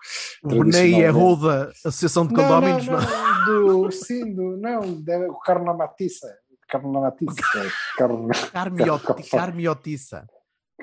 o 0.45 0.65
Benei. 0.65 0.95
Erruda, 1.03 1.73
Associação 1.85 2.27
de 2.27 2.35
Condóminos, 2.35 2.87
não, 2.87 3.01
não, 3.01 3.67
não, 3.67 3.83
do, 3.83 3.91
sim, 3.93 4.35
do, 4.35 4.57
não, 4.59 4.81
deve- 5.01 5.29
o 5.29 5.39
Carnamatiça. 5.41 6.27
Carnamatiça. 6.69 7.33
Carna, 7.99 8.35
Carmioti- 8.53 9.31
Carmiotissa. 9.31 10.27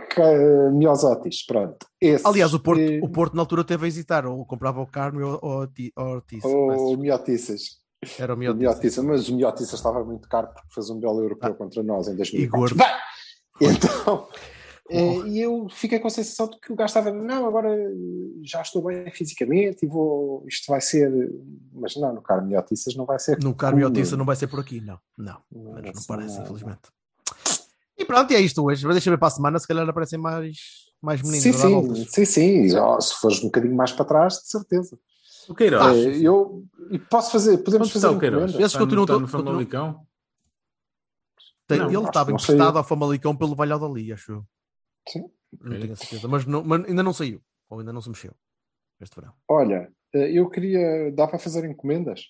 Ca- 0.10 0.72
Miosotis, 0.74 1.46
pronto. 1.46 1.86
Aliás, 2.26 2.54
o 2.54 2.60
Porto, 2.60 2.82
eh, 2.82 3.00
o 3.02 3.10
Porto 3.10 3.36
na 3.36 3.42
altura 3.42 3.64
teve 3.64 3.86
a 3.86 3.88
hesitar, 3.88 4.26
ou 4.26 4.46
comprava 4.46 4.82
o 4.82 4.88
Carmo 4.88 5.26
ou, 5.26 5.40
ou, 5.42 5.68
Ti- 5.68 5.92
ou 5.96 6.22
ou 6.46 6.98
Miotiças. 6.98 7.78
Era 8.20 8.34
o 8.34 8.36
O 8.36 8.40
Miotissa. 8.40 8.60
Miotiça, 8.72 9.04
mas 9.04 9.30
o 9.30 9.36
Miotiça 9.36 9.76
estava 9.76 10.04
muito 10.04 10.28
caro 10.30 10.48
porque 10.48 10.74
fez 10.74 10.90
um 10.90 11.00
belo 11.00 11.22
europeu 11.22 11.52
Ah. 11.52 11.56
contra 11.56 11.82
nós 11.84 12.08
em 12.08 12.14
E 12.14 12.18
2004. 12.18 12.60
gordo. 12.60 12.76
Vai! 12.76 13.00
Então, 13.62 14.28
Eh, 14.90 15.28
E 15.28 15.40
eu 15.42 15.68
fiquei 15.70 16.00
com 16.00 16.08
a 16.08 16.12
sensação 16.12 16.50
de 16.50 16.58
que 16.60 16.72
o 16.72 16.76
gajo 16.76 16.88
estava, 16.88 17.12
não, 17.12 17.46
agora 17.46 17.70
já 18.44 18.62
estou 18.62 18.82
bem 18.84 19.10
fisicamente 19.12 19.86
e 19.86 19.88
vou, 19.88 20.44
isto 20.48 20.66
vai 20.72 20.80
ser, 20.80 21.12
mas 21.74 21.96
não, 21.98 22.14
no 22.14 22.22
Carmo 22.22 22.50
e 22.52 22.58
Otiças 22.58 22.96
não 22.96 23.06
vai 23.06 23.20
ser. 23.20 23.38
No 23.44 23.54
Carmo 23.54 23.80
e 23.80 23.84
cool. 23.84 23.92
Otiça 23.92 24.16
não 24.16 24.24
vai 24.26 24.36
ser 24.36 24.48
por 24.48 24.60
aqui, 24.60 24.80
não. 24.80 24.98
Não, 25.18 25.38
vai 25.52 25.82
não 25.94 26.04
parece, 26.08 26.36
nada. 26.38 26.44
infelizmente. 26.44 26.82
E 27.98 28.06
pronto, 28.06 28.32
e 28.32 28.36
é 28.36 28.40
isto 28.40 28.64
hoje. 28.64 28.88
Deixa 28.88 29.10
eu 29.10 29.14
ver 29.14 29.18
para 29.18 29.28
a 29.28 29.32
semana, 29.32 29.60
se 29.60 29.68
calhar 29.68 29.88
aparecem 29.90 30.20
mais, 30.20 30.58
mais 31.02 31.22
meninos 31.22 31.44
Sim, 31.44 31.52
sim, 31.54 31.72
voltas. 31.74 32.08
sim, 32.12 32.26
sim. 32.26 32.76
Ó, 32.78 33.00
se 33.02 33.16
fores 33.16 33.40
um 33.40 33.48
bocadinho 33.48 33.76
mais 33.76 33.92
para 33.92 34.06
trás, 34.06 34.36
de 34.36 34.48
certeza. 34.50 34.98
O 35.50 35.56
Queiroz. 35.56 35.98
Eh, 35.98 36.20
eu 36.22 36.64
e 36.92 37.00
posso 37.00 37.32
fazer, 37.32 37.58
podemos 37.58 37.90
fazer 37.92 38.08
o 38.08 38.20
Queiroz? 38.20 38.54
Esses 38.56 38.76
continuam 38.78 39.06
todos- 39.06 39.32
continuam- 39.32 39.46
Famalicão? 39.54 40.06
Tem- 41.68 41.80
Não, 41.80 41.88
ele 41.92 42.04
estava 42.06 42.32
emprestado 42.32 42.78
ao 42.78 42.84
Famalicão 42.84 43.36
pelo 43.36 43.56
Valladolid, 43.56 44.14
acho 44.14 44.32
eu. 44.32 44.46
Sim. 45.08 45.30
Não 45.62 45.80
tenho 45.80 45.94
a 45.94 45.96
certeza, 45.96 46.28
mas, 46.28 46.46
não- 46.46 46.64
mas 46.64 46.84
ainda 46.86 47.02
não 47.04 47.14
saiu, 47.14 47.42
ou 47.70 47.80
ainda 47.80 47.94
não 47.94 48.02
se 48.02 48.10
mexeu 48.10 48.34
este 49.00 49.16
verão. 49.16 49.34
Olha, 49.48 49.92
eh, 50.14 50.32
eu 50.38 50.50
queria, 50.50 51.12
dá 51.12 51.28
para 51.28 51.40
fazer 51.40 51.64
encomendas? 51.70 52.26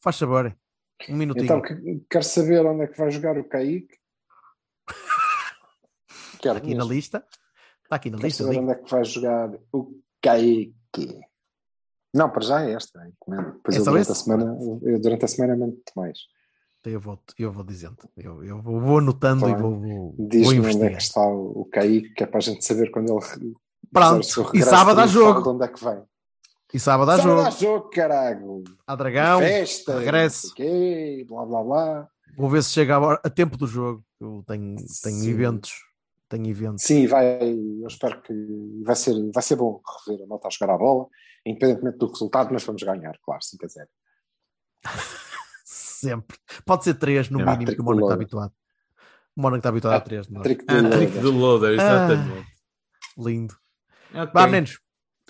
Faz 0.00 0.16
saber, 0.16 0.56
um 1.08 1.16
minutinho. 1.16 1.44
Então, 1.44 1.62
que- 1.62 2.04
quero 2.10 2.24
saber 2.24 2.64
onde 2.66 2.84
é 2.84 2.86
que 2.88 2.98
vai 2.98 3.10
jogar 3.10 3.38
o 3.38 3.44
Kaique. 3.48 3.96
Quero 4.86 4.86
Está 6.40 6.52
aqui 6.58 6.74
na 6.74 6.76
mesmo. 6.84 6.92
lista. 6.92 7.26
Está 7.84 7.96
aqui 7.96 8.10
na 8.10 8.16
Quero 8.16 8.26
lista. 8.28 8.44
saber 8.44 8.58
onde 8.58 8.72
é 8.72 8.74
que 8.76 8.90
vai 8.90 9.04
jogar 9.04 9.50
o 9.72 10.00
Kaique. 10.20 10.74
Não, 12.14 12.30
para 12.30 12.42
já 12.42 12.62
é 12.64 12.72
esta 12.72 13.00
a 13.00 13.08
encomenda. 13.08 13.52
Depois 13.52 13.76
É 13.76 13.80
eu 13.80 13.84
durante, 13.84 14.10
a 14.10 14.14
semana, 14.14 14.58
eu 14.82 15.00
durante 15.00 15.24
a 15.24 15.28
semana 15.28 15.56
mando 15.56 15.82
mais. 15.96 16.18
Eu 16.84 17.00
vou, 17.00 17.18
eu 17.38 17.50
vou 17.50 17.64
dizendo. 17.64 17.96
Eu, 18.16 18.44
eu 18.44 18.60
vou, 18.60 18.98
anotando 18.98 19.46
Tá 19.46 19.50
e 19.50 19.54
vou, 19.54 19.80
vou, 19.80 20.14
vou 20.16 20.28
Diz-me 20.28 20.60
onde 20.60 20.84
é 20.84 20.90
que 20.90 21.02
está 21.02 21.20
o, 21.20 21.62
o 21.62 21.64
Kaique, 21.64 22.10
que 22.10 22.24
é 22.24 22.26
para 22.26 22.38
a 22.38 22.42
gente 22.42 22.64
saber 22.64 22.90
quando 22.90 23.10
ele 23.10 23.54
Pronto, 23.92 24.50
e 24.52 24.62
sábado 24.62 25.00
há 25.00 25.06
jogo. 25.06 25.42
De 25.42 25.48
onde 25.48 25.64
é 25.64 25.68
que 25.68 25.82
vem? 25.82 26.02
E 26.74 26.80
sábado 26.80 27.10
há 27.12 27.16
Sábado 27.16 27.36
jogo. 27.36 27.46
há 27.46 27.50
jogo, 27.50 27.90
caralho. 27.90 28.64
Há 28.84 28.96
Dragão. 28.96 29.38
Festa. 29.38 29.98
regresso. 30.00 30.52
quê, 30.54 31.24
blá 31.28 31.46
blá 31.46 31.62
blá. 31.62 32.08
Vou 32.36 32.50
ver 32.50 32.64
se 32.64 32.70
chega 32.70 32.96
a, 32.96 33.12
a 33.12 33.30
tempo 33.30 33.56
do 33.56 33.66
jogo. 33.66 34.04
Eu 34.20 34.42
tenho, 34.46 34.74
tenho 35.02 35.16
Sim. 35.16 35.30
eventos. 35.30 35.72
Tenho 36.28 36.48
eventos. 36.48 36.82
Sim, 36.82 37.06
vai, 37.06 37.40
eu 37.42 37.86
espero 37.86 38.20
que 38.22 38.32
vai 38.84 38.96
ser, 38.96 39.14
vai 39.32 39.42
ser 39.42 39.54
bom 39.54 39.80
rever 40.04 40.24
a 40.24 40.26
nota 40.26 40.48
a 40.48 40.50
jogar 40.50 40.74
a 40.74 40.78
bola, 40.78 41.06
independentemente 41.46 41.98
do 41.98 42.08
resultado, 42.08 42.52
mas 42.52 42.64
vamos 42.64 42.82
ganhar, 42.82 43.16
claro, 43.24 43.40
5 43.40 43.64
a 43.64 43.68
0. 43.68 43.88
Sempre. 46.08 46.36
Pode 46.64 46.84
ser 46.84 46.94
três 46.94 47.28
no 47.30 47.40
É, 47.40 47.44
mínimo, 47.44 47.74
que 47.74 47.80
o 47.80 47.84
Mónaco 47.84 48.06
está 48.06 48.14
habituado. 48.14 48.52
O 49.36 49.42
Mónaco 49.42 49.56
está 49.58 49.68
habituado 49.70 49.94
a 49.96 50.00
três. 50.00 50.28
não 50.28 50.40
é? 50.40 50.44
Trick 50.44 50.64
Ah, 50.68 50.80
do 50.82 50.90
trick 50.90 51.12
Loader. 51.14 51.22
do 51.22 51.38
Loader, 51.38 51.72
exatamente. 51.74 52.46
Lindo. 53.18 53.54
Ok. 54.14 54.30
Vá, 54.34 54.46
meninos. 54.46 54.78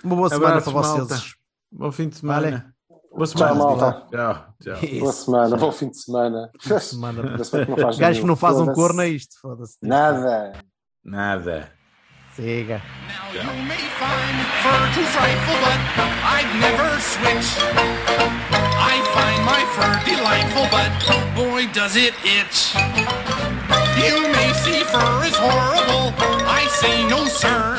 Uma 0.03 0.17
boa 0.17 0.29
semana 0.29 0.49
Abraços, 0.57 0.73
para 0.73 0.83
vocês. 0.83 1.09
malta. 1.09 1.25
Bom 1.73 1.93
fim 1.93 2.09
de 2.09 2.17
semana. 2.17 2.75
Boa 3.11 3.27
Tchau, 3.27 3.39
semana. 3.39 3.55
malta. 3.55 4.07
Tchau, 4.11 4.55
tchau. 4.61 4.99
Boa 5.01 5.13
semana, 5.13 5.57
bom 5.57 5.73
fim 5.73 5.89
de 5.91 5.99
semana. 6.01 6.51
Fim 6.61 6.75
de 6.75 6.81
semana. 6.85 7.23
Bem 7.23 7.65
que 7.65 7.71
não 7.71 7.77
faz 7.79 7.97
Gajo 7.99 7.99
que 7.99 8.15
nenhum. 8.15 8.27
não 8.27 8.37
faz 8.37 8.57
um 8.59 8.73
corno 8.73 9.03
é 9.03 9.09
isto. 9.09 9.37
Foda-se. 9.41 9.77
Nada. 9.83 10.53
Nada. 11.05 11.73
Siga. 12.35 12.83
Now 13.07 13.33
you 13.33 13.63
may 13.69 13.77
find 13.77 14.37
fur 14.63 14.83
too 14.95 15.07
frightful, 15.15 15.57
but 15.63 15.79
I'd 16.35 16.51
never 16.59 17.01
switch. 17.01 17.51
I 18.77 18.97
find 19.15 19.34
my 19.45 19.63
fur 19.75 19.95
delightful, 20.09 20.67
but 20.71 20.91
boy 21.35 21.67
does 21.73 21.97
it 21.97 22.15
itch. 22.25 22.75
You 24.01 24.29
may 24.33 24.53
see 24.65 24.83
fur 24.85 25.25
is 25.25 25.37
horrible, 25.37 26.13
I 26.49 26.67
say 26.81 27.07
no 27.09 27.27
sir. 27.27 27.77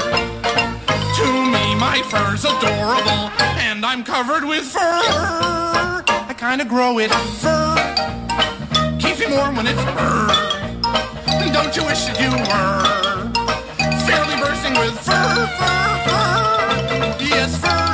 To 1.17 1.27
me 1.53 1.75
my 1.75 2.01
fur's 2.11 2.45
adorable, 2.45 3.31
and 3.67 3.85
I'm 3.85 4.03
covered 4.03 4.45
with 4.45 4.65
fur. 4.65 4.79
I 4.81 6.35
kinda 6.37 6.65
grow 6.65 6.99
it 6.99 7.11
fur, 7.41 7.75
keeps 8.99 9.19
me 9.19 9.27
warm 9.35 9.55
when 9.55 9.67
it's 9.67 9.81
fur. 9.81 10.45
Don't 11.53 11.75
you 11.75 11.83
wish 11.85 12.05
that 12.05 12.19
you 12.19 12.31
were? 12.31 13.15
fairly 14.05 14.35
bursting 14.41 14.73
with 14.73 14.99
fur? 14.99 15.47
Yes, 17.19 17.57
fur. 17.57 17.84